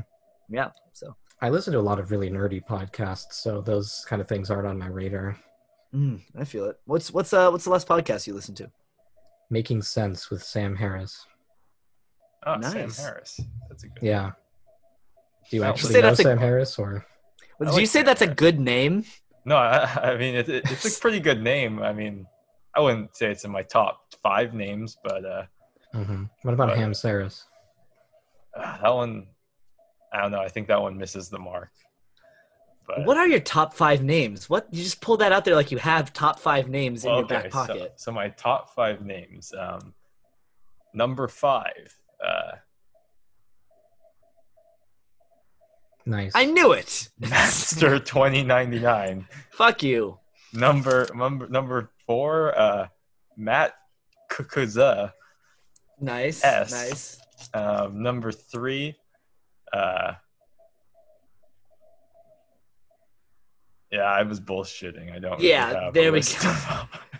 [0.48, 0.70] Yeah.
[0.92, 4.48] So I listen to a lot of really nerdy podcasts, so those kind of things
[4.50, 5.36] aren't on my radar.
[5.92, 6.76] mm, I feel it.
[6.84, 8.70] What's what's uh what's the last podcast you listened to?
[9.50, 11.26] Making Sense with Sam Harris.
[12.46, 12.98] Oh, Sam Nice.
[13.02, 13.40] Harris.
[13.68, 14.02] That's a good.
[14.02, 14.30] Yeah.
[15.50, 17.04] Do you actually know that's a- Sam Harris, or
[17.60, 19.04] Well, I did you say Sam that's a good name?
[19.44, 21.80] No, I, I mean it, it, it's a pretty good name.
[21.82, 22.26] I mean,
[22.74, 25.42] I wouldn't say it's in my top five names, but uh,
[25.94, 26.28] Mhm.
[26.42, 27.46] what about But- Ham Saris?
[28.56, 29.26] uh, that one,
[30.12, 30.40] I don't know.
[30.40, 31.70] I think that one misses the mark.
[32.86, 34.48] But What are your top five names?
[34.50, 37.20] What you just pulled that out there like you have top five names in well,
[37.20, 37.92] your back so- pocket.
[37.96, 39.52] So, my top five names.
[39.56, 39.94] Um,
[40.94, 42.52] number five, uh,
[46.10, 46.32] Nice.
[46.34, 47.08] I knew it.
[47.20, 49.28] Master twenty ninety nine.
[49.52, 50.18] Fuck you.
[50.52, 52.88] Number number number four, uh,
[53.36, 53.74] Matt
[54.28, 55.12] Kukuza.
[56.00, 56.42] Nice.
[56.44, 56.72] S.
[56.72, 57.20] Nice.
[57.54, 58.96] Um, number three,
[59.72, 60.14] uh,
[63.92, 65.14] yeah, I was bullshitting.
[65.14, 65.40] I don't.
[65.40, 66.54] Yeah, really have a there we list go.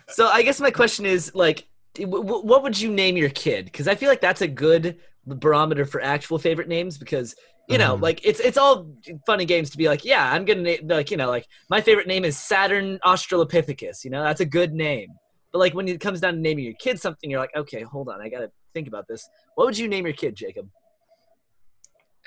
[0.09, 1.65] So I guess my question is like,
[1.95, 3.65] w- w- what would you name your kid?
[3.65, 6.97] Because I feel like that's a good barometer for actual favorite names.
[6.97, 7.35] Because
[7.71, 8.01] you know, Mhm.
[8.01, 8.87] like it's it's all
[9.25, 12.07] funny games to be like, yeah, I'm gonna name like you know, like my favorite
[12.07, 14.03] name is Saturn Australopithecus.
[14.03, 15.09] You know, that's a good name.
[15.51, 18.09] But like when it comes down to naming your kid something, you're like, okay, hold
[18.09, 19.27] on, I gotta think about this.
[19.55, 20.69] What would you name your kid, Jacob?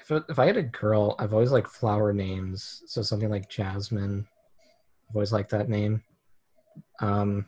[0.00, 2.82] If, if I had a girl, I've always liked flower names.
[2.86, 4.26] So something like Jasmine.
[5.08, 6.02] I've always liked that name.
[7.00, 7.46] Um,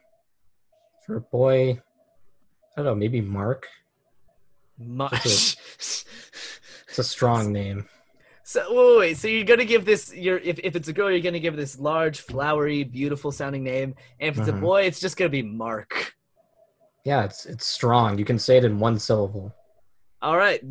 [1.05, 3.68] for a boy, I don't know, maybe Mark.
[4.78, 5.10] Ma-
[6.98, 7.86] It's a strong name.
[8.43, 11.20] So wait, wait, so you're gonna give this your if, if it's a girl, you're
[11.20, 14.62] gonna give this large, flowery, beautiful sounding name, and if it's a Mhm.
[14.62, 16.14] boy, it's just gonna be Mark.
[17.05, 18.16] Yeah, it's it's strong.
[18.18, 19.55] You can say it in one syllable.
[20.23, 20.62] All right,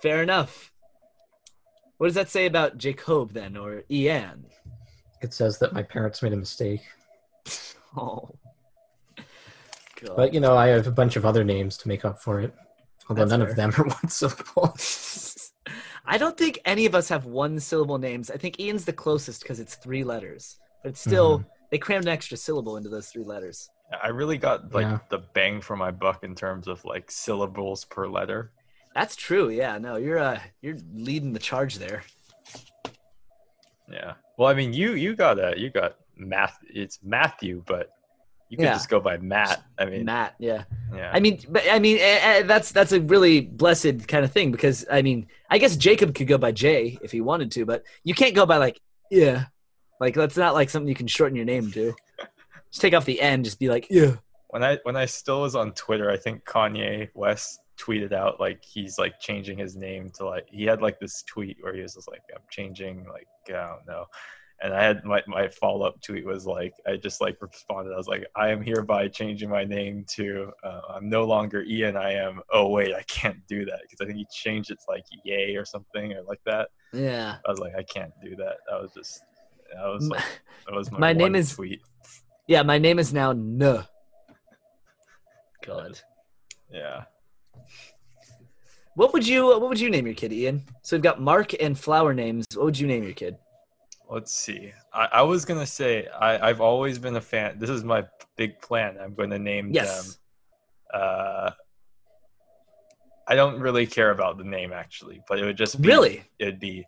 [0.00, 0.72] fair enough.
[1.98, 4.46] What does that say about Jacob then, or Ian?
[5.20, 6.82] It says that my parents made a mistake.
[7.96, 8.30] Oh,
[10.00, 10.14] God.
[10.16, 12.54] But you know, I have a bunch of other names to make up for it.
[13.08, 13.50] Although That's none fair.
[13.50, 14.76] of them are one syllable.
[16.06, 18.30] I don't think any of us have one syllable names.
[18.30, 22.12] I think Ean's the closest because it's three letters, but it's still they crammed an
[22.12, 23.68] extra syllable into those three letters.
[24.02, 24.98] I really got like Yeah.
[25.08, 28.52] the bang for my buck in terms of like syllables per letter.
[28.94, 29.50] That's true.
[29.50, 32.02] Yeah, no, you're uh you're leading the charge there.
[33.90, 34.14] Yeah.
[34.36, 36.58] Well, I mean, you you got a you got math.
[36.68, 37.90] It's Matthew, but
[38.50, 38.72] you could Yeah.
[38.74, 39.62] just go by Matt.
[39.78, 40.64] I mean, Matt, yeah.
[40.94, 41.10] yeah.
[41.14, 44.50] I mean, but I mean, eh, eh, that's that's a really blessed kind of thing
[44.50, 47.84] because I mean, I guess Jacob could go by Jay if he wanted to, but
[48.04, 49.46] you can't go by like yeah,
[50.00, 51.94] like that's not like something you can shorten your name to.
[52.72, 54.14] Just take off the N, just be like yeah.
[54.50, 58.62] when I when I still was on Twitter, I think Kanye West tweeted out like
[58.64, 61.94] he's like changing his name to like he had like this tweet where he was
[61.94, 64.04] just like I'm changing like I don't know.
[64.62, 67.96] And I had my, my follow up tweet was like I just like responded I
[67.96, 72.12] was like I am hereby changing my name to uh, I'm no longer Ean I
[72.12, 75.04] am oh wait I can't do that because I think he changed it to like
[75.24, 77.36] yay or something or like that Yeah.
[77.46, 79.22] I was like I can't do that that was just
[79.74, 80.24] that was like
[80.66, 81.80] that was my, My name is- tweet
[82.46, 83.58] Yeah, my name is now N.
[85.64, 85.98] God.
[86.70, 87.04] yeah
[88.94, 90.64] What would you What would you name your kid, Ean?
[90.82, 92.44] So we've got Mark and flower names.
[92.54, 93.36] What would you name your kid?
[94.10, 94.72] Let's see.
[94.92, 97.58] I, I was gonna say I, I've always been a fan.
[97.58, 98.04] This is my
[98.36, 98.96] big plan.
[99.00, 100.18] I'm going to name Yes.
[100.92, 101.00] them.
[101.00, 101.50] Uh,
[103.28, 106.24] I don't really care about the name actually, but it would just be, Really?
[106.40, 106.84] It'd be,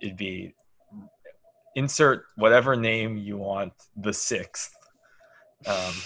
[0.00, 0.54] it'd be.
[1.76, 3.72] Insert whatever name you want.
[3.96, 4.74] The sixth.
[5.66, 5.94] Um,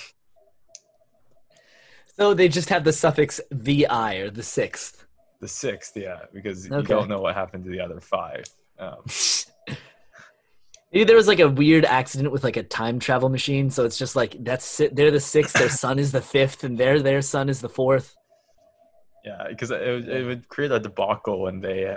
[2.19, 5.07] So they just have the suffix "vi" or the sixth.
[5.41, 8.45] the sixth, yeah, because you don't know what happened to the other five.
[8.79, 8.97] Um,
[10.93, 13.97] Maybe there was like a weird accident with like a time travel machine, so it's
[13.99, 14.77] just like that's.
[14.93, 18.15] They're the sixth, their son is the fifth, and their their son is the fourth.
[19.25, 21.97] yeah, because it, would- it would create a debacle when they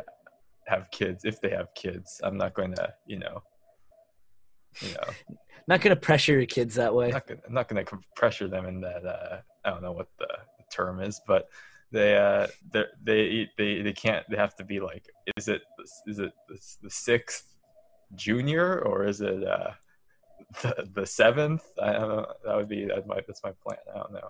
[0.68, 1.26] have kids.
[1.26, 3.44] If they have kids, I'm not going to, you know,
[4.82, 5.36] you know.
[5.68, 7.08] Not gonna pressure your kids that way.
[7.12, 9.04] I'm not not gonna pressure them in that.
[9.06, 10.28] Uh, I don't know what the
[10.72, 11.48] term is, but
[11.92, 14.24] they uh, they they they can't.
[14.30, 15.06] They have to be like,
[15.36, 15.64] is it
[16.08, 17.55] is it the, the sixth
[18.14, 19.72] junior or is it uh,
[20.62, 21.64] the, the seventh?
[21.82, 22.26] I don't know.
[22.46, 23.78] That would be that's my that's my plan.
[23.94, 24.30] I don't know.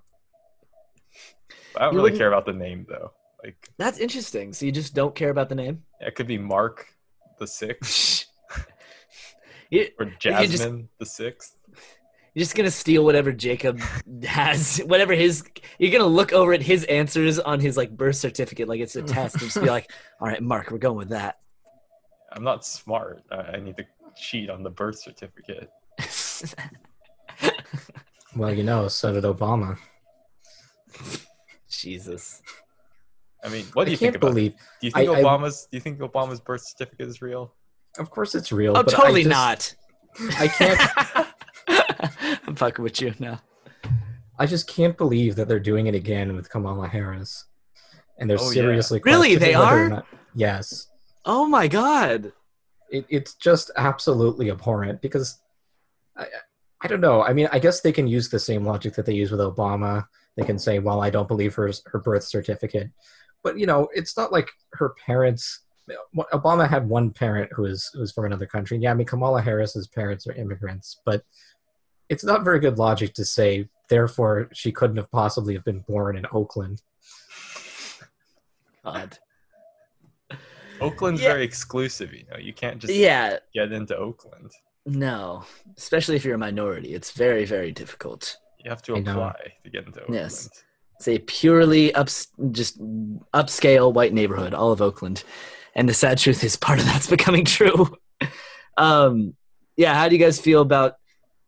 [1.77, 3.11] I don't You really care about the name though.
[3.43, 4.53] Like That's interesting.
[4.53, 5.83] So you just don't care about the name?
[5.99, 6.87] it could be Mark
[7.39, 8.25] the sixth
[8.57, 8.65] or
[9.71, 11.57] You just- Jasmine the sixth.
[12.33, 13.79] You're just gonna steal whatever Jacob
[14.27, 15.41] has, whatever his.
[15.79, 19.03] You're gonna look over at his answers on his like birth certificate, like it's a
[19.03, 19.89] test, and just be like,
[20.19, 21.39] "All right, Mark, we're going with that."
[22.35, 23.23] I'm not smart.
[23.31, 23.85] I, I need to
[24.17, 25.69] cheat on the birth certificate.
[28.35, 29.77] Well, you know, so did Obama.
[31.69, 32.41] Jesus.
[33.43, 34.27] I mean, what do I you can't think about?
[34.31, 34.51] believe.
[34.81, 35.67] Do you think I- I- Obama's?
[35.71, 37.53] Do you think Obama's birth certificate is real?
[37.97, 38.75] Of course, it's real.
[38.75, 39.75] Oh, but I totally just- not.
[40.37, 42.39] I can't.
[42.47, 43.39] I'm fucking with you now.
[44.37, 47.45] I just can't believe that they're doing it again with Kamala Harris,
[48.19, 48.53] and they're Oh, yeah.
[48.53, 49.35] seriously Really?
[49.35, 49.89] They questioning whether or are?
[49.89, 50.87] not- yes,
[51.25, 52.31] Oh my god.
[52.89, 55.39] it, it's just absolutely abhorrent because
[56.15, 56.27] I,
[56.81, 57.23] I don't know.
[57.23, 60.05] I mean, I guess they can use the same logic that they use with Obama.
[60.37, 62.91] They can say, "Well, I don't believe her her birth certificate,"
[63.43, 65.61] but you know, it's not like her parents.
[66.33, 68.77] Obama had one parent who is who is from another country.
[68.77, 71.23] Yeah, I mean, Kamala Harris's parents are immigrants, but
[72.09, 73.69] it's not very good logic to say.
[73.87, 76.81] Therefore, she couldn't have possibly have been born in Oakland.
[78.83, 79.17] God.
[80.81, 81.29] Oakland's Yeah.
[81.33, 82.37] very exclusive, you know.
[82.37, 84.51] You can't just Yeah, get into Oakland.
[84.85, 85.43] no.
[85.77, 88.37] Especially if you're a minority, it's very, very difficult.
[88.63, 90.15] You have to apply to get into Oakland.
[90.15, 90.49] Yes.
[90.97, 92.79] It's a purely ups, just
[93.33, 95.23] upscale white neighborhood, all of Oakland,
[95.75, 97.95] and the sad truth is part of that's becoming true.
[98.77, 99.33] um,
[99.77, 100.95] yeah, how do you guys feel about?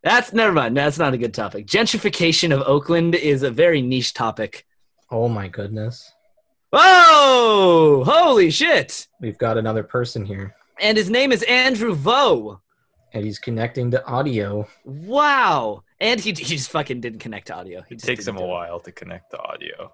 [0.03, 0.75] That's never mind.
[0.77, 1.65] That's not a good topic.
[1.65, 4.65] Gentrification of Oakland is a very niche topic.
[5.09, 6.11] Oh my goodness.
[6.71, 8.03] Whoa!
[8.05, 9.07] Holy shit!
[9.21, 12.59] We've got another person here, And his name is Andrew Vo.
[13.13, 14.67] and he's connecting to audio.
[14.83, 15.83] Wow!
[16.01, 17.81] And he, he just fucking didn't connect to audio.
[17.87, 18.49] He It just takes didn't a do it.
[18.49, 19.93] while to connect the audio.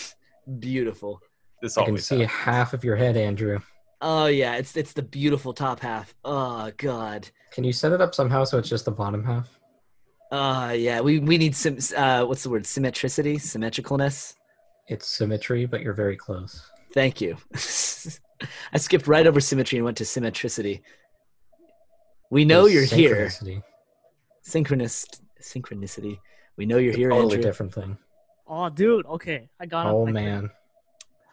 [0.58, 1.20] Beautiful.
[1.62, 2.30] This I can see happens.
[2.32, 3.60] half of your head, Andrew.
[4.00, 6.14] Oh yeah, it's it's the beautiful top half.
[6.24, 7.28] Oh god.
[7.52, 9.48] Can you set it up somehow so it's just the bottom half?
[10.30, 12.64] Uh yeah, we we need some uh what's the word?
[12.66, 14.34] Symmetricity, symmetricalness.
[14.88, 16.62] It's symmetry, but you're very close.
[16.92, 17.36] Thank you.
[18.72, 20.82] I skipped right over symmetry and went to symmetricity.
[22.30, 23.26] We know There's you're here.
[23.26, 23.62] synchronicity.
[24.42, 25.06] Synchronous
[25.42, 26.18] synchronicity.
[26.56, 27.42] We know you're It's a here, totally Andrew.
[27.50, 27.96] different thing.
[28.46, 29.06] Oh, dude.
[29.06, 29.86] Okay, I got.
[29.86, 30.50] Oh man.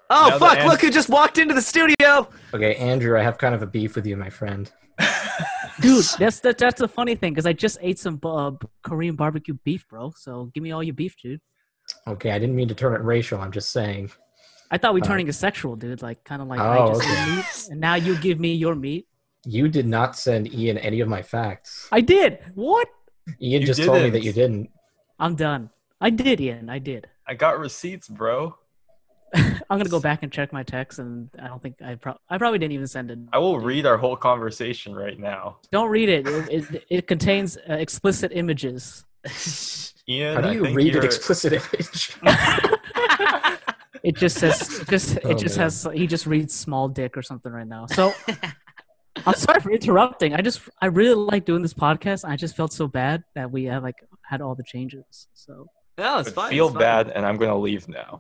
[0.10, 2.28] Oh Now fuck, And- look who just walked into the studio.
[2.54, 4.72] Okay, Andrew, I have kind of a beef with you, my friend.
[5.82, 6.06] dude.
[6.20, 8.52] That's that, that's the funny thing because I just ate some uh,
[8.84, 10.12] Korean barbecue beef, bro.
[10.18, 11.40] So give me all your beef, dude.
[12.08, 13.40] Okay, I didn't mean to turn it racial.
[13.40, 14.12] I'm just saying.
[14.72, 16.02] I thought we Uh, turning it sexual, dude.
[16.02, 17.36] Like kind of like Oh, I just okay.
[17.36, 19.08] meat, and now you give me your meat.
[19.46, 21.88] You did not send Ean any of my facts.
[21.92, 22.40] I did.
[22.56, 22.88] What?
[23.42, 24.70] Ean You just told me that you didn't.
[25.20, 25.70] I'm done.
[26.00, 26.70] I did, Ean.
[26.70, 27.08] I did.
[27.28, 28.56] I got receipts, bro.
[29.34, 32.38] I'm gonna go back and check my text, and I don't think I pro- I
[32.38, 33.20] probably didn't even send it.
[33.32, 35.58] I will read our whole conversation right now.
[35.72, 36.28] Don't read it.
[36.28, 39.06] It, it, it contains uh, explicit images.
[40.08, 42.16] Ean, How do I you think read an you're- explicit image?
[44.04, 45.66] It just says just it Oh, just man.
[45.66, 47.86] has he just reads small dick or something right now.
[47.86, 48.12] So
[49.28, 50.34] I'm sorry for interrupting.
[50.34, 52.28] I just I really like doing this podcast.
[52.28, 55.28] I just felt so bad that we had like had all the changes.
[55.36, 55.68] So
[56.00, 56.50] No, it's I fine.
[56.50, 56.82] feel it's fine.
[56.82, 58.20] bad, and I'm gonna leave now.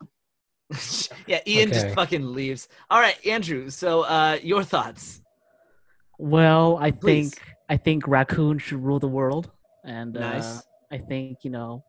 [1.25, 2.67] yeah, Ean just fucking leaves.
[2.91, 3.71] All right, Andrew.
[3.71, 5.21] So, uh, your thoughts?
[6.19, 7.31] well, I Please.
[7.33, 9.49] think I think raccoon should rule the world,
[9.83, 10.61] and uh, Nice.
[10.91, 11.83] I think you know,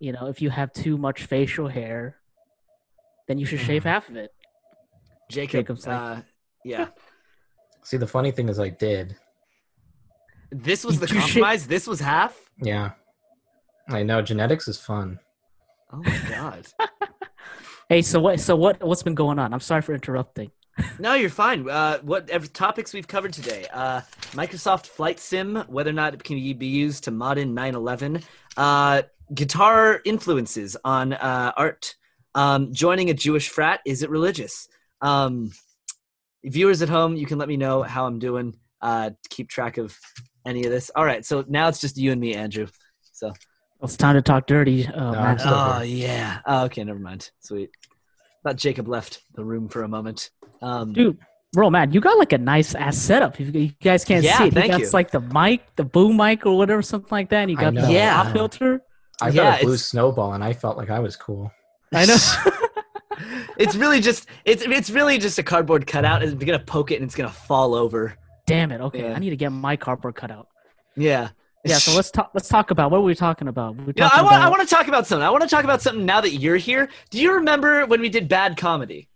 [0.00, 2.16] you know, if you have too much facial hair,
[3.28, 3.86] then you should shave Mhm.
[3.86, 4.32] half of it.
[5.30, 5.52] Jacob.
[5.60, 6.22] Jacob's like- uh,
[6.64, 6.88] yeah.
[7.84, 9.16] See, the funny thing is, I did.
[10.50, 11.66] This was the you shi- compromise.
[11.66, 12.36] This was half.
[12.60, 12.92] Yeah.
[13.88, 15.18] I know genetics is fun.
[15.92, 16.66] Oh my god.
[17.88, 18.40] Hey, so what?
[18.40, 18.82] So what?
[18.82, 19.54] What's been going on?
[19.54, 20.50] I'm sorry for interrupting.
[20.98, 21.68] No, you're fine.
[21.68, 23.66] Uh, what ev- topics we've covered today?
[23.72, 24.00] Uh,
[24.32, 28.22] Microsoft Flight Sim, whether or not it can be used to mod in 9/11.
[28.56, 29.02] Uh,
[29.34, 31.94] guitar influences on uh, art.
[32.34, 34.68] Um, joining a Jewish frat is it religious?
[35.00, 35.52] Um,
[36.44, 38.54] viewers at home, you can let me know how I'm doing.
[38.80, 39.98] Uh, keep track of
[40.44, 40.90] any of this.
[40.94, 42.66] All right, so now it's just you and me, Andrew.
[43.12, 43.28] So.
[43.28, 44.86] Well, it's time to talk dirty.
[44.86, 45.22] Uh, No, Matt.
[45.22, 46.38] I'm still Oh yeah.
[46.46, 47.30] Oh, okay, never mind.
[47.40, 47.70] Sweet.
[48.42, 50.30] Thought Jacob left the room for a moment.
[50.66, 51.18] Um, dude
[51.52, 54.38] bro man you got like a nice ass setup if you, you guys can't Yeah,
[54.38, 54.90] see it thank he got you.
[54.90, 57.86] like the mic the boom mic or whatever something like that and you got know.
[57.86, 58.22] the Yeah.
[58.22, 58.80] pop filter
[59.22, 61.50] I Yeah, got a blue it's- snowball, and I felt like I was cool.
[61.94, 62.16] i know
[63.58, 66.96] it's really just it's it's really just a cardboard cutout, and you're gonna poke it,
[66.96, 68.02] and it's gonna fall over.
[68.46, 69.14] damn it okay Yeah.
[69.16, 70.48] i need to get my cardboard cutout.
[70.96, 71.28] Yeah.
[71.64, 74.10] yeah so let's talk let's talk about what were we talking about we were Yeah,
[74.12, 75.24] I want I want to talk about something.
[75.26, 76.88] I want to talk about something now that you're here.
[77.10, 79.08] Do you remember when we did bad comedy?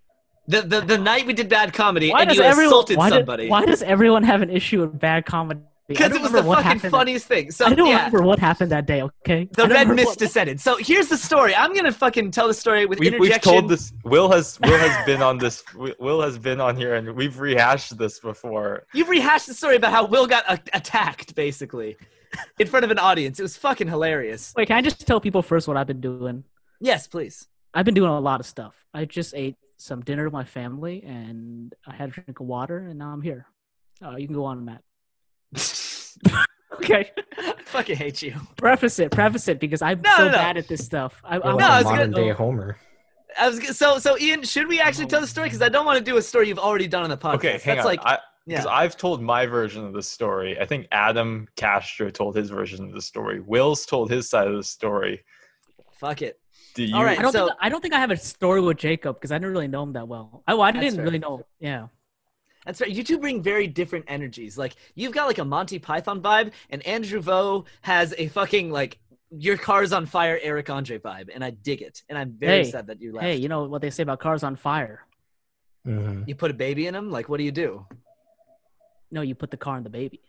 [0.48, 3.08] The the, the night we did bad comedy why and does you everyone assaulted why,
[3.10, 3.44] somebody.
[3.44, 6.62] Did, why does everyone have an issue with bad comedy Because it was the fucking
[6.64, 7.50] happened- funniest thing.
[7.50, 7.96] So i don't yeah.
[8.06, 10.60] remember what happened that day okay The red mist what- descended.
[10.60, 11.54] So here's the story.
[11.54, 13.52] I'm gonna fucking tell the story with We've, interjection.
[13.52, 13.92] we've told this.
[14.04, 15.62] Will has Will has been on this.
[16.00, 18.86] Will has been on here, and we've rehashed this before.
[18.94, 21.96] You've rehashed the story about how Will got a- attacked, basically,
[22.58, 23.38] in front of an audience.
[23.38, 24.52] It was fucking hilarious.
[24.56, 26.44] wait can i just tell people first what i've been doing
[26.80, 27.46] Yes, please.
[27.74, 28.74] I've been doing a lot of stuff.
[28.94, 32.78] I just ate some dinner with my family, and I had a drink of water,
[32.88, 33.46] and now I'm here.
[34.04, 34.82] Uh, you can go on, Matt.
[36.72, 38.34] Okay, I fucking hate you.
[38.56, 40.36] preface it, preface it, because I'm No, so no, no.
[40.38, 41.20] bad at this stuff.
[41.24, 41.90] I, You're I like No, a it's good.
[41.90, 42.78] modern day Homer.
[43.38, 44.16] I was g- so so.
[44.18, 45.48] Ean, should we actually tell the story?
[45.48, 47.34] Because I don't want to do a story you've already done on the podcast.
[47.34, 47.84] Okay, hang That's on.
[47.86, 48.70] like I, because yeah.
[48.72, 50.58] I've told my version of the story.
[50.58, 53.40] I think Adam Castro told his version of the story.
[53.40, 55.22] Will's told his side of the story.
[55.92, 56.39] Fuck it.
[56.74, 56.94] Do you?
[56.94, 59.16] All right, I don't so- think I don't think I have a story with Jacob
[59.16, 60.42] because I didn't really know him that well.
[60.46, 61.04] I, well, I didn't fair.
[61.04, 61.44] really know.
[61.58, 61.88] Yeah,
[62.64, 62.90] That's right.
[62.90, 64.56] You two bring very different energies.
[64.56, 68.98] Like you've got like a Monty Python vibe, and Andrew Vo has a fucking like
[69.30, 72.02] your car's on fire Eric Andre vibe, and I dig it.
[72.08, 73.24] And I'm very Hey, sad that you left.
[73.24, 75.06] hey, you know what they say about cars on fire?
[75.86, 76.26] Mhm.
[76.28, 77.10] You put a baby in them?
[77.10, 77.86] Like, what do you do?
[79.10, 80.20] No, you put the car in the baby.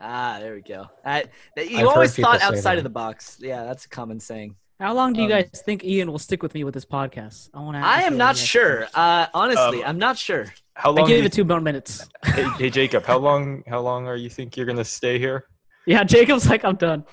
[0.00, 0.86] Ah, there we go.
[1.04, 1.24] I,
[1.56, 3.38] you I've always thought outside of the box.
[3.40, 4.56] Yeah, that's a common saying.
[4.78, 7.48] How long do you Um, guys think Ean will stick with me with this podcast?
[7.54, 7.86] I want to.
[7.86, 8.86] I am not sure.
[8.94, 10.52] Uh, honestly, Um, I'm not sure.
[10.74, 11.08] How I long?
[11.08, 12.06] give do it two more minutes.
[12.24, 13.62] hey, hey, Jacob, how long?
[13.66, 15.46] How long are you think you're gonna stay here?
[15.86, 17.04] Yeah, Jacob's like, I'm done.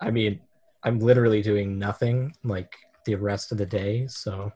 [0.00, 0.40] I mean,
[0.82, 2.74] I'm literally doing nothing like
[3.04, 4.50] the rest of the day, so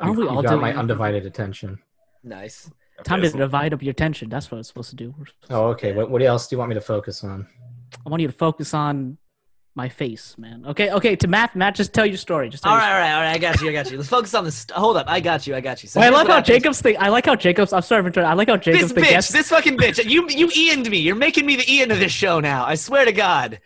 [0.00, 0.78] Aren't we you all got doing my nothing?
[0.80, 1.78] undivided attention.
[2.22, 2.70] Nice.
[3.04, 4.28] Time Okay, to divide up your attention.
[4.28, 5.12] That's what it's supposed to do.
[5.12, 5.92] Supposed- Oh, okay.
[5.92, 7.48] What what else do you want me to focus on?
[8.04, 9.18] I want you to focus on
[9.76, 10.64] my face, man.
[10.66, 11.14] Okay, okay.
[11.16, 12.48] To Matt, Matt, just tell your story.
[12.48, 13.34] Just tell All your right, all right, all right.
[13.34, 13.68] I got you.
[13.68, 13.98] I got you.
[13.98, 14.66] Let's focus on this.
[14.72, 15.06] Hold up.
[15.08, 15.54] I got you.
[15.54, 15.88] I got you.
[15.88, 16.40] So Wait, I here's like how.
[16.40, 16.96] Jacob's thing.
[16.98, 17.72] I like how Jacob's.
[17.72, 18.30] I'm sorry for interrupting.
[18.30, 19.32] I like how This Jacob's the bitch, guest.
[19.32, 20.02] this fucking bitch.
[20.04, 20.98] You you Ean'd me.
[20.98, 22.64] You're making me the Ean of this show now.
[22.64, 23.60] I swear to God.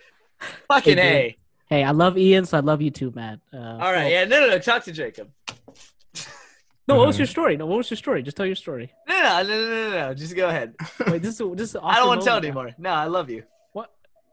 [0.69, 1.37] Fucking Hey,
[1.71, 1.75] a.
[1.75, 3.39] Hey, I love Ean, so I love you too, Matt.
[3.55, 4.11] Uh, All right.
[4.11, 4.25] Yeah.
[4.25, 4.59] No, no, no.
[4.59, 5.31] Talk to Jacob.
[6.89, 7.21] No, what was Mhm.
[7.21, 7.57] your story?
[7.57, 8.21] No, what was your story?
[8.25, 8.93] Just tell your story.
[9.09, 10.15] No, no, no, no, no, no.
[10.15, 10.75] Just go ahead.
[11.07, 11.77] Wait, this is this is.
[11.81, 12.73] I don't want to tell anymore.
[12.79, 13.45] No, I love you.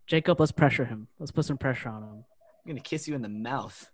[0.07, 0.09] What?
[0.09, 1.07] Jacob, let's pressure him.
[1.19, 2.09] Let's put some pressure on him.
[2.65, 3.91] I'm gonna kiss you in the mouth.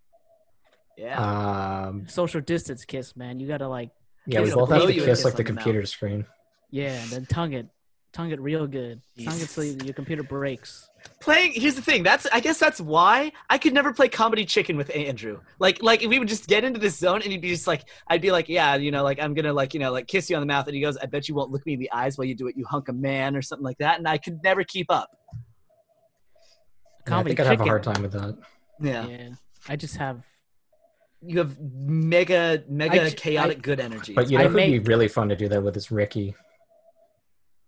[0.98, 1.86] Yeah.
[1.88, 3.40] Um, Social distance kiss, man.
[3.40, 3.90] You gotta like,
[4.28, 5.64] yeah, we both have to kiss kiss like the on the mouth.
[5.64, 6.26] computer screen.
[6.70, 7.68] yeah, and then tongue it,
[8.14, 9.02] tongue it real good.
[9.24, 10.88] Tongue it so your computer breaks.
[11.20, 14.78] playing here's the thing that's i guess that's why i could never play comedy chicken
[14.78, 17.68] with andrew like like we would just get into this zone and he'd be just
[17.68, 20.30] like i'd be like yeah you know like i'm gonna like you know like kiss
[20.30, 21.92] you on the mouth and he goes i bet you won't look me in the
[21.92, 24.18] eyes while you do it you hunk of man or something like that and i
[24.18, 25.10] could never keep up
[27.06, 28.38] Yeah, I Comedy think I'd have a hard time with that.
[28.80, 29.30] yeah, Yeah,
[29.68, 30.24] I just have.
[31.22, 34.58] you have mega mega I j- chaotic I- good energy But you I know who'd
[34.72, 36.36] be really fun to do that with is Ricky.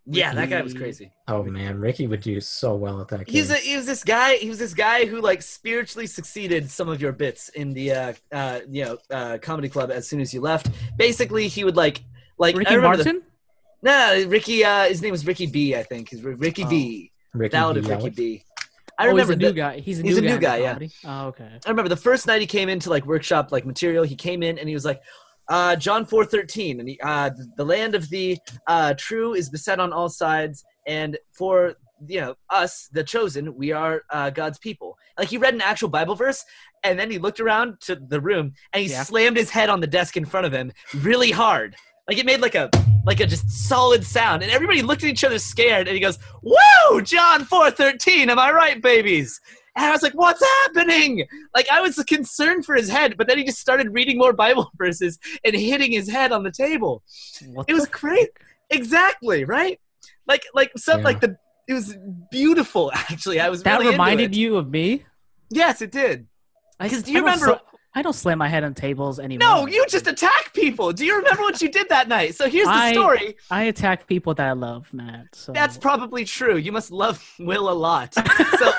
[0.06, 3.34] yeah that guy was crazy Oh man, Ricky would do so well at that game.
[3.34, 4.36] He's a, he was this guy.
[4.36, 8.14] He was this guy who like spiritually succeeded some of your bits in the uh,
[8.32, 10.70] uh, you know uh, comedy club as soon as you left.
[10.98, 12.04] Basically, he would like
[12.38, 13.24] like Ricky remember the- Martin.
[13.82, 14.64] No, no, Ricky.
[14.64, 15.76] Uh, his name was Ricky B.
[15.76, 16.10] I think.
[16.10, 16.70] He's Ricky Oh.
[16.70, 17.12] B.
[17.34, 17.92] Ricky Ballad of B.
[17.92, 18.44] Ricky B.
[18.98, 19.80] I oh, remember he's a new the- guy.
[19.80, 20.58] He's a he's new a guy.
[20.58, 20.88] in guy, yeah.
[21.06, 21.50] Oh, okay.
[21.66, 24.04] I remember the first night he came into like workshop like material.
[24.04, 25.02] He came in and he was like,
[25.50, 29.80] uh, John four thirteen, and he, uh, the land of the uh, true is beset
[29.80, 31.76] on all sides, and for
[32.08, 34.98] you know us, the chosen, we are uh, God's people.
[35.20, 36.44] Like he read an actual Bible verse,
[36.84, 39.04] and then he looked around to the room and he Yeah.
[39.04, 41.76] slammed his head on the desk in front of him really hard.
[42.08, 42.70] Like it made like a
[43.06, 45.88] like a just solid sound, and everybody looked at each other scared.
[45.88, 49.42] And he goes, "Whoa, John four thirteen, am I right, babies?"
[49.76, 51.26] And I was like, "What's happening?"
[51.56, 54.72] Like I was concerned for his head, but then he just started reading more Bible
[54.78, 57.02] verses and hitting his head on the table.
[57.48, 58.30] What It was great.
[58.70, 59.80] Exactly right.
[60.28, 61.06] Like like some Yeah.
[61.06, 61.38] like the
[61.68, 61.98] it was
[62.30, 62.92] beautiful.
[62.96, 65.04] Actually, I was That really reminded you of me.
[65.50, 66.28] Yes, it did.
[66.80, 67.62] 'Cause do you remember- sla-
[67.98, 69.48] I don't slam my head on tables anymore.
[69.48, 70.92] No, you just attack people.
[70.92, 72.36] Do you remember what you did that night?
[72.36, 73.38] So here's the I- story.
[73.50, 75.28] I attack people that I love, Matt.
[75.34, 76.58] So That's probably true.
[76.58, 78.14] You must love Will a lot.
[78.60, 78.72] So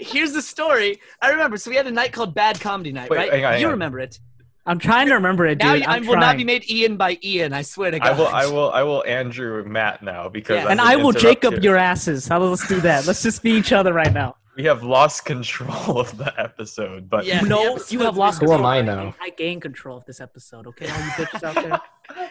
[0.00, 0.98] here's the story.
[1.22, 1.56] I remember.
[1.56, 3.32] So we had a night called Bad Comedy Night, Wait, right?
[3.32, 3.72] hang on, hang you on.
[3.72, 4.18] remember it.
[4.66, 5.66] I'm trying to remember it, dude.
[5.66, 7.52] now you- I I'm will not be made Ean by Ean.
[7.52, 8.08] I swear to God.
[8.08, 8.26] I will.
[8.28, 8.70] I will.
[8.72, 9.04] I will.
[9.06, 10.68] Andrew Matt now because Yeah.
[10.70, 11.60] And I will interrupt Jacob you.
[11.62, 12.28] your asses.
[12.28, 13.06] How let's do that.
[13.06, 14.36] Let's just be each other right now.
[14.60, 17.40] We have lost control of the episode, but Yeah.
[17.40, 18.58] no, episode's you have lost Who control.
[18.60, 19.14] am I now?
[19.18, 20.66] I gain control of this episode.
[20.66, 21.80] Okay, all you bitches out there.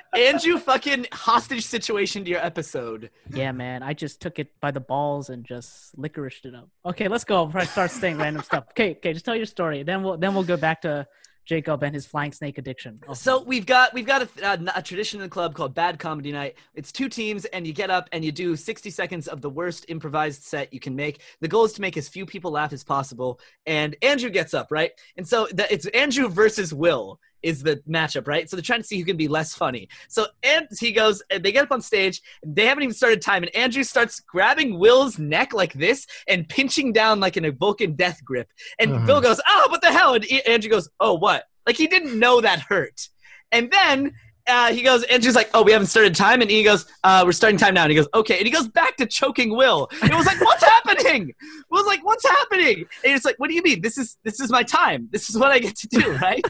[0.15, 3.09] Andrew fucking hostage situation to your episode.
[3.33, 3.81] Yeah, man.
[3.81, 6.69] I just took it by the balls and just licoriced it up.
[6.85, 7.47] Okay, let's go.
[7.47, 8.65] Before I start saying random stuff.
[8.71, 9.11] Okay, okay.
[9.13, 9.81] Just tell your story.
[9.81, 11.07] Then we'll then we'll go back to
[11.49, 12.99] Jacob and his flying snake addiction.
[13.07, 15.97] Oh, So we've got we've got a, a, a tradition in the club called Bad
[15.97, 16.57] Comedy Night.
[16.75, 19.85] It's two teams, and you get up and you do 60 seconds of the worst
[19.87, 21.21] improvised set you can make.
[21.41, 23.39] The goal is to make as few people laugh as possible.
[23.65, 24.91] And Andrew gets up, right?
[25.17, 28.49] And so the, it's Andrew versus Will is the matchup, right?
[28.49, 29.89] So they're trying to see who can be less funny.
[30.07, 32.21] So and he goes, and they get up on stage.
[32.45, 36.93] They haven't even started time, and Andrew starts grabbing Will's neck like this and pinching
[36.93, 38.49] down like in a Vulcan death grip.
[38.79, 39.05] And Mhm.
[39.05, 42.41] Bill goes, "Oh, what the hell?" And Andrew goes, "Oh, what?" Like he didn't know
[42.41, 43.09] that hurt.
[43.51, 44.13] And then
[44.47, 47.21] uh, he goes, and Andrew's like, "Oh, we haven't started time," and he goes, uh,
[47.23, 49.87] "We're starting time now." And he goes, "Okay," and he goes back to choking Will.
[50.01, 51.33] It was like, "What's happening?"
[51.69, 53.81] Will's like, "What's happening?" And it's like, "What do you mean?
[53.81, 55.07] This is this is my time.
[55.11, 56.43] This is what I get to do, right?"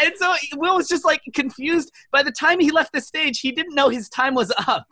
[0.00, 1.90] And so Will was just like confused.
[2.12, 4.86] By the time he left the stage, he didn't know his time was up.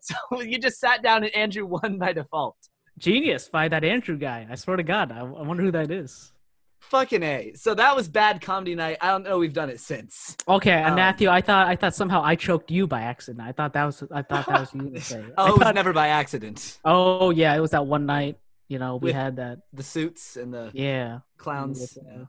[0.00, 2.56] So you just sat down and Andrew won by default.
[2.98, 4.46] genius by that Andrew guy.
[4.50, 6.32] I swear to God, I, I wonder who that is.
[6.80, 7.52] Fucking a.
[7.54, 8.96] So that was bad comedy night.
[9.02, 9.38] I don't know.
[9.38, 10.36] We've done it since.
[10.48, 13.46] Okay, and Um, Matthew, I thought I thought somehow I choked you by accident.
[13.46, 14.90] I thought that was I thought that was you.
[14.94, 15.24] to say.
[15.36, 16.78] Oh, I it was thought- never by accident.
[16.84, 18.38] oh yeah, it was that one night.
[18.68, 19.58] You know, we With- had that.
[19.74, 21.18] The suits and the Yeah.
[21.36, 21.98] clowns.
[21.98, 22.24] Uh,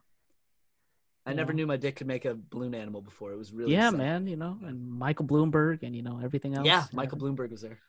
[1.25, 1.57] I never know?
[1.57, 3.31] knew my dick could make a balloon animal before.
[3.31, 3.97] It was really yeah, sad.
[3.97, 4.27] man.
[4.27, 6.65] You know, and Michael Bloomberg and you know everything else.
[6.65, 7.35] Yeah, Michael everything.
[7.37, 7.79] Bloomberg was there.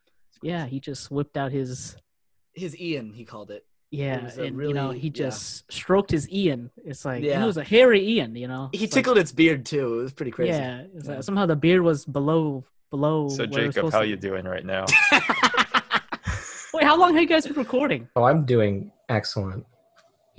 [0.42, 1.96] Yeah, he just whipped out his.
[2.54, 3.64] His Ean, he called it.
[3.90, 5.12] Yeah, was a and you know really- he yeah.
[5.12, 6.70] just stroked his Ean.
[6.84, 7.42] It's like Yeah.
[7.42, 8.34] it was a hairy Ean.
[8.36, 10.00] You know, He It's like- tickled its beard too.
[10.00, 10.52] It was pretty crazy.
[10.52, 13.28] Yeah, it's like somehow the beard was below below.
[13.28, 14.84] So where it was Jacob, how to you doing right now?
[16.74, 18.08] Wait, how long have you guys been recording?
[18.16, 19.66] Oh, I'm doing excellent.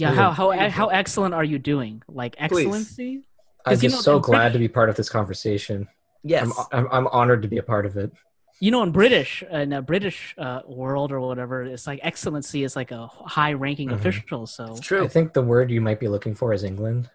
[0.04, 2.04] Yeah, how how how excellent are you doing?
[2.08, 3.24] Like excellency?
[3.66, 5.88] I'm 'Cause you just know, so in glad British- to be part of this conversation.
[6.24, 6.52] yes.
[6.72, 8.12] I'm, I'm I'm honored to be a part of it.
[8.60, 12.76] You know, in British in a British uh, world or whatever, it's like excellency is
[12.76, 13.96] like a high ranking Mhm.
[13.96, 14.48] official.
[14.48, 17.10] So it's I think the word you might be looking for is England.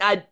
[0.00, 0.24] I,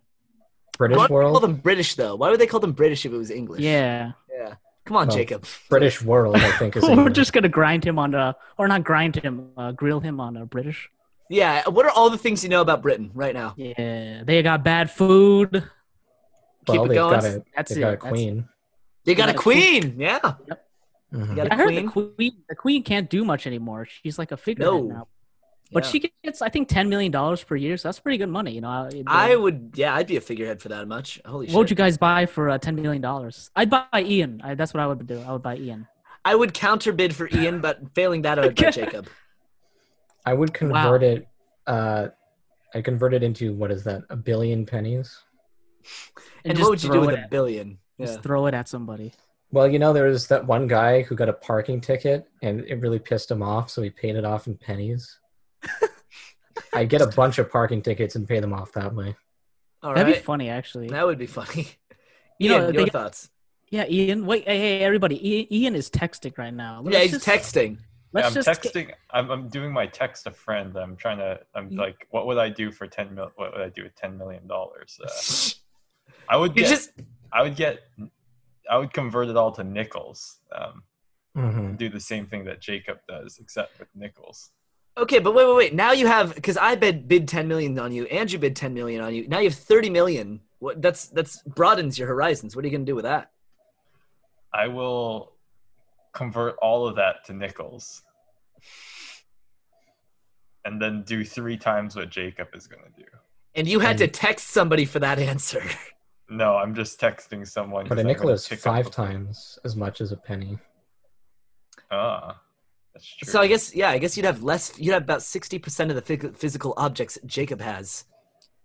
[0.78, 2.14] British why would they call them British though?
[2.16, 3.60] Why would they call them British if it was English?
[3.60, 4.54] yeah, Yeah.
[4.84, 5.44] Come on, Well, Jacob.
[5.70, 9.14] British world, I think is we're just gonna grind him on a, or not grind
[9.16, 10.90] him, uh, grill him on a British.
[11.32, 11.68] Yeah.
[11.68, 13.54] What are all the things you know about Britain right now?
[13.56, 15.50] Yeah, they got bad food.
[16.66, 17.20] keep well, it going.
[17.20, 17.80] got a That's they've it.
[17.80, 18.48] got a that's- queen.
[19.04, 19.94] They got Yeah, a queen.
[19.98, 20.18] Yeah.
[21.12, 21.28] Mhm.
[21.30, 21.86] You got a I heard queen.
[21.86, 22.32] the queen.
[22.48, 23.86] The queen can't do much anymore.
[23.86, 24.86] She's like a figurehead No.
[24.86, 25.08] now.
[25.72, 25.90] But Yeah.
[25.90, 27.76] she gets, I think, ten million dollars per year.
[27.78, 28.52] So that's pretty good money.
[28.52, 28.68] You know.
[28.68, 29.72] I, I would.
[29.74, 31.20] Yeah, I'd be a figurehead for that much.
[31.24, 31.54] Holy shit.
[31.54, 33.50] What would you guys buy for uh, ten million dollars?
[33.56, 34.40] I'd buy Ean.
[34.44, 35.18] I, that's what I would do.
[35.26, 35.86] I would buy Ean.
[36.24, 39.08] I would counterbid for Ean, but failing that, I would buy Jacob.
[40.24, 41.26] I would convert it.
[41.66, 42.08] Uh,
[42.74, 44.02] I convert it into what is that?
[44.10, 45.18] A billion pennies.
[46.44, 47.78] And, just what would you do with it a at- billion?
[48.00, 48.20] Just Yeah.
[48.22, 49.12] throw it at somebody.
[49.50, 52.76] Well, you know, there was that one guy who got a parking ticket, and it
[52.80, 55.18] really pissed him off, so he paid it off in pennies.
[56.72, 59.14] I get a bunch of parking tickets and pay them off that way.
[59.82, 60.14] All That'd right.
[60.16, 60.88] be funny, actually.
[60.88, 61.68] That would be funny.
[62.38, 63.30] You know, Ean, they- your thoughts?
[63.70, 64.26] Yeah, Ean.
[64.26, 65.16] Wait, hey, hey, everybody.
[65.30, 66.82] Ean, Ean is texting right now.
[66.84, 67.76] Yeah, Let's he's just- texting.
[68.14, 68.92] Yeah, Let's I'm just texting.
[69.10, 70.76] I'm, I'm doing my text a friend.
[70.76, 71.40] I'm trying to.
[71.54, 73.30] I'm You- like, what would I do for ten mil?
[73.36, 74.98] What would I do with ten million dollars?
[75.02, 75.52] Uh,
[76.28, 76.68] I would You get.
[76.70, 76.90] just
[77.32, 77.80] I would get.
[78.70, 80.38] I would convert it all to nickels.
[80.54, 80.82] Um,
[81.34, 84.50] hmm do the same thing that Jacob does, except with nickels.
[84.98, 85.74] okay, but wait, wait, wait.
[85.74, 89.00] Now you have because I bid bid ten million on you, Andrew bid ten million
[89.00, 89.26] on you.
[89.26, 90.40] Now you have thirty million.
[90.58, 90.82] What?
[90.82, 92.54] That's that's broadens your horizons.
[92.54, 93.30] What are you gonna do with that?
[94.52, 95.32] I will
[96.12, 98.02] convert all of that to nickels,
[100.64, 103.08] and then do three times what Jacob is going to do.
[103.54, 105.62] And you had to text somebody for that answer.
[106.30, 107.84] No, I'm just texting someone.
[107.86, 110.56] But a 'cause I'm nickel is five the- times as much as a penny.
[111.90, 112.40] Ah,
[112.94, 113.30] that's true.
[113.30, 114.78] So I guess yeah, I guess you'd have less.
[114.78, 118.06] You'd have about sixty percent of the physical objects Jacob has,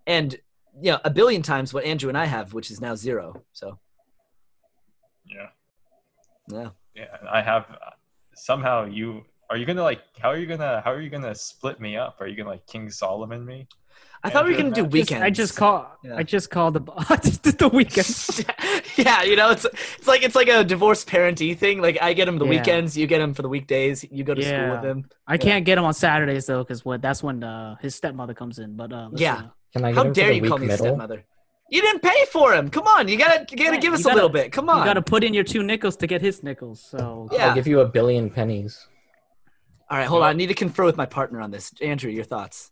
[0.06, 0.36] and
[0.80, 3.44] you know a billion times what Andrew and I have, which is now zero.
[3.52, 3.78] So
[5.26, 5.50] Yeah,
[6.48, 6.70] yeah, yeah.
[6.70, 6.72] and
[7.30, 7.66] I have
[8.36, 9.24] somehow you.
[9.50, 10.02] Are you gonna like?
[10.20, 10.82] How are you gonna?
[10.84, 12.18] How are you gonna split me up?
[12.20, 13.68] Are you gonna like King Solomon me?
[14.24, 15.24] I thought we were gonna do Matt, Just- weekends.
[15.24, 15.92] I just call.
[16.04, 16.16] Yeah.
[16.18, 16.80] I just called the
[17.60, 18.44] the weekends.
[18.98, 19.66] yeah, you know, it's
[19.98, 21.82] it's like it's like a divorced parentee thing.
[21.82, 22.50] Like I get him the Yeah.
[22.60, 24.04] weekends, you get him for the weekdays.
[24.12, 25.06] You go to school with him.
[25.28, 28.60] I can't get him on Saturdays though, because what that's when uh, his stepmother comes
[28.60, 28.76] in.
[28.76, 29.36] But uh, let's, Yeah.
[29.36, 29.42] uh,
[29.72, 31.24] Can I get How him dare you week call me stepmother?
[31.70, 32.70] You didn't pay for him.
[32.70, 34.52] Come on, you gotta you gotta Yeah, give us you a little bit.
[34.54, 34.80] Come on.
[34.80, 36.82] you got to put in your two nickels to get his nickels.
[36.82, 37.48] So Yeah.
[37.50, 38.88] I'll give you a billion pennies.
[39.90, 40.30] All right, hold on.
[40.30, 41.74] I need to confer with my partner on this.
[41.82, 42.72] Andrew, your thoughts?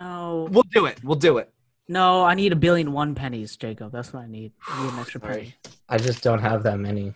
[0.00, 1.02] no, We'll do it.
[1.04, 1.52] We'll do it.
[1.88, 3.92] no, I need a billion one pennies, Jacob.
[3.92, 4.52] That's what I need.
[4.68, 5.54] I need an extra penny.
[5.88, 7.14] I just don't have that many.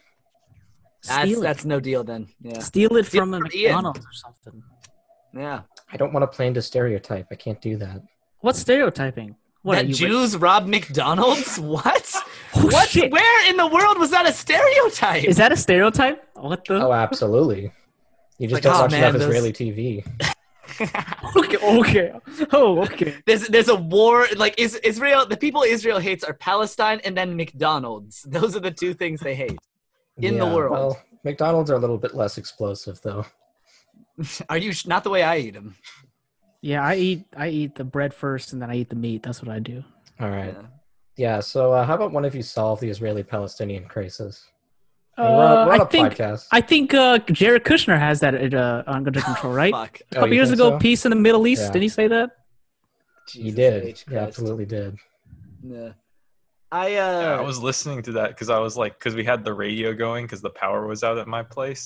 [1.06, 1.42] That's Steal it.
[1.42, 2.28] that's no deal then.
[2.40, 2.58] Yeah.
[2.60, 3.64] Steal it Steal from a from Ean.
[3.64, 4.62] McDonald's or something.
[5.34, 5.60] Yeah.
[5.92, 7.26] I don't want to play into stereotype.
[7.30, 8.02] I can't do that.
[8.40, 9.36] What's stereotyping?
[9.66, 9.94] What that you?
[9.94, 11.58] Jews rob McDonald's?
[11.76, 12.14] What?
[12.54, 12.88] Oh, what?
[12.88, 13.10] shit.
[13.10, 15.24] Where in the world was that a stereotype?
[15.24, 16.24] Is that a stereotype?
[16.34, 16.74] What the?
[16.86, 17.72] Oh, absolutely.
[18.38, 20.06] You just Like, don't oh, watch man, enough those- Israeli TV.
[21.36, 22.12] okay, okay.
[22.52, 23.16] Oh, okay.
[23.26, 27.36] there's there's a war like is Israel the people Israel hates are Palestine and then
[27.36, 28.22] McDonald's.
[28.22, 29.58] Those are the two things they hate.
[30.18, 30.72] In the world.
[30.72, 33.26] Well, McDonald's are a little bit less explosive, though.
[34.48, 35.74] Are you sh- not the way I eat them?
[36.66, 39.22] Yeah, I eat I eat the bread first, and then I eat the meat.
[39.22, 39.84] That's what I do.
[40.18, 40.56] All right.
[41.16, 41.38] Yeah.
[41.40, 44.44] so, uh, how about one of you solve the Israeli-Palestinian crisis?
[45.16, 46.42] I mean, we're on, Uh, we're on I a think podcast.
[46.50, 49.72] I think uh, Jared Kushner has that uh, under control, right?
[49.72, 50.00] A Fuck.
[50.00, 50.78] Oh, couple years ago, so?
[50.78, 51.62] peace in the Middle East.
[51.66, 51.72] Yeah.
[51.74, 52.30] Did he say that?
[53.32, 53.84] he did.
[53.84, 54.04] H.
[54.08, 54.96] He absolutely did.
[55.62, 55.90] Yeah.
[56.72, 59.44] I uh Yeah, I was listening to that because I was like, because we had
[59.44, 61.84] the radio going because the power was out at my place.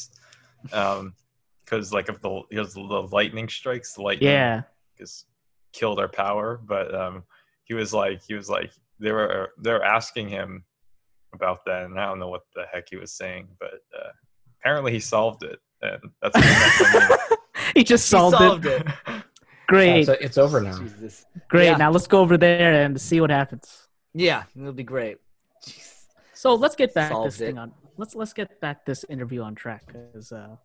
[0.73, 1.15] Um,
[1.71, 4.63] because like if the because the lightning strikes, the lightning Yeah.
[4.99, 5.27] just
[5.73, 6.61] killed our power.
[6.63, 7.23] But um,
[7.65, 10.65] he was like, he was like, they were they were asking him
[11.35, 14.11] about that, and I don't know what the heck he was saying, but uh,
[14.61, 16.35] apparently he solved it, and that's.
[16.35, 17.21] that's what
[17.75, 18.85] he just he solved, solved it.
[19.07, 19.23] it.
[19.69, 20.77] Great, It's, it's over now.
[20.77, 21.25] Jesus.
[21.49, 21.67] great.
[21.67, 21.77] Yeah.
[21.77, 23.87] Now let's go over there and see what happens.
[24.13, 25.19] Yeah, it'll be great.
[25.65, 26.07] Jeez.
[26.35, 27.73] So let's get back Solved this thing on.
[27.97, 30.57] Let's let's get back this interview on track because uh,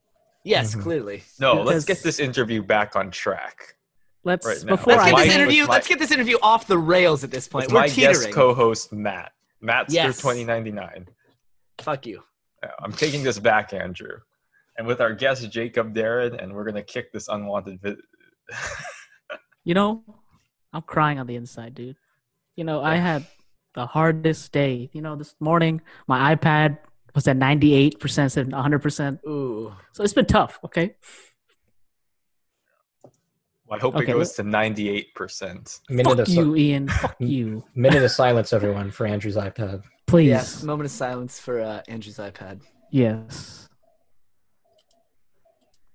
[0.45, 0.83] Yes, Mhm.
[0.83, 1.23] clearly.
[1.39, 3.75] No, let's get this interview back on track.
[4.23, 4.75] let's Right now.
[4.75, 5.65] before Let's I get this interview.
[5.67, 7.67] my- Let's get this interview off the rails at this point.
[7.71, 8.13] We're my teetering.
[8.15, 9.33] guest co-host Matt.
[9.61, 10.17] Matt's Yes.
[10.21, 11.07] 2099.
[11.79, 12.23] Fuck you.
[12.79, 14.19] I'm taking this back, Andrew.
[14.77, 18.01] And with our guest Jacob Derin, and we're gonna kick this unwanted vid-
[19.63, 20.03] You know,
[20.73, 21.95] I'm crying on the inside, dude.
[22.55, 23.25] You know, I had
[23.73, 24.89] the hardest day.
[24.93, 26.77] You know, this morning my iPad
[27.15, 29.19] was at 98% instead of 100%.
[29.25, 29.73] Ooh.
[29.93, 30.95] So it's been tough, okay?
[33.71, 35.79] I hope it Okay, goes to 98%.
[35.89, 36.87] Minute Fuck of, si- you, Ean.
[36.87, 37.63] Fuck you.
[37.73, 39.81] minute of silence, everyone, for Andrew's iPad.
[40.05, 40.27] Please.
[40.27, 40.61] Yes.
[40.63, 42.61] Moment of silence for uh, Andrew's iPad.
[42.91, 43.67] Yes.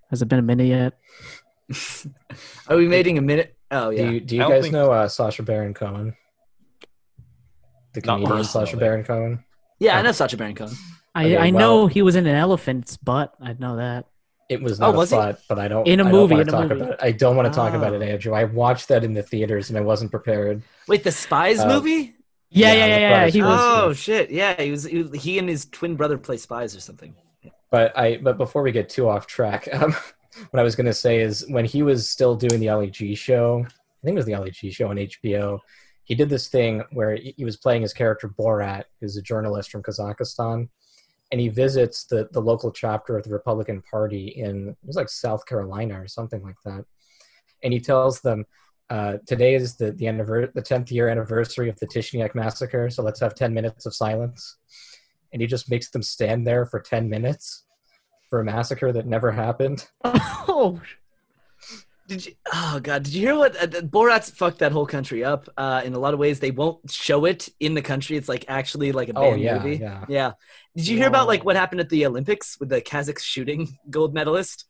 [0.09, 0.93] Has it been a minute yet?
[2.67, 3.55] Are we making a minute?
[3.71, 4.09] Oh Do yeah.
[4.09, 6.13] you, do you don't guys think- know uh, Sacha Baron Cohen?
[7.93, 8.75] The Not comedian Sacha.
[8.75, 9.43] Baron Cohen.
[9.79, 10.73] Yeah, I know Sacha Baron Cohen.
[11.13, 13.33] I, Okay, I well- know he was in an elephant's butt.
[13.41, 14.07] I know that.
[14.49, 15.21] It was Oh, not was a he?
[15.21, 15.87] thought, but I don't.
[15.87, 16.81] In a I don't movie, wanna in a movie.
[16.81, 16.99] About it.
[17.01, 17.95] I don't want to talk about Oh.
[17.95, 18.33] it, Andrew.
[18.33, 20.61] I watched that in the theaters and I wasn't prepared.
[20.89, 22.15] Wait, the Spies Uh, movie?
[22.49, 23.27] Yeah, Yeah, yeah, yeah, yeah.
[23.29, 23.59] He was.
[23.61, 24.29] Oh shit!
[24.29, 25.23] Yeah, he was, he was.
[25.23, 27.15] He and his twin brother play spies or something.
[27.69, 28.17] But I.
[28.17, 29.95] But before we get too off track, um,
[30.49, 33.15] what I was going to say is when he was still doing the Ali G
[33.15, 35.59] show, I think it was the Ali G show on HBO.
[36.03, 39.71] He did this thing where he he was playing his character Borat, who's a journalist
[39.71, 40.67] from Kazakhstan,
[41.31, 45.09] and he visits the the local chapter of the Republican Party in it was like
[45.09, 46.85] South Carolina or something like that,
[47.63, 48.45] and he tells them.
[48.89, 53.01] Uh, today is the the, anniver- the 10th year anniversary of the Tishniak massacre, so
[53.01, 54.57] let's have 10 minutes of silence.
[55.31, 57.63] And he just makes them stand there for 10 minutes
[58.29, 59.87] for a massacre that never happened.
[60.53, 60.81] Oh,
[62.11, 62.33] Did you?
[62.53, 63.03] Oh god!
[63.03, 65.47] Did you hear what uh, Borat's fucked that whole country up?
[65.55, 68.17] Uh, in a lot of ways, they won't show it in the country.
[68.17, 69.77] It's like actually like a Oh, yeah, movie.
[69.77, 70.03] yeah.
[70.09, 70.31] Yeah.
[70.75, 74.13] Did you hear about like what happened at the Olympics with the Kazakh shooting gold
[74.13, 74.65] medalist?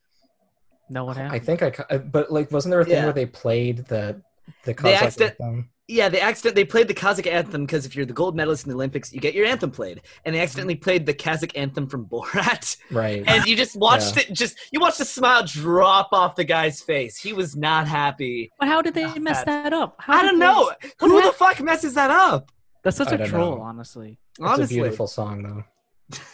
[0.88, 1.34] no, what happened?
[1.34, 3.05] I think I, uh, but like, wasn't there a thing Yeah.
[3.05, 4.22] where they played the
[4.65, 5.69] the They Kazakh accident- anthem?
[5.91, 8.69] Yeah, they accident they played the Kazakh anthem because if you're the gold medalist in
[8.69, 12.05] the Olympics, you get your anthem played, and they accidentally played the Kazakh anthem from
[12.05, 13.23] Borat, Right.
[13.27, 14.31] and you just watched it.
[14.31, 17.18] Just you watched the smile drop off the guy's face.
[17.18, 18.49] He was not happy.
[18.57, 19.19] But how did they God.
[19.22, 19.95] mess that up?
[19.99, 22.51] How I don't know who the fuck messes that up.
[22.84, 23.61] That's such I a troll, know.
[23.61, 24.18] honestly.
[24.31, 25.63] it's Honestly, a beautiful song, though.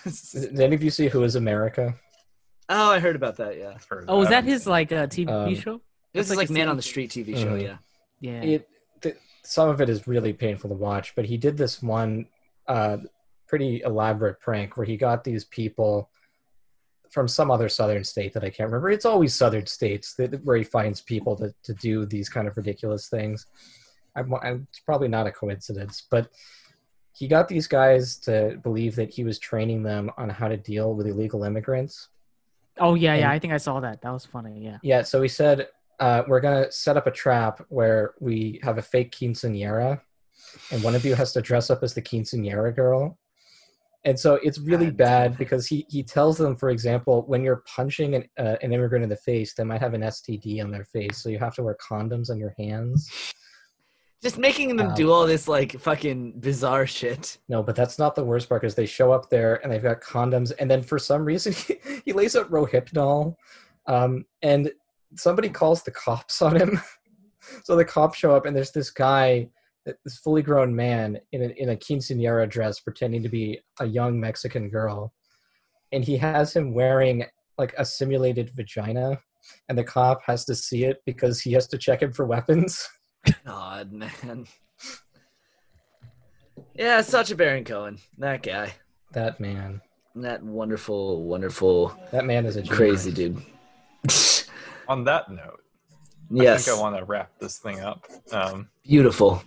[0.33, 1.95] Did any of you see Who Is America?
[2.69, 3.57] oh, I heard about that.
[3.57, 5.81] Yeah, heard Oh, was that his like uh, TV Um, show?
[6.13, 7.57] this It's is like like Man on the Street TV show.
[7.57, 7.61] Mhm.
[7.63, 7.77] Yeah.
[8.21, 8.41] Yeah.
[8.41, 8.67] It th-
[9.47, 12.27] some of it is really painful to watch, but he did this one
[12.67, 12.97] uh,
[13.47, 16.09] pretty elaborate prank where he got these people
[17.09, 18.91] from some other southern state that I can't remember.
[18.91, 22.57] It's always southern states that, where he finds people to, to do these kind of
[22.57, 23.45] ridiculous things.
[24.17, 26.29] I'm, I'm, it's probably not a coincidence, but
[27.13, 30.93] he got these guys to believe that he was training them on how to deal
[30.93, 32.09] with illegal immigrants.
[32.79, 33.31] oh yeah, yeah.
[33.31, 34.01] I think I saw that.
[34.01, 34.59] That was funny.
[34.61, 34.77] Yeah.
[34.83, 35.69] Yeah, so he said,
[35.99, 39.99] uh, we're going to set up a trap where we have a fake quinceanera,
[40.71, 43.17] and one of you has to dress up as the quinceanera girl.
[44.05, 47.63] And so it's really God bad because he, he tells them, for example, when you're
[47.67, 50.85] punching an, uh, an immigrant in the face, they might have an STD on their
[50.85, 53.33] face, so you have to wear condoms on your hands.
[54.21, 57.37] Just making them Um, do all this like fucking bizarre shit.
[57.49, 60.01] No, but that's not the worst part because they show up there and they've got
[60.01, 63.35] condoms, and then for some reason he, he lays out Rohypnol,
[63.87, 64.71] um, and
[65.15, 66.79] somebody calls the cops on him.
[67.63, 69.47] so the cops show up, and there's this guy,
[69.85, 74.19] this fully grown man in a, in a quinceanera dress, pretending to be a young
[74.19, 75.13] Mexican girl,
[75.91, 77.23] and he has him wearing
[77.57, 79.19] like a simulated vagina,
[79.69, 82.87] and the cop has to see it because he has to check him for weapons.
[83.45, 84.45] God, man.
[86.75, 87.97] Yeah, such a Baron Cohen.
[88.17, 88.73] That guy.
[89.13, 89.81] that man,
[90.15, 92.77] That wonderful, wonderful, that man is a genius.
[92.77, 93.41] crazy dude.
[94.89, 95.61] On that note,
[96.29, 96.67] yes.
[96.67, 98.05] I think I want to wrap this thing up.
[98.31, 99.41] Um, Beautiful.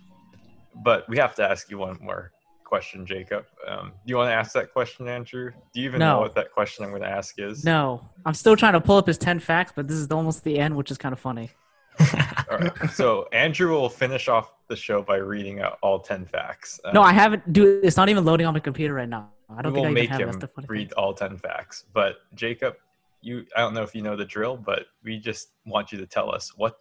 [0.84, 2.32] but we have to ask you one more
[2.64, 3.46] question, Jacob.
[3.66, 5.50] Um, do you want to ask that question, Andrew?
[5.72, 6.14] Do you even No.
[6.14, 7.64] know what that question I'm going to ask is?
[7.64, 10.58] No, I'm still trying to pull up his ten facts, but this is almost the
[10.58, 11.50] end, which is kind of funny.
[12.50, 12.72] All right.
[12.92, 16.80] So Andrew will finish off the show by reading out all ten facts.
[16.84, 17.52] Um, No, I haven't.
[17.52, 19.30] Dude, it's not even loading on my computer right now.
[19.54, 20.20] I don't will think I make even have.
[20.20, 20.96] him That's the funny read thing.
[20.96, 21.84] all ten facts.
[21.92, 22.76] But Jacob,
[23.20, 26.06] you I don't know if you know the drill, but we just want you to
[26.06, 26.76] tell us what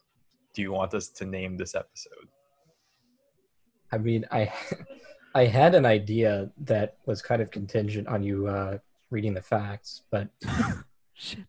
[0.54, 2.28] do you want us to name this episode?
[3.92, 4.52] I mean, I
[5.36, 8.80] I had an idea that was kind of contingent on you uh,
[9.12, 10.30] reading the facts, but
[11.20, 11.44] Shit.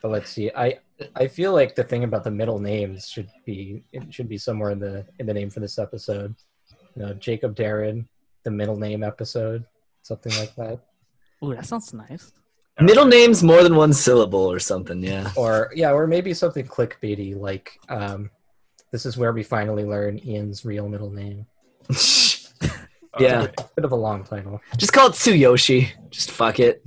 [0.00, 0.50] But let's see.
[0.56, 0.78] I
[1.16, 4.70] I feel like the thing about the middle names should be it should be somewhere
[4.70, 6.34] in the in the name for this episode.
[6.96, 8.06] You know, Jacob Derin,
[8.44, 9.64] the middle name episode,
[10.02, 10.80] something like that.
[11.44, 12.32] Ooh, that sounds nice.
[12.82, 15.02] Middle names more than one syllable or something.
[15.02, 15.30] Yeah.
[15.36, 18.30] Or yeah, or maybe something clickbaity like um,
[18.92, 21.46] this is where we finally learn Ean's real middle name.
[23.18, 23.38] Yeah.
[23.40, 23.56] Alright.
[23.74, 24.60] Bit of a long title.
[24.76, 25.88] Just call it Tsuyoshi.
[26.10, 26.84] Just fuck it.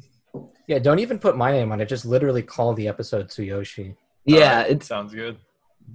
[0.69, 1.89] Yeah, don't even put my name on it.
[1.89, 3.93] Just literally call the episode Tsuyoshi.
[4.23, 5.35] Yeah, Alright, it's sounds good.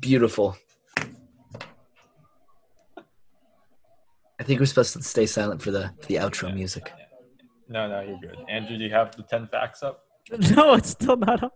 [0.01, 0.55] beautiful.
[4.39, 6.55] I think we're supposed to stay silent for the for the outro Yeah.
[6.55, 6.93] music.
[7.69, 8.37] No, no, you're good.
[8.49, 10.05] Andrew, do you have the ten facts up?
[10.57, 11.55] No, it's still not up.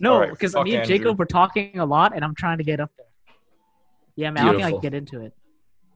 [0.00, 0.98] No, because fuck me and Andrew.
[0.98, 3.06] Jacob were talking a lot, and I'm trying to get up there.
[4.16, 4.80] Yeah, man, I don't think I Beautiful.
[4.80, 5.32] can get into it.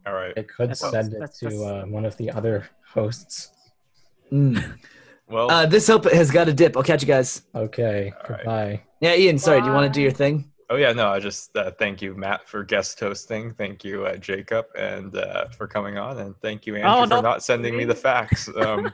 [0.07, 0.33] All right.
[0.37, 3.51] I could That's- send it that's- to uh, one of the other hosts.
[4.33, 4.79] Mm.
[5.29, 6.77] Well, Uh, this hope has got a dip.
[6.77, 7.43] I'll catch you guys.
[7.53, 8.39] Okay, All right.
[8.39, 8.83] goodbye.
[9.01, 9.39] Yeah, Ean.
[9.39, 9.61] Sorry.
[9.61, 10.53] Do you want to do your thing?
[10.71, 13.53] Oh yeah, no, I just uh, thank you, Matt, for guest hosting.
[13.55, 17.23] Thank you, uh, Jacob, and uh, for coming on, and thank you, Andrew, Oh, for
[17.23, 18.49] not sending me the facts.
[18.57, 18.93] Um,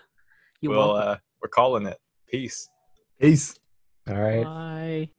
[0.60, 1.98] You we'll uh, we're calling it.
[2.28, 2.68] Peace.
[3.20, 3.58] Peace.
[4.08, 4.44] All right.
[4.44, 5.10] Bye.